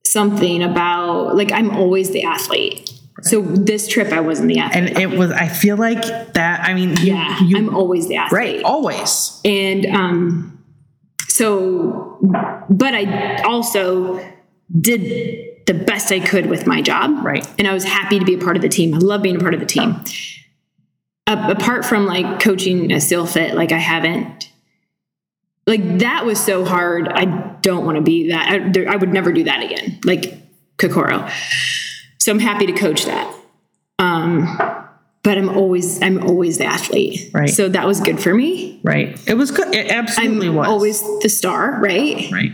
something 0.05 0.61
about, 0.61 1.36
like, 1.38 1.51
I'm 1.53 1.71
always 1.71 2.11
the 2.11 2.23
athlete. 2.23 2.85
So 3.26 3.41
this 3.41 3.88
trip, 3.88 4.13
I 4.13 4.19
wasn't 4.19 4.49
the 4.49 4.59
athlete. 4.59 4.89
And 4.89 4.97
it 4.99 5.17
was, 5.17 5.32
I 5.32 5.47
feel 5.47 5.78
like 5.78 6.34
that, 6.34 6.61
I 6.61 6.76
mean, 6.76 6.95
yeah. 7.01 7.39
you, 7.41 7.57
I'm 7.57 7.76
always 7.76 8.07
the 8.07 8.17
athlete. 8.17 8.39
right, 8.39 8.63
always. 8.63 9.41
And 9.43 9.86
um, 9.88 10.63
so, 11.28 12.19
but 12.69 12.93
I 12.93 13.41
also 13.41 14.23
did 14.80 15.65
the 15.65 15.73
best 15.73 16.11
I 16.11 16.19
could 16.19 16.45
with 16.45 16.67
my 16.67 16.84
job. 16.84 17.26
Right. 17.26 17.47
And 17.57 17.67
I 17.67 17.73
was 17.73 17.84
happy 17.84 18.19
to 18.19 18.26
be 18.26 18.36
a 18.36 18.38
part 18.38 18.55
of 18.55 18.61
the 18.61 18.69
team. 18.69 18.93
I 18.93 18.97
love 18.97 19.23
being 19.23 19.38
a 19.38 19.39
part 19.39 19.55
of 19.55 19.59
the 19.59 19.65
team. 19.65 20.03
A- 21.26 21.49
apart 21.49 21.84
from 21.84 22.05
like 22.05 22.39
coaching 22.39 22.91
a 22.91 22.97
SEALFIT, 22.97 23.55
like 23.55 23.71
I 23.71 23.80
haven't, 23.80 24.51
like 25.65 25.97
that 25.97 26.28
was 26.28 26.39
so 26.39 26.63
hard. 26.63 27.07
I 27.07 27.26
don't 27.61 27.86
want 27.86 27.95
to 27.95 28.03
be 28.03 28.30
that. 28.30 28.49
I, 28.49 28.69
there, 28.69 28.88
I 28.88 28.95
would 28.95 29.11
never 29.11 29.32
do 29.34 29.45
that 29.45 29.63
again, 29.63 29.99
like 30.03 30.36
Kokoro. 30.78 31.28
So 32.26 32.32
I'm 32.32 32.39
happy 32.39 32.65
to 32.65 32.71
coach 32.73 33.05
that. 33.05 33.32
Um, 33.99 34.57
but 35.21 35.38
I'm 35.38 35.47
always, 35.47 36.01
I'm 36.01 36.23
always 36.23 36.57
the 36.57 36.65
athlete. 36.65 37.30
Right. 37.36 37.47
So 37.47 37.69
that 37.69 37.86
was 37.86 37.99
good 37.99 38.19
for 38.19 38.34
me. 38.34 38.80
Right. 38.82 39.21
It 39.28 39.36
was 39.36 39.51
good. 39.51 39.76
It 39.76 39.91
absolutely 39.91 40.47
I'm 40.47 40.55
was. 40.55 40.67
always 40.67 41.01
the 41.21 41.30
star, 41.30 41.80
right? 41.80 42.32
right. 42.32 42.51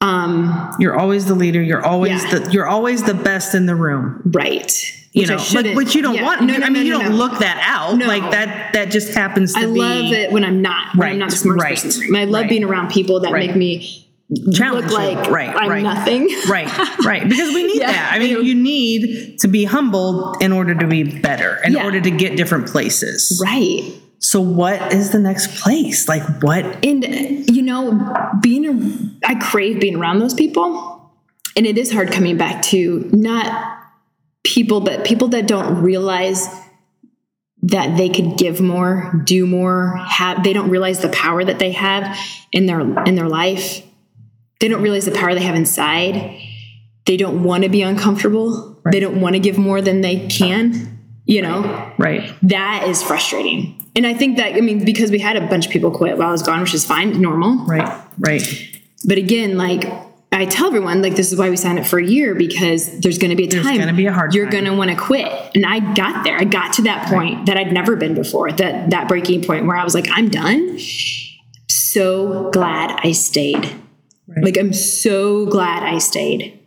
Um, 0.00 0.76
You're 0.78 0.96
always 0.96 1.26
the 1.26 1.34
leader. 1.34 1.60
You're 1.60 1.84
always 1.84 2.22
Yeah. 2.22 2.38
the, 2.38 2.52
you're 2.52 2.68
always 2.68 3.02
the 3.02 3.14
best 3.14 3.56
in 3.56 3.66
the 3.66 3.74
room. 3.74 4.22
right. 4.26 4.72
You 5.12 5.22
Which 5.22 5.28
know, 5.30 5.36
but, 5.38 5.42
shouldn't- 5.42 5.94
you 5.96 6.02
don't 6.02 6.14
yeah. 6.14 6.22
want, 6.22 6.42
No, 6.42 6.56
no, 6.58 6.64
I 6.64 6.70
mean, 6.70 6.74
no, 6.74 6.80
you 6.82 6.92
don't 6.92 7.16
look 7.16 7.40
that 7.40 7.60
out. 7.66 7.98
No. 7.98 8.06
Like 8.06 8.30
that, 8.30 8.74
that 8.74 8.92
just 8.92 9.12
happens 9.12 9.54
to 9.54 9.58
I 9.58 9.62
be 9.66 9.70
love 9.72 10.12
it 10.12 10.30
when 10.30 10.44
I'm 10.44 10.62
not. 10.62 10.94
When 10.94 11.08
I'm 11.08 11.18
not 11.18 11.30
the 11.30 11.36
smartest 11.36 11.64
right, 11.64 11.74
person. 11.82 12.02
in 12.02 12.12
the 12.12 12.12
room. 12.12 12.16
I 12.16 12.24
love 12.30 12.42
right. 12.42 12.48
being 12.48 12.62
around 12.62 12.90
people 12.92 13.18
that 13.20 13.32
Right. 13.32 13.48
make 13.48 13.56
me 13.56 14.07
look 14.30 14.90
like 14.90 15.30
right, 15.30 15.48
I'm 15.54 15.68
right. 15.70 15.82
nothing. 15.82 16.28
right, 16.48 16.68
right. 17.04 17.28
Because 17.28 17.54
we 17.54 17.62
need 17.66 17.80
Yeah. 17.80 17.92
that. 17.92 18.12
I 18.12 18.18
mean, 18.18 18.44
you 18.44 18.54
need 18.54 19.38
to 19.40 19.48
be 19.48 19.64
humbled 19.64 20.42
in 20.42 20.52
order 20.52 20.74
to 20.74 20.86
be 20.86 21.02
better, 21.20 21.58
in 21.64 21.72
Yeah. 21.72 21.84
order 21.84 22.00
to 22.00 22.10
get 22.10 22.36
different 22.36 22.66
places. 22.68 23.40
Right. 23.42 23.92
So, 24.20 24.40
what 24.40 24.92
is 24.92 25.10
the 25.12 25.18
next 25.18 25.60
place? 25.62 26.08
Like, 26.08 26.22
what? 26.42 26.64
And 26.84 27.04
you 27.48 27.62
know, 27.62 28.14
being 28.42 28.66
a, 28.66 29.26
I 29.28 29.36
crave 29.36 29.80
being 29.80 29.96
around 29.96 30.18
those 30.18 30.34
people, 30.34 31.12
and 31.56 31.66
it 31.66 31.78
is 31.78 31.92
hard 31.92 32.10
coming 32.12 32.36
back 32.36 32.62
to 32.64 33.08
not 33.12 33.78
people, 34.44 34.80
but 34.80 35.04
people 35.04 35.28
that 35.28 35.46
don't 35.46 35.82
realize 35.82 36.48
that 37.62 37.96
they 37.96 38.08
could 38.08 38.36
give 38.36 38.60
more, 38.60 39.22
do 39.24 39.46
more, 39.46 39.96
have 39.96 40.42
they 40.44 40.52
don't 40.52 40.68
realize 40.70 41.00
the 41.00 41.08
power 41.08 41.42
that 41.44 41.58
they 41.58 41.72
have 41.72 42.16
in 42.52 42.66
their 42.66 42.80
in 43.04 43.14
their 43.14 43.28
life. 43.28 43.82
They 44.60 44.68
don't 44.68 44.82
realize 44.82 45.04
the 45.04 45.12
power 45.12 45.34
they 45.34 45.42
have 45.42 45.54
inside. 45.54 46.40
They 47.06 47.16
don't 47.16 47.42
want 47.42 47.64
to 47.64 47.68
be 47.68 47.82
uncomfortable. 47.82 48.80
They 48.90 49.00
don't 49.00 49.20
want 49.20 49.34
to 49.34 49.40
give 49.40 49.58
more 49.58 49.80
than 49.80 50.00
they 50.00 50.26
can, 50.28 50.98
you 51.26 51.42
know 51.42 51.92
Right, 51.98 52.34
that 52.42 52.84
is 52.88 53.02
frustrating. 53.02 53.74
And 53.94 54.06
I 54.06 54.14
think 54.14 54.36
that, 54.36 54.54
I 54.54 54.60
mean, 54.60 54.84
because 54.84 55.10
we 55.10 55.18
had 55.18 55.36
a 55.36 55.46
bunch 55.46 55.66
of 55.66 55.72
people 55.72 55.90
quit 55.90 56.16
while 56.16 56.28
I 56.28 56.32
was 56.32 56.42
gone, 56.42 56.60
which 56.60 56.72
is 56.72 56.84
fine, 56.84 57.20
normal. 57.20 57.64
right, 57.66 58.02
right. 58.18 58.42
But 59.04 59.18
again, 59.18 59.56
like 59.56 59.92
I 60.32 60.44
tell 60.46 60.68
everyone, 60.68 61.02
like 61.02 61.16
this 61.16 61.32
is 61.32 61.38
why 61.38 61.50
we 61.50 61.56
signed 61.56 61.78
up 61.78 61.86
for 61.86 61.98
a 61.98 62.04
year 62.04 62.34
because 62.34 63.00
there's 63.00 63.18
going 63.18 63.30
to 63.30 63.36
be 63.36 63.44
a 63.44 63.48
time 63.48 63.78
gonna 63.78 63.92
be 63.92 64.06
a 64.06 64.12
hard 64.12 64.34
you're 64.34 64.48
going 64.48 64.64
to 64.64 64.74
want 64.74 64.90
to 64.90 64.96
quit. 64.96 65.30
And 65.54 65.66
I 65.66 65.80
got 65.94 66.24
there. 66.24 66.36
I 66.38 66.44
got 66.44 66.74
to 66.74 66.82
that 66.82 67.08
point 67.08 67.46
that 67.46 67.56
I'd 67.56 67.72
never 67.72 67.96
been 67.96 68.14
before. 68.14 68.52
That 68.52 68.90
that 68.90 69.08
breaking 69.08 69.42
point 69.44 69.66
where 69.66 69.76
I 69.76 69.84
was 69.84 69.94
like, 69.94 70.06
I'm 70.10 70.28
done. 70.28 70.78
So 71.68 72.50
glad 72.50 73.00
I 73.02 73.12
stayed. 73.12 73.74
Like 74.42 74.58
I'm 74.58 74.72
so 74.72 75.46
glad 75.46 75.82
I 75.82 75.98
stayed. 75.98 76.60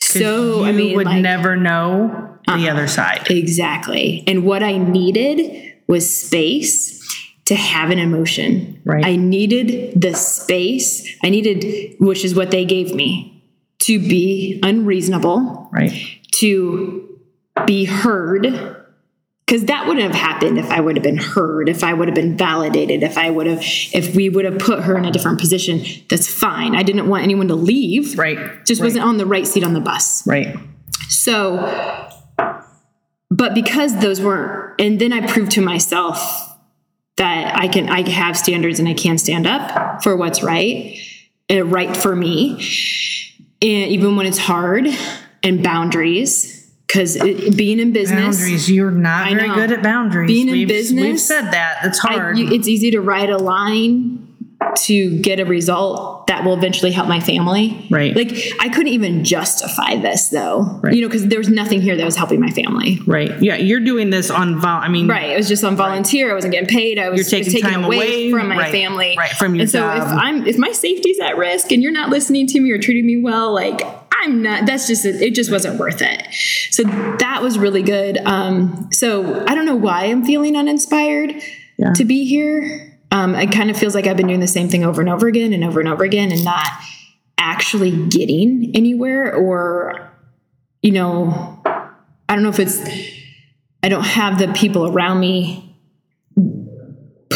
So 0.00 0.64
I 0.64 0.72
mean, 0.72 0.96
would 0.96 1.06
like, 1.06 1.22
never 1.22 1.56
know 1.56 2.38
the 2.46 2.52
uh-huh. 2.52 2.70
other 2.70 2.88
side. 2.88 3.30
Exactly. 3.30 4.24
And 4.26 4.44
what 4.44 4.62
I 4.62 4.78
needed 4.78 5.74
was 5.86 6.22
space 6.22 6.98
to 7.46 7.54
have 7.54 7.90
an 7.90 7.98
emotion. 7.98 8.80
Right. 8.84 9.04
I 9.04 9.16
needed 9.16 10.00
the 10.00 10.14
space. 10.14 11.06
I 11.22 11.30
needed, 11.30 11.96
which 11.98 12.24
is 12.24 12.34
what 12.34 12.50
they 12.50 12.64
gave 12.64 12.94
me, 12.94 13.42
to 13.80 13.98
be 13.98 14.60
unreasonable, 14.62 15.68
Right, 15.72 15.92
to 16.32 17.18
be 17.66 17.84
heard. 17.84 18.77
Because 19.48 19.64
that 19.64 19.86
wouldn't 19.86 20.04
have 20.04 20.14
happened 20.14 20.58
if 20.58 20.70
I 20.70 20.78
would 20.78 20.96
have 20.96 21.02
been 21.02 21.16
heard, 21.16 21.70
if 21.70 21.82
I 21.82 21.94
would 21.94 22.06
have 22.06 22.14
been 22.14 22.36
validated, 22.36 23.02
if 23.02 23.16
I 23.16 23.30
would 23.30 23.46
have, 23.46 23.60
if 23.62 24.14
we 24.14 24.28
would 24.28 24.44
have 24.44 24.58
put 24.58 24.80
her 24.84 24.94
in 24.98 25.06
a 25.06 25.10
different 25.10 25.40
position. 25.40 25.82
That's 26.10 26.28
fine. 26.28 26.76
I 26.76 26.82
didn't 26.82 27.08
want 27.08 27.22
anyone 27.24 27.48
to 27.48 27.54
leave. 27.54 28.18
right, 28.18 28.62
Just 28.66 28.82
wasn't 28.82 29.06
on 29.06 29.16
the 29.16 29.24
right 29.24 29.46
seat 29.46 29.64
on 29.64 29.72
the 29.72 29.80
bus. 29.80 30.26
right, 30.26 30.54
So, 31.08 31.56
but 33.30 33.54
because 33.54 33.98
those 34.00 34.20
weren't, 34.20 34.78
and 34.82 35.00
then 35.00 35.14
I 35.14 35.26
proved 35.26 35.52
to 35.52 35.62
myself 35.62 36.18
that 37.16 37.56
I 37.58 37.68
can, 37.68 37.88
I 37.88 38.06
have 38.06 38.36
standards 38.36 38.78
and 38.78 38.86
I 38.86 38.92
can 38.92 39.16
stand 39.16 39.46
up 39.46 40.02
for 40.02 40.14
what's 40.14 40.42
right, 40.42 40.98
uh, 41.50 41.64
right 41.64 41.96
for 41.96 42.14
me, 42.14 42.50
and 43.62 43.90
even 43.90 44.14
when 44.16 44.26
it's 44.26 44.36
hard, 44.36 44.88
and 45.42 45.62
boundaries. 45.62 46.57
Because 46.88 47.18
being 47.54 47.78
in 47.80 47.92
business, 47.92 48.38
boundaries. 48.38 48.70
You're 48.70 48.90
not 48.90 49.26
I 49.28 49.34
very 49.34 49.48
know. 49.48 49.54
good 49.56 49.72
at 49.72 49.82
boundaries. 49.82 50.26
Being 50.28 50.48
in 50.48 50.52
we've, 50.52 50.68
business, 50.68 51.02
we've 51.04 51.20
said 51.20 51.50
that. 51.52 51.80
It's 51.84 52.02
I- 52.04 52.14
hard. 52.14 52.38
you- 52.38 52.48
it's 52.50 52.66
easy 52.66 52.90
to 52.92 53.00
write 53.00 53.28
a 53.28 53.36
line 53.36 54.24
to 54.76 55.18
get 55.20 55.38
a 55.38 55.44
result 55.44 56.26
that 56.26 56.44
will 56.44 56.54
eventually 56.54 56.90
help 56.90 57.06
my 57.08 57.20
family. 57.20 57.86
Right. 57.90 58.14
Like 58.16 58.52
I 58.60 58.68
couldn't 58.70 58.92
even 58.92 59.22
justify 59.24 59.96
this 59.96 60.28
though. 60.30 60.80
Right. 60.82 60.94
You 60.94 61.02
know, 61.02 61.08
because 61.08 61.26
there 61.26 61.38
was 61.38 61.48
nothing 61.48 61.80
here 61.80 61.96
that 61.96 62.04
was 62.04 62.16
helping 62.16 62.40
my 62.40 62.50
family. 62.50 63.00
right. 63.06 63.32
Yeah, 63.40 63.56
you're 63.56 63.80
doing 63.80 64.10
this 64.10 64.30
on 64.30 64.58
vol. 64.58 64.80
I 64.80 64.88
mean, 64.88 65.06
Right. 65.08 65.30
It 65.30 65.36
was 65.36 65.48
just 65.48 65.64
on 65.64 65.76
volunteer. 65.76 66.30
I 66.30 66.34
wasn't 66.34 66.52
getting 66.54 66.68
paid. 66.68 66.98
I 66.98 67.08
was 67.08 67.18
You're 67.18 67.24
taking 67.40 67.52
was 67.52 67.62
taken 67.62 67.70
time 67.70 67.84
away, 67.84 67.96
away, 67.98 68.30
from 68.30 68.48
my 68.48 68.56
right, 68.58 68.72
family. 68.72 69.14
right, 69.16 69.30
from 69.30 69.54
your 69.54 69.62
and 69.62 69.70
so 69.70 69.88
if 69.90 69.98
job. 69.98 70.18
I'm 70.20 70.46
if 70.46 70.58
my 70.58 70.72
safety's 70.72 71.20
at 71.20 71.36
risk 71.36 71.70
and 71.70 71.82
you're 71.82 71.92
not 71.92 72.08
listening 72.10 72.46
to 72.48 72.60
me 72.60 72.70
or 72.70 72.78
treating 72.78 73.06
me 73.06 73.20
well, 73.20 73.52
like 73.54 73.80
I'm 74.20 74.42
not 74.42 74.66
that's 74.66 74.86
just 74.86 75.04
it 75.04 75.34
just 75.34 75.50
wasn't 75.50 75.78
worth 75.78 76.02
it. 76.02 76.26
So 76.70 76.82
that 76.84 77.40
was 77.42 77.58
really 77.58 77.82
good. 77.82 78.18
Um 78.18 78.88
so 78.92 79.44
I 79.46 79.54
don't 79.54 79.66
know 79.66 79.76
why 79.76 80.04
I'm 80.04 80.24
feeling 80.24 80.56
uninspired 80.56 81.34
Yeah. 81.76 81.92
to 81.94 82.04
be 82.04 82.24
here. 82.26 82.98
Um 83.10 83.34
it 83.34 83.52
kind 83.52 83.70
of 83.70 83.76
feels 83.76 83.94
like 83.94 84.06
I've 84.06 84.16
been 84.16 84.26
doing 84.26 84.40
the 84.40 84.46
same 84.46 84.68
thing 84.68 84.84
over 84.84 85.00
and 85.00 85.10
over 85.10 85.26
again 85.28 85.52
and 85.52 85.64
over 85.64 85.80
and 85.80 85.88
over 85.88 86.04
again 86.04 86.32
and 86.32 86.44
not 86.44 86.66
actually 87.38 87.92
getting 88.08 88.72
anywhere 88.74 89.34
or 89.34 90.10
you 90.82 90.90
know 90.92 91.60
I 92.28 92.34
don't 92.34 92.42
know 92.42 92.48
if 92.50 92.58
it's 92.58 92.80
I 93.82 93.88
don't 93.88 94.04
have 94.04 94.38
the 94.38 94.48
people 94.52 94.88
around 94.88 95.20
me 95.20 95.67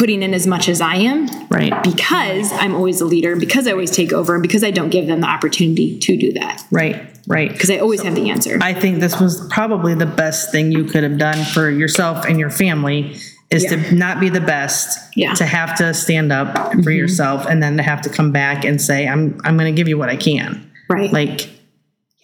putting 0.03 0.21
in 0.21 0.33
as 0.33 0.45
much 0.45 0.67
as 0.67 0.81
I 0.81 0.95
am 0.95 1.29
right, 1.47 1.81
because 1.81 2.51
I'm 2.51 2.75
always 2.75 2.99
a 2.99 3.05
leader, 3.05 3.37
because 3.37 3.67
I 3.67 3.71
always 3.71 3.89
take 3.89 4.11
over, 4.11 4.33
and 4.35 4.41
because 4.41 4.61
I 4.61 4.69
don't 4.69 4.89
give 4.89 5.07
them 5.07 5.21
the 5.21 5.27
opportunity 5.27 5.97
to 5.97 6.17
do 6.17 6.33
that. 6.33 6.61
right, 6.71 7.07
right. 7.25 7.49
Because 7.49 7.69
I 7.69 7.77
always 7.77 8.01
have 8.01 8.13
the 8.13 8.29
answer. 8.29 8.59
I 8.61 8.73
think 8.73 8.99
this 8.99 9.17
was 9.21 9.47
probably 9.49 9.95
the 9.95 10.05
best 10.05 10.51
thing 10.51 10.73
you 10.73 10.83
could 10.83 11.03
have 11.03 11.17
done 11.17 11.45
for 11.45 11.69
yourself 11.69 12.25
and 12.25 12.37
your 12.37 12.49
family 12.49 13.15
is 13.49 13.63
Yeah. 13.63 13.69
to 13.81 13.95
not 13.95 14.19
be 14.19 14.27
the 14.27 14.41
best, 14.41 14.99
Yeah. 15.15 15.27
Mm-hmm. 15.27 15.35
to 15.35 15.45
have 15.45 15.75
to 15.77 15.93
stand 15.93 16.33
up 16.33 16.73
for 16.83 16.91
yourself 16.91 17.45
and 17.45 17.63
then 17.63 17.77
to 17.77 17.83
have 17.83 18.01
to 18.01 18.09
come 18.09 18.33
back 18.33 18.65
and 18.65 18.81
say, 18.81 19.07
I'm 19.07 19.39
I'm 19.45 19.55
gonna 19.57 19.71
give 19.71 19.87
you 19.87 19.97
what 19.97 20.09
I 20.09 20.17
can. 20.17 20.69
right. 20.89 21.13
Like, 21.13 21.49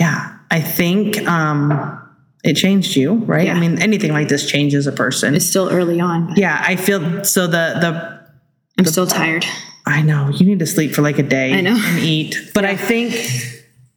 yeah, 0.02 0.36
I 0.52 0.60
think 0.60 1.26
um 1.30 1.99
it 2.44 2.54
changed 2.56 2.96
you, 2.96 3.16
right? 3.16 3.48
Yeah. 3.48 3.56
I 3.56 3.60
mean, 3.60 3.82
anything 3.82 4.12
like 4.14 4.30
this 4.30 4.50
changes 4.50 4.88
a 4.88 4.92
person. 4.92 5.36
it's 5.36 5.46
still 5.46 5.70
early 5.70 6.00
on. 6.00 6.34
Yeah, 6.38 6.62
I 6.66 6.76
feel 6.76 7.24
so 7.24 7.48
the 7.48 7.76
the 7.82 8.20
I'm 8.78 8.86
still 8.86 9.08
tired. 9.08 9.46
I 9.86 10.02
know 10.02 10.30
you 10.30 10.46
need 10.46 10.60
to 10.60 10.68
sleep 10.68 10.94
for 10.94 11.02
like 11.02 11.20
a 11.20 11.24
day 11.24 11.54
I 11.54 11.62
know. 11.62 11.76
and 11.76 12.00
eat. 12.00 12.36
But 12.54 12.64
I 12.64 12.76
think 12.78 13.14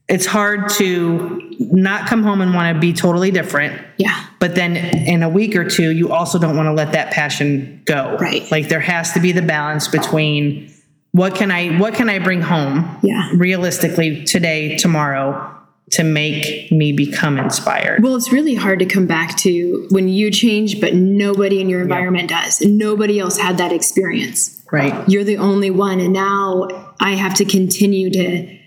it's 0.09 0.27
hard 0.27 0.71
to 0.71 1.41
not 1.61 2.09
come 2.09 2.23
home 2.25 2.41
and 2.41 2.53
want 2.55 2.75
to 2.75 2.81
be 2.81 2.93
totally 2.93 3.31
different. 3.31 3.81
Yeah. 3.99 4.27
But 4.41 4.55
then 4.57 4.77
in 4.77 5.23
a 5.23 5.29
week 5.29 5.55
or 5.55 5.69
two, 5.69 5.91
you 5.91 6.11
also 6.13 6.39
don't 6.39 6.57
want 6.57 6.67
to 6.67 6.73
let 6.73 6.93
that 6.93 7.13
passion 7.13 7.83
go. 7.85 8.17
Right. 8.19 8.51
Like 8.51 8.69
there 8.69 8.81
has 8.81 9.13
to 9.13 9.21
be 9.21 9.33
the 9.33 9.43
balance 9.43 9.87
between 9.87 10.73
what 11.13 11.35
can 11.37 11.51
I 11.51 11.79
what 11.79 11.95
can 11.95 12.09
I 12.09 12.19
bring 12.19 12.41
home 12.41 12.99
Yeah. 13.03 13.31
realistically 13.37 14.25
today, 14.25 14.77
tomorrow 14.79 15.55
to 15.93 16.03
make 16.03 16.71
me 16.73 16.93
become 16.93 17.39
inspired. 17.39 18.03
Well, 18.03 18.17
it's 18.17 18.33
really 18.33 18.55
hard 18.55 18.79
to 18.79 18.87
come 18.87 19.07
back 19.07 19.37
to 19.39 19.87
when 19.91 20.09
you 20.09 20.31
change, 20.31 20.81
but 20.81 20.95
nobody 20.95 21.61
in 21.61 21.69
your 21.69 21.83
environment 21.83 22.31
does. 22.31 22.61
Nobody 22.63 23.19
else 23.21 23.37
had 23.39 23.59
that 23.59 23.73
experience. 23.73 24.63
Right. 24.73 25.07
You're 25.09 25.25
the 25.25 25.37
only 25.37 25.71
one. 25.71 26.01
And 26.01 26.15
now 26.15 26.95
I 26.99 27.11
have 27.11 27.35
to 27.35 27.45
continue 27.45 28.11
to 28.11 28.59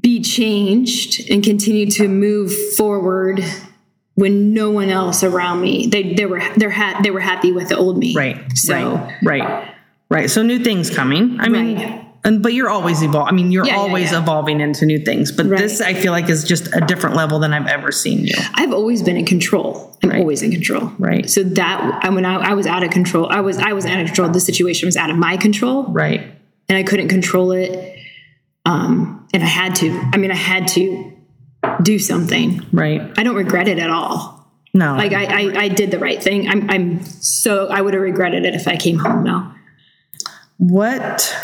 be 0.00 0.20
changed 0.20 1.30
and 1.30 1.42
continue 1.42 1.90
to 1.92 2.08
move 2.08 2.52
forward 2.76 3.42
when 4.14 4.52
no 4.52 4.70
one 4.70 4.90
else 4.90 5.22
around 5.24 5.62
me 5.62 5.86
they 5.86 6.12
they 6.14 6.26
were 6.26 6.42
they're 6.56 6.70
ha- 6.70 7.00
they 7.02 7.10
were 7.10 7.20
happy 7.20 7.50
with 7.52 7.68
the 7.68 7.76
old 7.76 7.96
me 7.96 8.14
Right. 8.14 8.36
so 8.58 8.74
right. 9.24 9.40
Right. 9.40 9.74
Right. 10.10 10.30
So 10.30 10.42
new 10.42 10.58
things 10.58 10.90
coming. 10.90 11.38
I 11.40 11.48
mean 11.48 11.76
Right. 11.76 12.01
And 12.24 12.42
but 12.42 12.52
you're 12.54 12.70
always 12.70 13.02
evolving. 13.02 13.28
I 13.28 13.32
mean, 13.36 13.50
you're 13.52 13.66
Yeah, 13.66 13.74
yeah, 13.74 13.80
always 13.80 14.12
yeah. 14.12 14.20
evolving 14.22 14.60
into 14.60 14.86
new 14.86 14.98
things. 14.98 15.32
But 15.32 15.46
Right. 15.46 15.60
this 15.60 15.80
I 15.80 15.94
feel 15.94 16.12
like 16.12 16.28
is 16.28 16.44
just 16.44 16.68
a 16.74 16.80
different 16.80 17.16
level 17.16 17.38
than 17.40 17.52
I've 17.52 17.66
ever 17.66 17.90
seen 17.92 18.24
you. 18.24 18.34
I've 18.54 18.72
always 18.72 19.02
been 19.02 19.16
in 19.16 19.24
control. 19.26 19.96
I'm 20.02 20.10
Right. 20.10 20.20
always 20.20 20.42
in 20.42 20.50
control. 20.52 20.92
Right. 20.98 21.28
So 21.28 21.42
that 21.42 22.00
I 22.04 22.08
when 22.10 22.24
I, 22.24 22.50
I 22.50 22.54
was 22.54 22.66
out 22.66 22.82
of 22.84 22.90
control, 22.90 23.26
I 23.30 23.40
was 23.40 23.58
I 23.58 23.72
was 23.72 23.86
out 23.86 23.98
of 24.00 24.06
control. 24.06 24.28
The 24.28 24.40
situation 24.40 24.86
was 24.86 24.96
out 24.96 25.10
of 25.10 25.16
my 25.16 25.36
control, 25.36 25.84
Right. 25.84 26.20
and 26.68 26.78
I 26.78 26.82
couldn't 26.84 27.08
control 27.08 27.52
it. 27.52 27.96
Um, 28.64 29.26
and 29.34 29.42
I 29.42 29.46
had 29.46 29.74
to. 29.76 29.90
I 30.12 30.16
mean, 30.18 30.30
I 30.30 30.36
had 30.36 30.68
to 30.68 31.12
do 31.82 31.98
something. 31.98 32.64
Right. 32.72 33.02
I 33.16 33.22
don't 33.24 33.34
regret 33.36 33.66
it 33.68 33.78
at 33.78 33.90
all. 33.90 34.38
No. 34.74 34.94
Like 34.96 35.12
I, 35.12 35.24
I, 35.24 35.62
I 35.64 35.68
did 35.68 35.90
the 35.90 35.98
right 35.98 36.22
thing. 36.22 36.48
I'm, 36.48 36.70
I'm 36.70 37.04
so 37.04 37.66
I 37.68 37.80
would 37.80 37.92
have 37.94 38.02
regretted 38.02 38.44
it 38.44 38.54
if 38.54 38.66
I 38.68 38.76
came 38.76 38.98
home 38.98 39.22
now. 39.24 39.54
what 40.58 41.36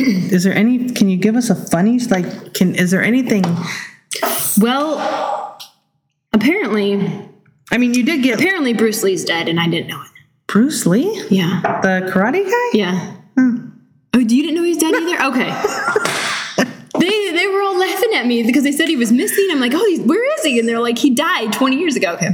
is 0.32 0.44
there 0.44 0.54
any 0.54 0.90
can 0.90 1.08
you 1.08 1.16
give 1.16 1.36
us 1.36 1.50
a 1.50 1.54
funny 1.54 1.98
like 2.00 2.54
can 2.54 2.74
is 2.74 2.90
there 2.90 3.02
anything 3.02 3.44
Well, 4.60 5.58
apparently, 6.32 6.94
I 7.70 7.78
mean 7.78 7.94
you 7.94 8.02
did 8.04 8.22
get 8.22 8.38
apparently 8.40 8.72
Bruce 8.74 9.02
Lee's 9.02 9.24
dead, 9.24 9.48
and 9.48 9.58
I 9.60 9.68
didn't 9.68 9.88
know 9.88 10.00
it. 10.02 10.08
Bruce 10.46 10.84
Lee? 10.86 11.24
Yeah, 11.30 11.60
The 11.82 12.10
karate 12.12 12.44
guy? 12.44 12.78
yeah. 12.78 13.16
Oh, 14.12 14.18
you 14.18 14.24
didn't 14.42 14.54
know 14.56 14.64
he's 14.64 14.78
dead 14.78 14.92
either? 14.94 15.22
Okay. 15.30 15.50
they 16.98 17.30
they 17.30 17.46
were 17.46 17.62
all 17.62 17.78
laughing 17.78 18.10
at 18.14 18.26
me 18.26 18.42
because 18.42 18.64
they 18.64 18.72
said 18.72 18.88
he 18.88 18.96
was 18.96 19.12
missing. 19.12 19.46
I'm 19.52 19.60
like, 19.60 19.72
oh, 19.74 19.86
he's, 19.88 20.00
where 20.00 20.34
is 20.38 20.44
he? 20.44 20.58
And 20.58 20.68
they're 20.68 20.80
like, 20.80 20.98
he 20.98 21.10
died 21.10 21.52
20 21.52 21.76
years 21.78 21.94
ago. 21.96 22.14
Okay. 22.14 22.28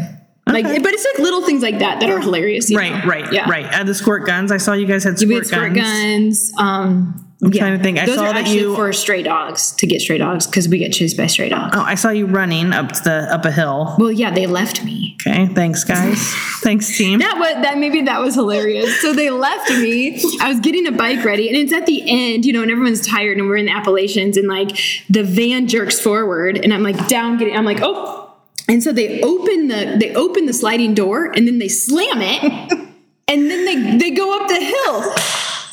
Like, 0.49 0.65
Okay. 0.65 0.79
but 0.79 0.93
it's 0.95 1.05
like 1.13 1.19
little 1.23 1.43
things 1.43 1.61
like 1.63 1.81
that 1.81 2.01
that 2.01 2.09
are 2.09 2.21
hilarious. 2.21 2.71
you 2.71 2.79
Right, 2.79 2.93
know? 3.05 3.11
right, 3.11 3.33
Yeah. 3.33 3.49
right. 3.51 3.67
Uh, 3.73 3.85
the 3.85 3.95
squirt 3.95 4.25
guns. 4.27 4.51
I 4.51 4.57
saw 4.57 4.73
you 4.73 4.87
guys 4.87 5.05
had 5.05 5.15
We 5.15 5.27
squirt, 5.27 5.37
had 5.39 5.47
squirt 5.47 5.75
guns. 5.75 6.51
guns. 6.51 6.53
Um, 6.59 7.26
I'm 7.43 7.53
yeah. 7.53 7.61
trying 7.61 7.77
to 7.77 7.85
think. 7.85 7.99
I 7.99 8.07
Those 8.07 8.17
saw 8.17 8.27
are 8.27 8.33
that 8.33 8.49
you 8.49 8.75
for 8.75 8.93
stray 8.95 9.23
dogs 9.23 9.73
to 9.73 9.87
get 9.87 10.01
stray 10.01 10.17
dogs 10.17 10.47
because 10.47 10.69
we 10.69 10.79
get 10.79 10.93
chased 10.93 11.19
by 11.19 11.27
stray 11.27 11.51
dogs. 11.51 11.77
Oh, 11.77 11.83
I 11.83 11.95
saw 11.95 12.09
you 12.09 12.25
running 12.25 12.73
up 12.73 12.93
the 13.03 13.29
up 13.31 13.45
a 13.45 13.51
hill. 13.53 13.95
Well, 13.99 14.11
yeah, 14.11 14.31
they 14.31 14.47
left 14.47 14.83
me. 14.83 15.19
Okay, 15.21 15.47
thanks 15.49 15.85
guys. 15.85 16.19
thanks 16.63 16.97
team. 16.97 17.19
That 17.19 17.37
was 17.39 17.63
that 17.63 17.77
maybe 17.77 18.03
that 18.03 18.21
was 18.21 18.35
hilarious. 18.35 19.03
So 19.03 19.13
they 19.13 19.29
left 19.29 19.69
me. 19.71 20.19
I 20.41 20.49
was 20.49 20.61
getting 20.61 20.87
a 20.87 20.93
bike 20.93 21.25
ready, 21.27 21.49
and 21.49 21.57
it's 21.59 21.75
at 21.75 21.85
the 21.85 22.03
end, 22.07 22.47
you 22.47 22.55
know, 22.55 22.63
and 22.63 22.71
everyone's 22.71 23.07
tired, 23.07 23.37
and 23.37 23.47
we're 23.49 23.57
in 23.57 23.67
the 23.67 23.73
Appalachians, 23.73 24.39
and 24.39 24.49
like 24.49 24.79
the 25.11 25.23
van 25.23 25.69
jerks 25.69 26.01
forward, 26.01 26.57
and 26.57 26.73
I'm 26.73 26.83
like 26.83 27.07
down 27.07 27.37
getting. 27.37 27.55
I'm 27.55 27.67
like, 27.67 27.81
oh, 27.83 28.33
and 28.67 28.83
so 28.83 28.93
they 28.93 29.21
open 29.21 29.69
the 29.69 29.97
they 30.01 30.15
open 30.15 30.47
the 30.47 30.55
sliding 30.55 30.95
door, 30.95 31.27
and 31.27 31.47
then 31.47 31.59
they 31.59 31.69
slam 31.69 32.23
it, 32.23 32.73
and 33.29 33.51
then 33.51 33.65
they 33.67 33.99
they 33.99 34.11
go 34.13 34.41
up 34.41 34.49
the 34.49 34.55
hill, 34.55 35.15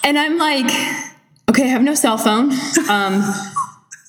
and 0.03 0.19
I'm 0.19 0.37
like, 0.37 1.12
okay, 1.53 1.65
I 1.65 1.67
have 1.67 1.83
no 1.83 1.93
cell 1.93 2.17
phone. 2.17 2.51
Um, 2.89 3.23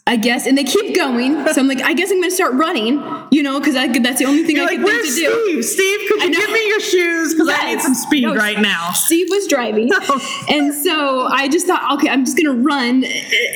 I 0.07 0.17
guess, 0.17 0.47
and 0.47 0.57
they 0.57 0.65
keep 0.65 0.95
going. 0.95 1.47
So 1.49 1.61
I'm 1.63 1.67
like, 1.67 1.81
I 1.81 1.95
guess 1.95 2.11
I'm 2.11 2.19
going 2.19 2.29
to 2.29 2.35
start 2.35 2.53
running, 2.55 3.03
you 3.31 3.43
know, 3.43 3.59
because 3.59 3.75
that's 3.75 4.19
the 4.19 4.27
only 4.27 4.45
thing 4.45 4.57
You're 4.57 4.67
I 4.67 4.75
like, 4.75 4.77
can 4.77 4.85
think 4.85 5.03
where's 5.03 5.15
to 5.15 5.21
do. 5.21 5.63
Steve? 5.63 5.65
Steve, 5.65 6.09
could 6.11 6.23
you 6.23 6.31
give 6.37 6.51
me 6.51 6.69
your 6.69 6.81
shoes? 6.81 7.35
Because 7.35 7.49
I 7.49 7.73
need 7.73 7.81
some 7.81 7.95
speed 7.95 8.25
No, 8.25 8.35
right 8.35 8.61
now. 8.61 8.93
Steve 8.93 9.29
was 9.31 9.47
driving, 9.47 9.91
and 10.51 10.75
so 10.75 11.23
I 11.27 11.49
just 11.49 11.67
thought, 11.67 11.95
okay, 11.95 12.11
I'm 12.11 12.25
just 12.27 12.37
gonna 12.37 12.53
run, 12.53 13.05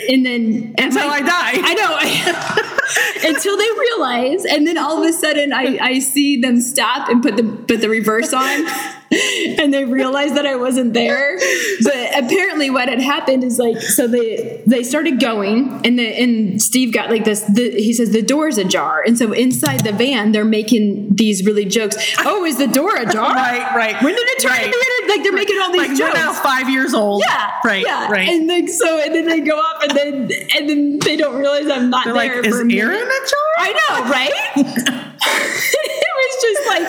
and 0.09 0.25
then 0.25 0.75
Until 0.79 1.11
I 1.11 1.21
die. 1.21 1.53
I 1.55 1.75
know, 1.75 3.29
until 3.29 3.57
they 3.59 3.69
realize, 3.79 4.47
and 4.47 4.67
then 4.67 4.79
all 4.79 5.03
of 5.03 5.09
a 5.09 5.13
sudden, 5.13 5.53
I, 5.53 5.79
I 5.81 5.99
see 5.99 6.41
them 6.41 6.63
stop 6.63 7.11
and 7.11 7.23
put 7.23 7.37
the 7.37 7.43
put 7.45 7.83
the 7.83 7.91
reverse 7.91 8.33
on, 8.33 8.67
and 9.59 9.73
they 9.73 9.85
realize 9.85 10.35
that 10.35 10.45
I 10.47 10.57
wasn't 10.57 10.93
there. 10.93 11.39
But 11.83 12.25
apparently, 12.25 12.69
what 12.71 12.89
had 12.89 13.01
happened 13.01 13.43
is 13.45 13.59
like, 13.59 13.81
so 13.81 14.07
they 14.07 14.63
they 14.67 14.83
started 14.83 15.19
going, 15.21 15.81
and 15.85 15.99
the 15.99 16.07
and 16.07 16.61
Steve 16.61 16.93
got 16.93 17.11
like 17.11 17.25
this. 17.25 17.41
The, 17.43 17.71
he 17.71 17.93
says 17.95 18.11
the 18.11 18.23
door's 18.23 18.59
ajar, 18.59 19.03
and 19.07 19.17
so 19.17 19.33
inside 19.33 19.81
the 19.85 19.93
van, 19.93 20.33
they're 20.33 20.45
making 20.45 21.15
these 21.17 21.45
really 21.47 21.65
jokes. 21.65 21.97
Oh, 22.21 22.45
is 22.45 22.59
the 22.59 22.67
door 22.67 22.95
ajar? 23.01 23.33
Right, 23.35 23.75
right. 23.75 24.03
When 24.03 24.15
did 24.15 24.27
it 24.29 24.41
turn 24.43 24.51
Right. 24.53 24.75
like 25.09 25.23
they're 25.23 25.33
making 25.33 25.59
all 25.61 25.73
these 25.73 25.81
Like 25.83 25.91
we're 25.91 25.97
jokes? 25.97 26.15
now 26.15 26.33
five 26.35 26.69
years 26.69 26.93
old. 26.95 27.23
yeah, 27.27 27.53
Right. 27.65 27.85
yeah. 27.87 28.11
Right. 28.11 28.29
And 28.29 28.49
then 28.49 28.69
so 28.69 28.99
and 29.03 29.15
then 29.15 29.25
they 29.27 29.41
go 29.41 29.59
up 29.59 29.83
and 29.83 29.91
then 29.97 30.31
and 30.57 30.69
then 30.69 30.99
they 30.99 31.17
don't 31.17 31.37
realize 31.37 31.67
I'm 31.69 31.89
not 31.91 32.05
They're 32.05 32.15
there. 32.15 32.37
like, 32.37 32.47
is 32.47 32.55
for 32.55 32.61
a 32.61 32.65
minute. 32.65 32.83
Erin 32.83 33.01
a 33.01 33.01
jar? 33.01 33.49
I 33.59 33.73
know, 33.73 34.11
right? 34.11 34.33
it 34.57 36.13
was 36.19 36.43
just 36.43 36.67
like 36.69 36.85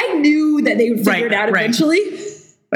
I 0.00 0.14
knew 0.20 0.62
that 0.62 0.78
they 0.78 0.90
would 0.90 0.98
figure 1.00 1.12
Right, 1.12 1.24
it 1.24 1.32
out 1.34 1.50
right. 1.50 1.62
eventually. 1.64 1.98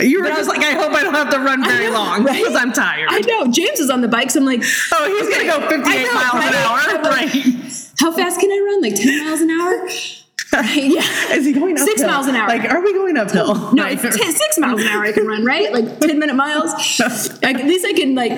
you 0.00 0.20
were 0.22 0.28
just 0.28 0.48
like, 0.48 0.60
I 0.60 0.72
hope 0.72 0.92
I 0.92 1.02
don't 1.02 1.14
have 1.14 1.30
to 1.30 1.38
run 1.38 1.62
very 1.64 1.86
know, 1.86 1.92
long 1.92 2.24
right? 2.24 2.38
because 2.42 2.56
I'm 2.56 2.72
tired. 2.72 3.08
I 3.10 3.20
know 3.20 3.50
James 3.50 3.78
is 3.80 3.90
on 3.90 4.00
the 4.00 4.08
bike, 4.08 4.30
so 4.30 4.40
I'm 4.40 4.46
like, 4.46 4.62
oh, 4.92 5.06
he's 5.06 5.28
gonna 5.28 5.44
go 5.60 5.68
58 5.68 6.04
know, 6.04 6.14
miles 6.14 6.32
right? 6.34 6.54
an 6.54 6.54
hour. 6.54 7.02
Like, 7.02 7.34
Right. 7.34 7.90
how 7.98 8.12
fast 8.12 8.40
can 8.40 8.50
I 8.50 8.64
run? 8.66 8.82
Like 8.82 8.94
ten 8.96 9.24
miles 9.24 9.40
an 9.40 9.50
hour? 9.50 9.88
Right? 10.52 10.84
Yeah. 10.84 11.00
Is 11.34 11.46
he 11.46 11.52
going 11.52 11.72
uphill? 11.72 11.86
Six 11.86 12.02
miles 12.02 12.26
an 12.26 12.36
hour. 12.36 12.46
Like, 12.48 12.70
are 12.70 12.82
we 12.82 12.92
going 12.92 13.16
uphill? 13.16 13.54
No, 13.72 13.82
Right. 13.84 13.98
it's 14.02 14.16
10, 14.16 14.32
six 14.32 14.58
miles 14.58 14.80
an 14.82 14.86
hour 14.88 15.02
I 15.04 15.12
can 15.12 15.26
run, 15.26 15.44
right? 15.44 15.72
Like 15.72 15.98
10 16.00 16.18
minute 16.18 16.36
miles. 16.36 16.72
Like, 17.42 17.56
at 17.56 17.64
least 17.66 17.84
I 17.86 17.92
can, 17.92 18.14
like, 18.14 18.30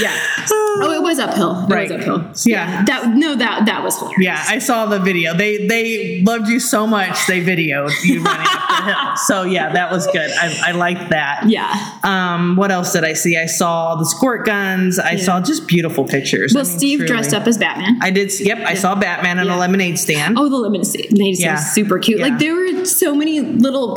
yeah. 0.00 0.18
Oh, 0.50 0.92
it 0.96 1.02
was 1.02 1.18
uphill. 1.18 1.64
It 1.64 1.70
Right. 1.72 1.90
was 1.90 2.00
uphill. 2.00 2.30
Yeah. 2.44 2.84
That, 2.84 3.14
no, 3.14 3.34
that, 3.36 3.66
that 3.66 3.82
was 3.84 3.96
hilarious. 3.98 4.22
Yeah, 4.24 4.44
I 4.48 4.58
saw 4.58 4.86
the 4.86 4.98
video. 4.98 5.34
They 5.34 5.66
they 5.66 6.22
loved 6.22 6.48
you 6.48 6.58
so 6.58 6.86
much 6.86 7.26
they 7.28 7.40
videoed 7.44 7.92
you 8.04 8.22
running 8.22 8.46
up 8.46 8.68
the 8.68 8.84
hill. 8.84 9.16
So 9.26 9.42
yeah, 9.44 9.72
that 9.72 9.90
was 9.92 10.06
good. 10.08 10.30
I, 10.32 10.70
I 10.70 10.72
liked 10.72 11.10
that. 11.10 11.44
Yeah. 11.48 11.72
Um, 12.02 12.56
what 12.56 12.70
else 12.72 12.92
did 12.92 13.04
I 13.04 13.12
see? 13.12 13.36
I 13.36 13.46
saw 13.46 13.94
the 13.94 14.04
squirt 14.04 14.44
guns. 14.44 14.98
I 14.98 15.16
saw 15.16 15.40
just 15.40 15.66
beautiful 15.68 16.04
pictures. 16.04 16.52
Well, 16.54 16.64
I 16.66 16.68
mean, 16.68 16.78
Steve 16.78 16.98
truly. 17.00 17.08
dressed 17.08 17.32
up 17.34 17.46
as 17.46 17.56
Batman. 17.58 17.98
I 18.02 18.10
did. 18.10 18.32
Yep, 18.40 18.58
I 18.58 18.74
saw 18.74 18.94
Batman 18.96 19.38
in 19.38 19.48
a 19.48 19.56
lemonade 19.56 19.98
stand. 19.98 20.36
Oh, 20.38 20.48
the 20.48 20.56
lemonade 20.56 20.86
stand. 20.86 21.06
Yeah. 21.40 21.54
was 21.54 21.66
super 21.72 21.98
cute. 21.98 22.18
Yeah. 22.20 22.28
Like, 22.28 22.38
there 22.38 22.54
were 22.54 22.84
so 22.84 23.14
many 23.14 23.40
little 23.40 23.96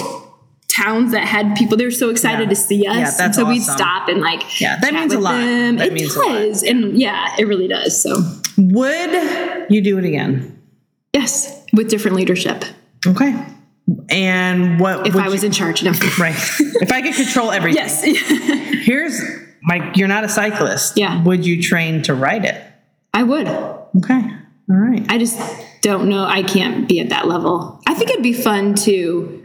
towns 0.67 1.11
that 1.11 1.23
had 1.23 1.55
people. 1.55 1.77
They 1.77 1.85
were 1.85 1.91
so 1.91 2.09
excited 2.09 2.43
Yeah. 2.43 2.49
to 2.49 2.55
see 2.55 2.85
us. 2.87 2.95
Yeah, 2.95 3.03
that's 3.05 3.19
and 3.19 3.35
so 3.35 3.45
we'd 3.45 3.61
stop 3.63 4.09
and, 4.09 4.21
like, 4.21 4.59
Yeah, 4.61 4.77
that 4.79 4.93
means 4.93 5.13
a 5.13 5.19
lot. 5.19 5.37
them. 5.37 5.77
That 5.77 5.87
it 5.87 5.93
means 5.93 6.15
a 6.15 6.19
lot. 6.19 6.27
does. 6.33 6.63
And 6.63 6.97
yeah, 6.97 7.35
it 7.39 7.47
really 7.47 7.67
does. 7.67 8.01
So, 8.01 8.21
Would 8.57 9.67
you 9.71 9.81
do 9.81 9.97
it 9.97 10.05
again? 10.05 10.59
yes, 11.13 11.63
with 11.73 11.89
different 11.89 12.15
leadership. 12.17 12.63
Okay. 13.05 13.33
And 14.09 14.79
what 14.79 15.07
If 15.07 15.15
I 15.15 15.29
was 15.29 15.43
you, 15.43 15.47
in 15.47 15.53
charge. 15.53 15.81
No. 15.83 15.91
right? 16.19 16.35
if 16.59 16.91
I 16.91 17.01
could 17.01 17.15
control 17.15 17.51
everything, 17.51 17.81
yes. 17.83 18.03
Here's 18.85 19.19
my. 19.63 19.91
You're 19.95 20.07
not 20.09 20.23
a 20.25 20.29
cyclist. 20.29 20.97
Yeah. 20.97 21.23
Would 21.23 21.45
you 21.45 21.61
train 21.61 22.01
to 22.03 22.13
ride 22.13 22.43
it? 22.45 22.61
I 23.13 23.23
would. 23.23 23.47
Okay. 23.47 24.21
All 24.69 24.75
right. 24.75 25.05
I 25.09 25.17
just 25.17 25.39
don't 25.87 26.07
know. 26.09 26.23
I 26.25 26.43
can't 26.43 26.87
be 26.87 26.99
at 26.99 27.09
that 27.09 27.27
level. 27.27 27.81
I 27.87 27.93
think 27.93 28.11
it'd 28.11 28.23
be 28.23 28.33
fun 28.33 28.75
to 28.75 29.43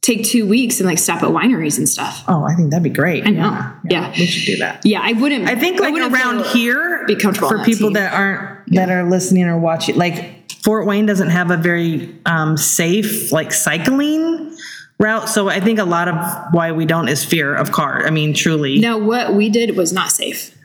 take 0.00 0.24
two 0.24 0.46
weeks 0.46 0.80
and 0.80 0.88
like 0.88 0.98
stop 0.98 1.22
at 1.22 1.30
wineries 1.30 1.76
and 1.76 1.88
stuff. 1.88 2.24
Oh, 2.28 2.44
I 2.44 2.54
think 2.54 2.70
that'd 2.70 2.82
be 2.82 2.90
great. 2.90 3.26
I 3.26 3.30
know. 3.30 3.72
Yeah. 3.90 4.10
We 4.10 4.26
should 4.26 4.46
do 4.46 4.56
that. 4.58 4.84
Yeah, 4.84 5.00
I 5.02 5.12
wouldn't. 5.12 5.48
I 5.48 5.56
think 5.56 5.80
like 5.80 5.92
wouldn't 5.92 6.14
around 6.14 6.44
here 6.46 7.04
be 7.06 7.16
comfortable 7.16 7.48
for 7.48 7.58
that 7.58 7.66
people 7.66 7.88
team. 7.88 7.94
that 7.94 8.14
aren't 8.14 8.72
that 8.74 8.90
are 8.90 9.08
listening 9.08 9.44
or 9.44 9.58
watching 9.58 9.96
like 9.96 10.50
Fort 10.62 10.86
Wayne 10.86 11.06
doesn't 11.06 11.30
have 11.30 11.50
a 11.50 11.56
very 11.56 12.16
um, 12.26 12.56
safe 12.56 13.32
like 13.32 13.52
cycling 13.52 14.56
route 15.00 15.28
so 15.28 15.48
I 15.48 15.60
think 15.60 15.78
a 15.78 15.84
lot 15.84 16.08
of 16.08 16.52
why 16.52 16.72
we 16.72 16.84
don't 16.86 17.08
is 17.08 17.24
fear 17.24 17.54
of 17.54 17.70
car 17.72 18.06
I 18.06 18.10
mean 18.10 18.34
truly 18.34 18.78
No, 18.78 18.98
what 18.98 19.34
we 19.34 19.48
did 19.48 19.76
was 19.76 19.92
not 19.92 20.10
safe 20.10 20.56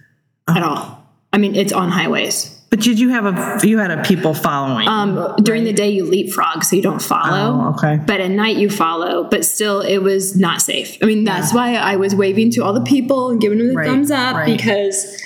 at 0.48 0.64
all. 0.64 1.04
I 1.32 1.38
mean, 1.38 1.56
it's 1.56 1.74
on 1.74 1.90
highways. 1.90 2.53
But 2.74 2.80
did 2.80 3.00
you 3.00 3.10
have 3.10 3.28
a 3.28 3.60
you 3.68 3.78
had 3.78 3.92
a 3.92 4.02
people 4.02 4.34
following? 4.34 4.88
Um, 4.88 5.36
during 5.44 5.64
the 5.64 5.74
day, 5.74 5.92
you 5.92 6.06
leapfrog, 6.06 6.64
so 6.64 6.76
you 6.76 6.82
don't 6.82 7.04
follow. 7.04 7.68
Oh, 7.68 7.74
okay. 7.76 8.00
But 8.04 8.20
at 8.20 8.32
night, 8.32 8.58
you 8.58 8.68
follow. 8.68 9.26
But 9.30 9.46
still, 9.46 9.82
it 9.82 10.00
was 10.00 10.36
not 10.36 10.60
safe. 10.60 10.98
I 11.00 11.06
mean, 11.06 11.24
that's 11.24 11.54
why 11.54 11.76
I 11.76 11.98
was 11.98 12.16
waving 12.16 12.50
to 12.54 12.64
all 12.64 12.74
the 12.74 12.82
people 12.82 13.30
and 13.30 13.40
giving 13.40 13.60
them 13.60 13.68
the 13.68 13.76
Right, 13.76 13.86
thumbs 13.86 14.10
up 14.10 14.38
right. 14.38 14.58
because 14.58 15.22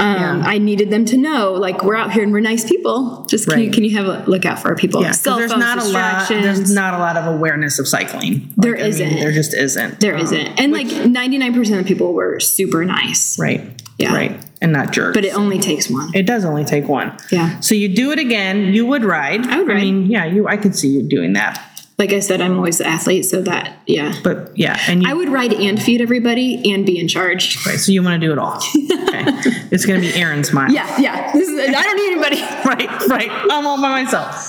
um, 0.00 0.40
Yeah. 0.40 0.42
I 0.44 0.58
needed 0.58 0.90
them 0.90 1.04
to 1.06 1.16
know, 1.16 1.52
like, 1.52 1.84
we're 1.84 1.94
out 1.96 2.12
here 2.12 2.22
and 2.22 2.32
we're 2.32 2.40
nice 2.40 2.68
people. 2.68 3.24
Just 3.28 3.48
can, 3.48 3.60
you, 3.60 3.70
can 3.70 3.84
you 3.84 3.96
have 3.96 4.06
a 4.06 4.28
look 4.28 4.44
out 4.44 4.58
for 4.58 4.68
our 4.68 4.76
people? 4.76 5.02
yeah, 5.02 5.12
Cell 5.12 5.36
there's 5.38 5.50
not 5.56 5.78
a 5.78 5.84
lot. 5.84 6.28
There's 6.28 6.72
not 6.72 6.94
a 6.94 6.98
lot 6.98 7.16
of 7.16 7.26
awareness 7.32 7.78
of 7.78 7.86
cycling. 7.86 8.52
There 8.56 8.72
Like, 8.72 8.80
I 8.80 8.82
mean, 8.84 8.90
isn't. 8.90 9.20
there 9.20 9.32
just 9.32 9.54
isn't. 9.54 10.00
There 10.00 10.16
Um, 10.16 10.24
not 10.24 10.60
And 10.60 10.72
like 10.72 10.86
99% 10.88 11.78
of 11.80 11.86
people 11.86 12.12
were 12.14 12.40
super 12.40 12.84
nice. 12.84 13.38
Right. 13.38 13.62
Yeah. 13.98 14.14
Right. 14.14 14.40
And 14.62 14.72
not 14.72 14.92
jerks. 14.92 15.14
But 15.16 15.24
it 15.24 15.34
only 15.34 15.58
takes 15.58 15.88
one. 15.90 16.10
It 16.14 16.26
does 16.26 16.44
only 16.44 16.64
take 16.64 16.88
one. 16.88 17.12
Yeah. 17.30 17.60
So 17.60 17.74
you 17.74 17.94
do 17.94 18.12
it 18.12 18.18
again. 18.18 18.72
You 18.74 18.86
would 18.86 19.04
ride. 19.04 19.46
I 19.46 19.58
would 19.58 19.68
ride. 19.68 19.82
mean, 19.82 20.10
yeah, 20.10 20.24
you. 20.24 20.48
I 20.48 20.56
could 20.56 20.74
see 20.76 20.88
you 20.88 21.02
doing 21.02 21.32
that. 21.34 21.62
Like 22.00 22.12
I 22.14 22.20
said, 22.20 22.40
I'm 22.40 22.56
always 22.56 22.78
the 22.78 22.86
athlete, 22.86 23.26
so 23.26 23.42
that, 23.42 23.76
yeah. 23.86 24.14
But 24.24 24.56
yeah, 24.58 24.80
and 24.88 25.02
you. 25.02 25.08
I 25.08 25.12
would 25.12 25.28
ride 25.28 25.52
and 25.52 25.80
feed 25.80 26.00
everybody 26.00 26.72
and 26.72 26.84
be 26.86 26.98
in 26.98 27.06
charge. 27.08 27.64
right, 27.66 27.78
so 27.78 27.92
you 27.92 28.02
want 28.02 28.20
to 28.20 28.26
do 28.26 28.32
it 28.32 28.38
all. 28.38 28.58
Okay. 29.10 29.24
it's 29.72 29.84
going 29.86 30.00
to 30.00 30.06
be 30.06 30.14
Erin's 30.14 30.52
mile. 30.52 30.70
Yeah, 30.72 30.86
yeah. 31.00 31.32
This 31.32 31.48
is, 31.48 31.58
I 31.58 31.82
don't 31.82 31.96
need 31.96 32.12
anybody. 32.12 32.40
Right. 32.64 33.06
Right. 33.08 33.30
I'm 33.50 33.66
all 33.66 33.76
by 33.82 34.02
myself. 34.02 34.46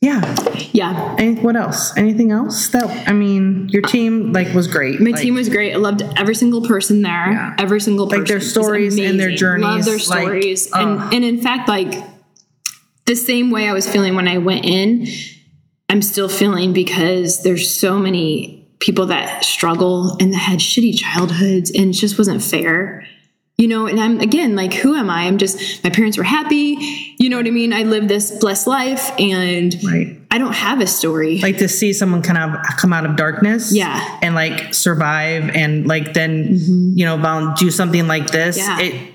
Yeah. 0.00 0.34
Yeah. 0.72 1.16
And 1.18 1.42
what 1.42 1.56
else? 1.56 1.96
Anything 1.96 2.30
else? 2.30 2.68
That 2.68 3.08
I 3.08 3.12
mean, 3.12 3.68
your 3.70 3.82
team 3.82 4.32
like 4.32 4.52
was 4.54 4.66
great. 4.68 5.00
My 5.00 5.10
Like, 5.10 5.20
team 5.20 5.34
was 5.34 5.48
great. 5.48 5.72
I 5.74 5.76
loved 5.78 6.02
every 6.16 6.34
single 6.34 6.62
person 6.62 7.02
there. 7.02 7.32
Yeah. 7.32 7.56
Every 7.58 7.80
single 7.80 8.06
person. 8.06 8.20
Like 8.20 8.28
their 8.28 8.40
stories 8.40 8.98
and 8.98 9.18
their 9.18 9.28
amazing. 9.28 9.60
Love 9.60 9.84
their 9.84 9.96
journeys, 9.96 10.08
like, 10.08 10.22
stories. 10.22 10.72
uh. 10.72 10.78
and 10.78 11.14
and 11.14 11.24
in 11.24 11.40
fact, 11.40 11.68
like 11.68 11.92
the 13.06 13.16
same 13.16 13.50
way 13.50 13.68
I 13.68 13.72
was 13.72 13.88
feeling 13.90 14.14
when 14.14 14.28
I 14.28 14.38
went 14.38 14.64
in, 14.64 15.06
I'm 15.88 16.02
still 16.02 16.28
feeling 16.28 16.72
because 16.72 17.42
there's 17.42 17.70
so 17.74 17.98
many 17.98 18.66
people 18.80 19.06
that 19.06 19.44
struggle 19.44 20.16
and 20.20 20.32
that 20.32 20.38
had 20.38 20.58
shitty 20.58 20.98
childhoods 20.98 21.70
and 21.70 21.90
it 21.90 21.92
just 21.92 22.18
wasn't 22.18 22.42
fair. 22.42 23.06
You 23.56 23.68
know, 23.68 23.86
and 23.86 24.00
I'm 24.00 24.18
again 24.18 24.56
like, 24.56 24.74
who 24.74 24.96
am 24.96 25.08
I? 25.08 25.22
I'm 25.22 25.38
just 25.38 25.84
my 25.84 25.90
parents 25.90 26.18
were 26.18 26.24
happy. 26.24 27.14
You 27.20 27.28
know 27.30 27.36
what 27.36 27.46
I 27.46 27.50
mean? 27.50 27.72
I 27.72 27.84
live 27.84 28.08
this 28.08 28.32
blessed 28.38 28.66
life 28.66 29.12
and 29.18 29.74
Right. 29.84 30.20
I 30.30 30.38
don't 30.38 30.54
have 30.54 30.80
a 30.80 30.88
story. 30.88 31.38
Like 31.38 31.58
to 31.58 31.68
see 31.68 31.92
someone 31.92 32.20
kind 32.22 32.38
of 32.38 32.60
come 32.78 32.92
out 32.92 33.06
of 33.06 33.14
darkness, 33.14 33.72
Yeah. 33.72 34.18
and 34.20 34.34
like 34.34 34.74
survive, 34.74 35.50
and 35.50 35.86
like 35.86 36.12
then 36.12 36.58
mm-hmm. 36.58 36.98
you 36.98 37.04
know 37.04 37.54
do 37.56 37.70
something 37.70 38.08
like 38.08 38.32
this. 38.32 38.58
Yeah. 38.58 38.80
It, 38.80 39.13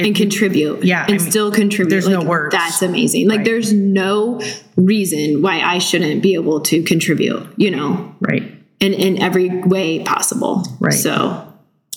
it 0.00 0.06
and 0.06 0.16
contribute. 0.16 0.84
Yeah, 0.84 1.02
And 1.04 1.14
I 1.14 1.18
mean, 1.22 1.30
still 1.30 1.50
contribute. 1.52 1.90
there's 1.90 2.08
no 2.08 2.18
Like, 2.20 2.28
words. 2.28 2.52
That's 2.54 2.82
amazing. 2.82 3.28
Like 3.28 3.38
Right. 3.38 3.44
there's 3.46 3.72
no 3.72 4.40
reason 4.76 5.42
why 5.42 5.60
I 5.60 5.78
shouldn't 5.78 6.22
be 6.22 6.34
able 6.34 6.60
to 6.62 6.82
contribute, 6.82 7.46
you 7.56 7.70
know, 7.70 8.14
right. 8.20 8.42
And 8.80 8.94
in 8.94 9.20
every 9.20 9.48
way 9.62 9.98
possible. 10.00 10.66
Right. 10.80 10.94
So 10.94 11.46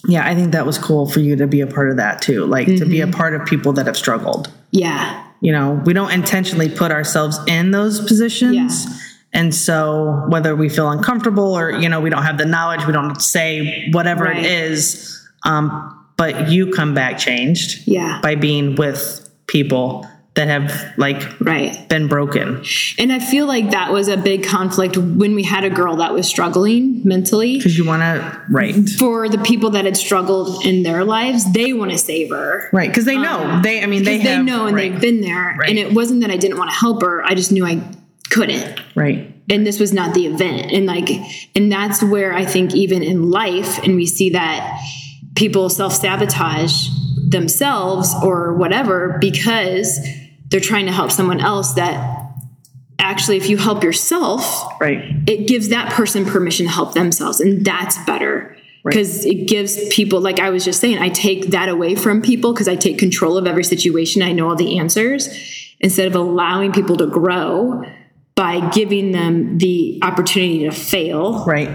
Yeah, 0.08 0.28
I 0.28 0.36
think 0.36 0.52
that 0.52 0.66
was 0.66 0.78
cool 0.78 1.06
for 1.10 1.22
you 1.22 1.38
to 1.38 1.48
be 1.48 1.62
a 1.62 1.68
part 1.68 1.90
of 1.90 1.98
that 1.98 2.22
too. 2.22 2.46
Like 2.46 2.68
to 2.68 2.86
be 2.86 3.00
a 3.02 3.08
part 3.08 3.34
of 3.36 3.46
people 3.46 3.74
that 3.74 3.86
have 3.88 3.98
struggled. 3.98 4.50
yeah. 4.72 5.22
You 5.42 5.52
know, 5.52 5.82
we 5.86 5.92
don't 5.92 6.10
intentionally 6.12 6.70
put 6.70 6.90
ourselves 6.92 7.38
in 7.48 7.72
those 7.72 8.00
positions. 8.00 8.86
Yeah. 8.86 8.94
And 9.34 9.54
so 9.54 10.24
whether 10.30 10.56
we 10.56 10.70
feel 10.70 10.90
uncomfortable 10.90 11.58
or, 11.58 11.70
you 11.72 11.90
know, 11.90 12.00
we 12.00 12.10
don't 12.10 12.24
have 12.24 12.38
the 12.38 12.46
knowledge, 12.46 12.86
we 12.88 12.94
don't 12.94 13.22
say 13.22 13.90
whatever 13.92 14.24
Right. 14.24 14.38
it 14.38 14.46
is. 14.46 15.20
Um, 15.44 15.93
but 16.18 16.50
you 16.50 16.72
come 16.72 16.94
back 16.94 17.18
changed 17.18 17.84
Yeah. 17.88 18.20
by 18.22 18.36
being 18.36 18.76
with 18.76 19.28
people 19.48 20.08
that 20.36 20.48
have 20.48 20.74
like 20.98 21.22
Right. 21.40 21.88
been 21.90 22.08
broken. 22.08 22.64
And 22.98 23.14
I 23.14 23.20
feel 23.20 23.46
like 23.46 23.70
that 23.70 23.94
was 23.94 24.08
a 24.08 24.18
big 24.18 24.44
conflict 24.44 24.98
when 24.98 25.36
we 25.36 25.44
had 25.44 25.64
a 25.64 25.70
girl 25.70 25.98
that 25.98 26.12
was 26.12 26.26
struggling 26.28 27.02
mentally. 27.04 27.58
Because 27.58 27.78
you 27.78 27.86
want 27.86 28.02
to, 28.02 28.42
right. 28.50 28.74
For 28.98 29.30
the 29.30 29.38
people 29.38 29.70
that 29.72 29.86
had 29.86 29.96
struggled 29.96 30.66
in 30.66 30.82
their 30.82 31.04
lives, 31.06 31.52
they 31.54 31.72
want 31.74 31.92
to 31.92 32.00
save 32.00 32.32
her. 32.32 32.68
Right. 32.74 32.90
Because 32.90 33.06
they 33.06 33.16
know. 33.18 33.44
Um, 33.44 33.62
they, 33.62 33.84
I 33.84 33.86
mean, 33.86 34.04
they 34.06 34.14
Because 34.18 34.24
they, 34.28 34.34
have. 34.38 34.46
know 34.46 34.66
and 34.66 34.76
right, 34.76 34.92
they've 34.92 35.02
been 35.02 35.22
there. 35.22 35.56
Right. 35.60 35.70
And 35.70 35.78
it 35.78 35.94
wasn't 35.94 36.22
that 36.22 36.32
I 36.32 36.38
didn't 36.38 36.58
want 36.58 36.72
to 36.72 36.76
help 36.78 37.04
her. 37.04 37.24
I 37.24 37.36
just 37.36 37.52
knew 37.52 37.66
I 37.66 37.80
couldn't. 38.32 38.80
Right. 38.96 39.30
and 39.50 39.68
this 39.68 39.80
was 39.80 39.92
not 39.94 40.14
the 40.16 40.26
event 40.26 40.72
and 40.72 40.86
like 40.88 41.10
and 41.54 41.70
that's 41.70 42.02
where 42.02 42.34
i 42.34 42.46
think 42.46 42.74
even 42.74 43.04
in 43.04 43.30
life 43.30 43.78
and 43.84 43.96
we 43.98 44.06
see 44.06 44.30
that 44.30 44.80
people 45.36 45.70
self-sabotage 45.70 46.88
themselves 47.30 48.14
or 48.24 48.54
whatever 48.54 49.18
because 49.20 50.00
they're 50.50 50.60
trying 50.60 50.86
to 50.86 50.92
help 50.92 51.12
someone 51.12 51.40
else 51.40 51.74
that 51.74 52.20
actually 53.00 53.38
if 53.38 53.50
you 53.50 53.58
help 53.58 53.84
yourself 53.84 54.44
Right. 54.80 55.04
it 55.28 55.48
gives 55.48 55.70
that 55.70 55.92
person 55.92 56.26
permission 56.26 56.68
to 56.68 56.72
help 56.72 56.94
themselves 56.94 57.40
and 57.40 57.66
that's 57.66 57.98
better 58.06 58.56
because 58.86 59.26
it 59.26 59.48
gives 59.48 59.88
people 59.90 60.22
like 60.22 60.40
i 60.40 60.50
was 60.52 60.64
just 60.64 60.80
saying 60.80 61.00
i 61.00 61.10
take 61.10 61.48
that 61.48 61.70
away 61.70 61.96
from 61.96 62.22
people 62.22 62.54
because 62.54 62.68
i 62.68 62.76
take 62.76 62.98
control 63.00 63.38
of 63.38 63.48
every 63.48 63.64
situation 63.64 64.22
i 64.22 64.32
know 64.32 64.50
all 64.50 64.56
the 64.56 64.78
answers 64.78 65.28
instead 65.80 66.08
of 66.08 66.16
allowing 66.16 66.72
people 66.72 66.96
to 66.98 67.08
grow 67.08 67.84
by 68.36 68.70
giving 68.70 69.12
them 69.12 69.58
the 69.58 70.00
opportunity 70.04 70.60
to 70.60 70.72
fail 70.72 71.44
Right. 71.46 71.70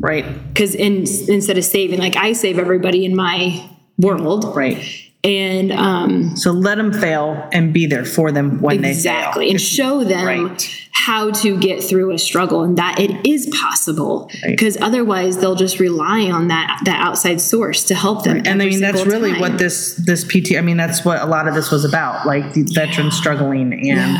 Right. 0.00 0.24
because 0.54 0.74
in, 0.74 0.98
instead 1.28 1.58
of 1.58 1.64
saving 1.64 1.98
like 1.98 2.16
i 2.16 2.32
save 2.32 2.58
everybody 2.58 3.04
in 3.04 3.16
my 3.16 3.68
world 3.98 4.54
Right. 4.56 4.78
and 5.24 5.72
um, 5.72 6.36
So 6.36 6.52
let 6.52 6.76
them 6.76 6.92
fail 6.92 7.48
and 7.52 7.72
be 7.72 7.86
there 7.86 8.04
for 8.04 8.30
them 8.30 8.60
when 8.62 8.84
exactly 8.84 8.86
they 8.86 8.94
fail. 8.94 9.18
Exactly. 9.18 9.50
And 9.50 9.60
show 9.60 10.04
them 10.04 10.24
Right. 10.26 10.86
how 10.92 11.30
to 11.42 11.58
get 11.58 11.82
through 11.82 12.12
a 12.12 12.18
struggle 12.18 12.62
and 12.62 12.76
that 12.78 13.00
it 13.00 13.26
is 13.26 13.46
possible 13.60 14.30
Right. 14.44 14.50
because 14.50 14.76
otherwise 14.80 15.38
they'll 15.38 15.56
just 15.56 15.80
rely 15.80 16.30
on 16.30 16.46
that 16.48 16.80
that 16.84 17.00
outside 17.04 17.40
source 17.40 17.82
to 17.86 17.94
help 17.96 18.22
them 18.22 18.42
and 18.44 18.62
I 18.62 18.66
mean 18.66 18.80
that's 18.80 19.04
really 19.04 19.32
time. 19.32 19.40
what 19.40 19.58
this 19.58 19.94
this 19.96 20.22
PT 20.22 20.56
I 20.56 20.60
mean 20.60 20.76
that's 20.76 21.04
what 21.04 21.20
a 21.20 21.26
lot 21.26 21.48
of 21.48 21.54
this 21.54 21.72
was 21.72 21.84
about 21.84 22.24
like 22.24 22.52
the 22.52 22.62
veterans 22.62 23.16
struggling 23.16 23.72
and 23.90 24.16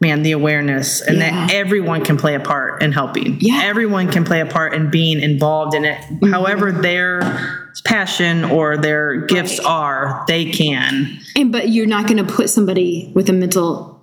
man 0.00 0.22
the 0.22 0.32
awareness 0.32 1.00
and 1.00 1.20
that 1.20 1.52
everyone 1.52 2.04
can 2.04 2.16
play 2.16 2.34
a 2.34 2.40
part 2.40 2.82
in 2.82 2.92
helping. 2.92 3.38
Yeah. 3.40 3.62
everyone 3.64 4.10
can 4.10 4.24
play 4.24 4.40
a 4.40 4.46
part 4.46 4.74
in 4.74 4.90
being 4.90 5.20
involved 5.20 5.74
in 5.74 5.84
it. 5.84 5.98
However 6.30 6.70
their 6.70 7.70
passion 7.84 8.44
or 8.44 8.76
their 8.76 9.22
gifts 9.26 9.58
are 9.60 10.24
they 10.28 10.46
can. 10.50 11.18
And 11.34 11.50
but 11.50 11.68
you're 11.68 11.86
not 11.86 12.06
going 12.06 12.24
to 12.24 12.32
put 12.32 12.48
somebody 12.48 13.10
with 13.14 13.28
a 13.28 13.32
mental 13.32 14.00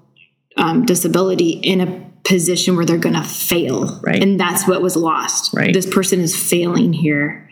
um, 0.58 0.86
disability 0.86 1.52
in 1.52 1.82
a 1.82 2.12
position 2.24 2.76
where 2.76 2.86
they're 2.86 2.98
going 2.98 3.16
to 3.16 3.24
fail. 3.24 4.00
Right. 4.04 4.22
and 4.22 4.40
that's 4.40 4.68
what 4.68 4.82
was 4.82 4.96
lost. 4.96 5.54
Right. 5.54 5.74
this 5.74 5.86
person 5.86 6.20
is 6.20 6.36
failing 6.36 6.92
here 6.92 7.50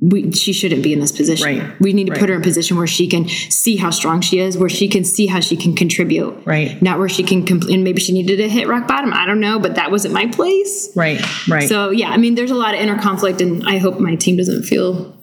we, 0.00 0.30
she 0.32 0.52
shouldn't 0.52 0.82
be 0.82 0.92
in 0.92 1.00
this 1.00 1.10
position. 1.12 1.46
Right. 1.58 1.80
We 1.80 1.92
need 1.92 2.04
to 2.06 2.12
Right. 2.12 2.20
put 2.20 2.28
her 2.28 2.34
in 2.36 2.40
a 2.40 2.44
position 2.44 2.76
where 2.76 2.86
she 2.86 3.08
can 3.08 3.28
see 3.28 3.76
how 3.76 3.90
strong 3.90 4.20
she 4.20 4.38
is, 4.38 4.56
where 4.56 4.68
she 4.68 4.88
can 4.88 5.04
see 5.04 5.26
how 5.26 5.40
she 5.40 5.56
can 5.56 5.74
contribute. 5.74 6.42
Right. 6.44 6.80
Not 6.80 6.98
where 6.98 7.08
she 7.08 7.22
can 7.22 7.44
compl- 7.44 7.72
and 7.72 7.82
maybe 7.82 8.00
she 8.00 8.12
needed 8.12 8.36
to 8.36 8.48
hit 8.48 8.68
rock 8.68 8.86
bottom. 8.86 9.12
I 9.12 9.26
don't 9.26 9.40
know, 9.40 9.58
but 9.58 9.74
that 9.76 9.90
wasn't 9.90 10.14
my 10.14 10.26
place. 10.28 10.90
right 10.94 11.20
right 11.48 11.68
So 11.68 11.90
yeah, 11.90 12.10
I 12.10 12.18
mean, 12.18 12.34
there's 12.34 12.50
a 12.52 12.54
lot 12.56 12.74
of 12.74 12.80
inner 12.80 12.98
conflict, 13.00 13.40
and 13.40 13.66
I 13.68 13.78
hope 13.78 13.98
my 13.98 14.14
team 14.16 14.36
doesn't 14.36 14.62
feel 14.64 15.16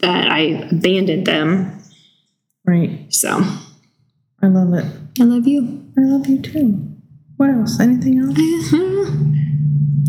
that 0.00 0.30
I 0.30 0.40
abandoned 0.70 1.26
them. 1.26 1.80
right 2.66 3.06
So 3.12 3.42
I 4.42 4.46
love 4.48 4.72
it 4.74 4.84
I 5.20 5.24
love 5.24 5.46
you. 5.48 5.84
I 5.96 6.02
love 6.02 6.26
you 6.28 6.40
too 6.42 6.84
what 7.36 7.50
else 7.50 7.78
anything 7.80 8.18
else 8.18 8.36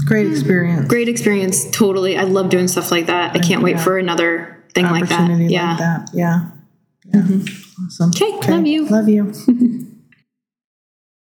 great 0.10 0.28
experience 0.28 0.88
Great 0.88 1.08
experience. 1.08 1.70
Totally. 1.72 2.18
I 2.18 2.24
love 2.24 2.50
doing 2.50 2.68
stuff 2.68 2.92
like 2.92 3.06
that. 3.06 3.36
I 3.36 3.40
can't 3.40 3.64
wait 3.64 3.80
for 3.80 3.98
another 3.98 4.60
thing 4.74 4.86
like 4.86 5.08
that. 5.10 5.30
Yeah. 5.30 5.70
like 5.70 5.78
that 5.80 6.10
yeah 6.14 6.50
yeah 7.06 7.22
mm-hmm. 7.22 7.86
awesome 7.86 8.10
Okay. 8.10 8.52
Love 8.52 8.68
you. 8.68 8.86
love 8.88 9.10
you 9.10 9.86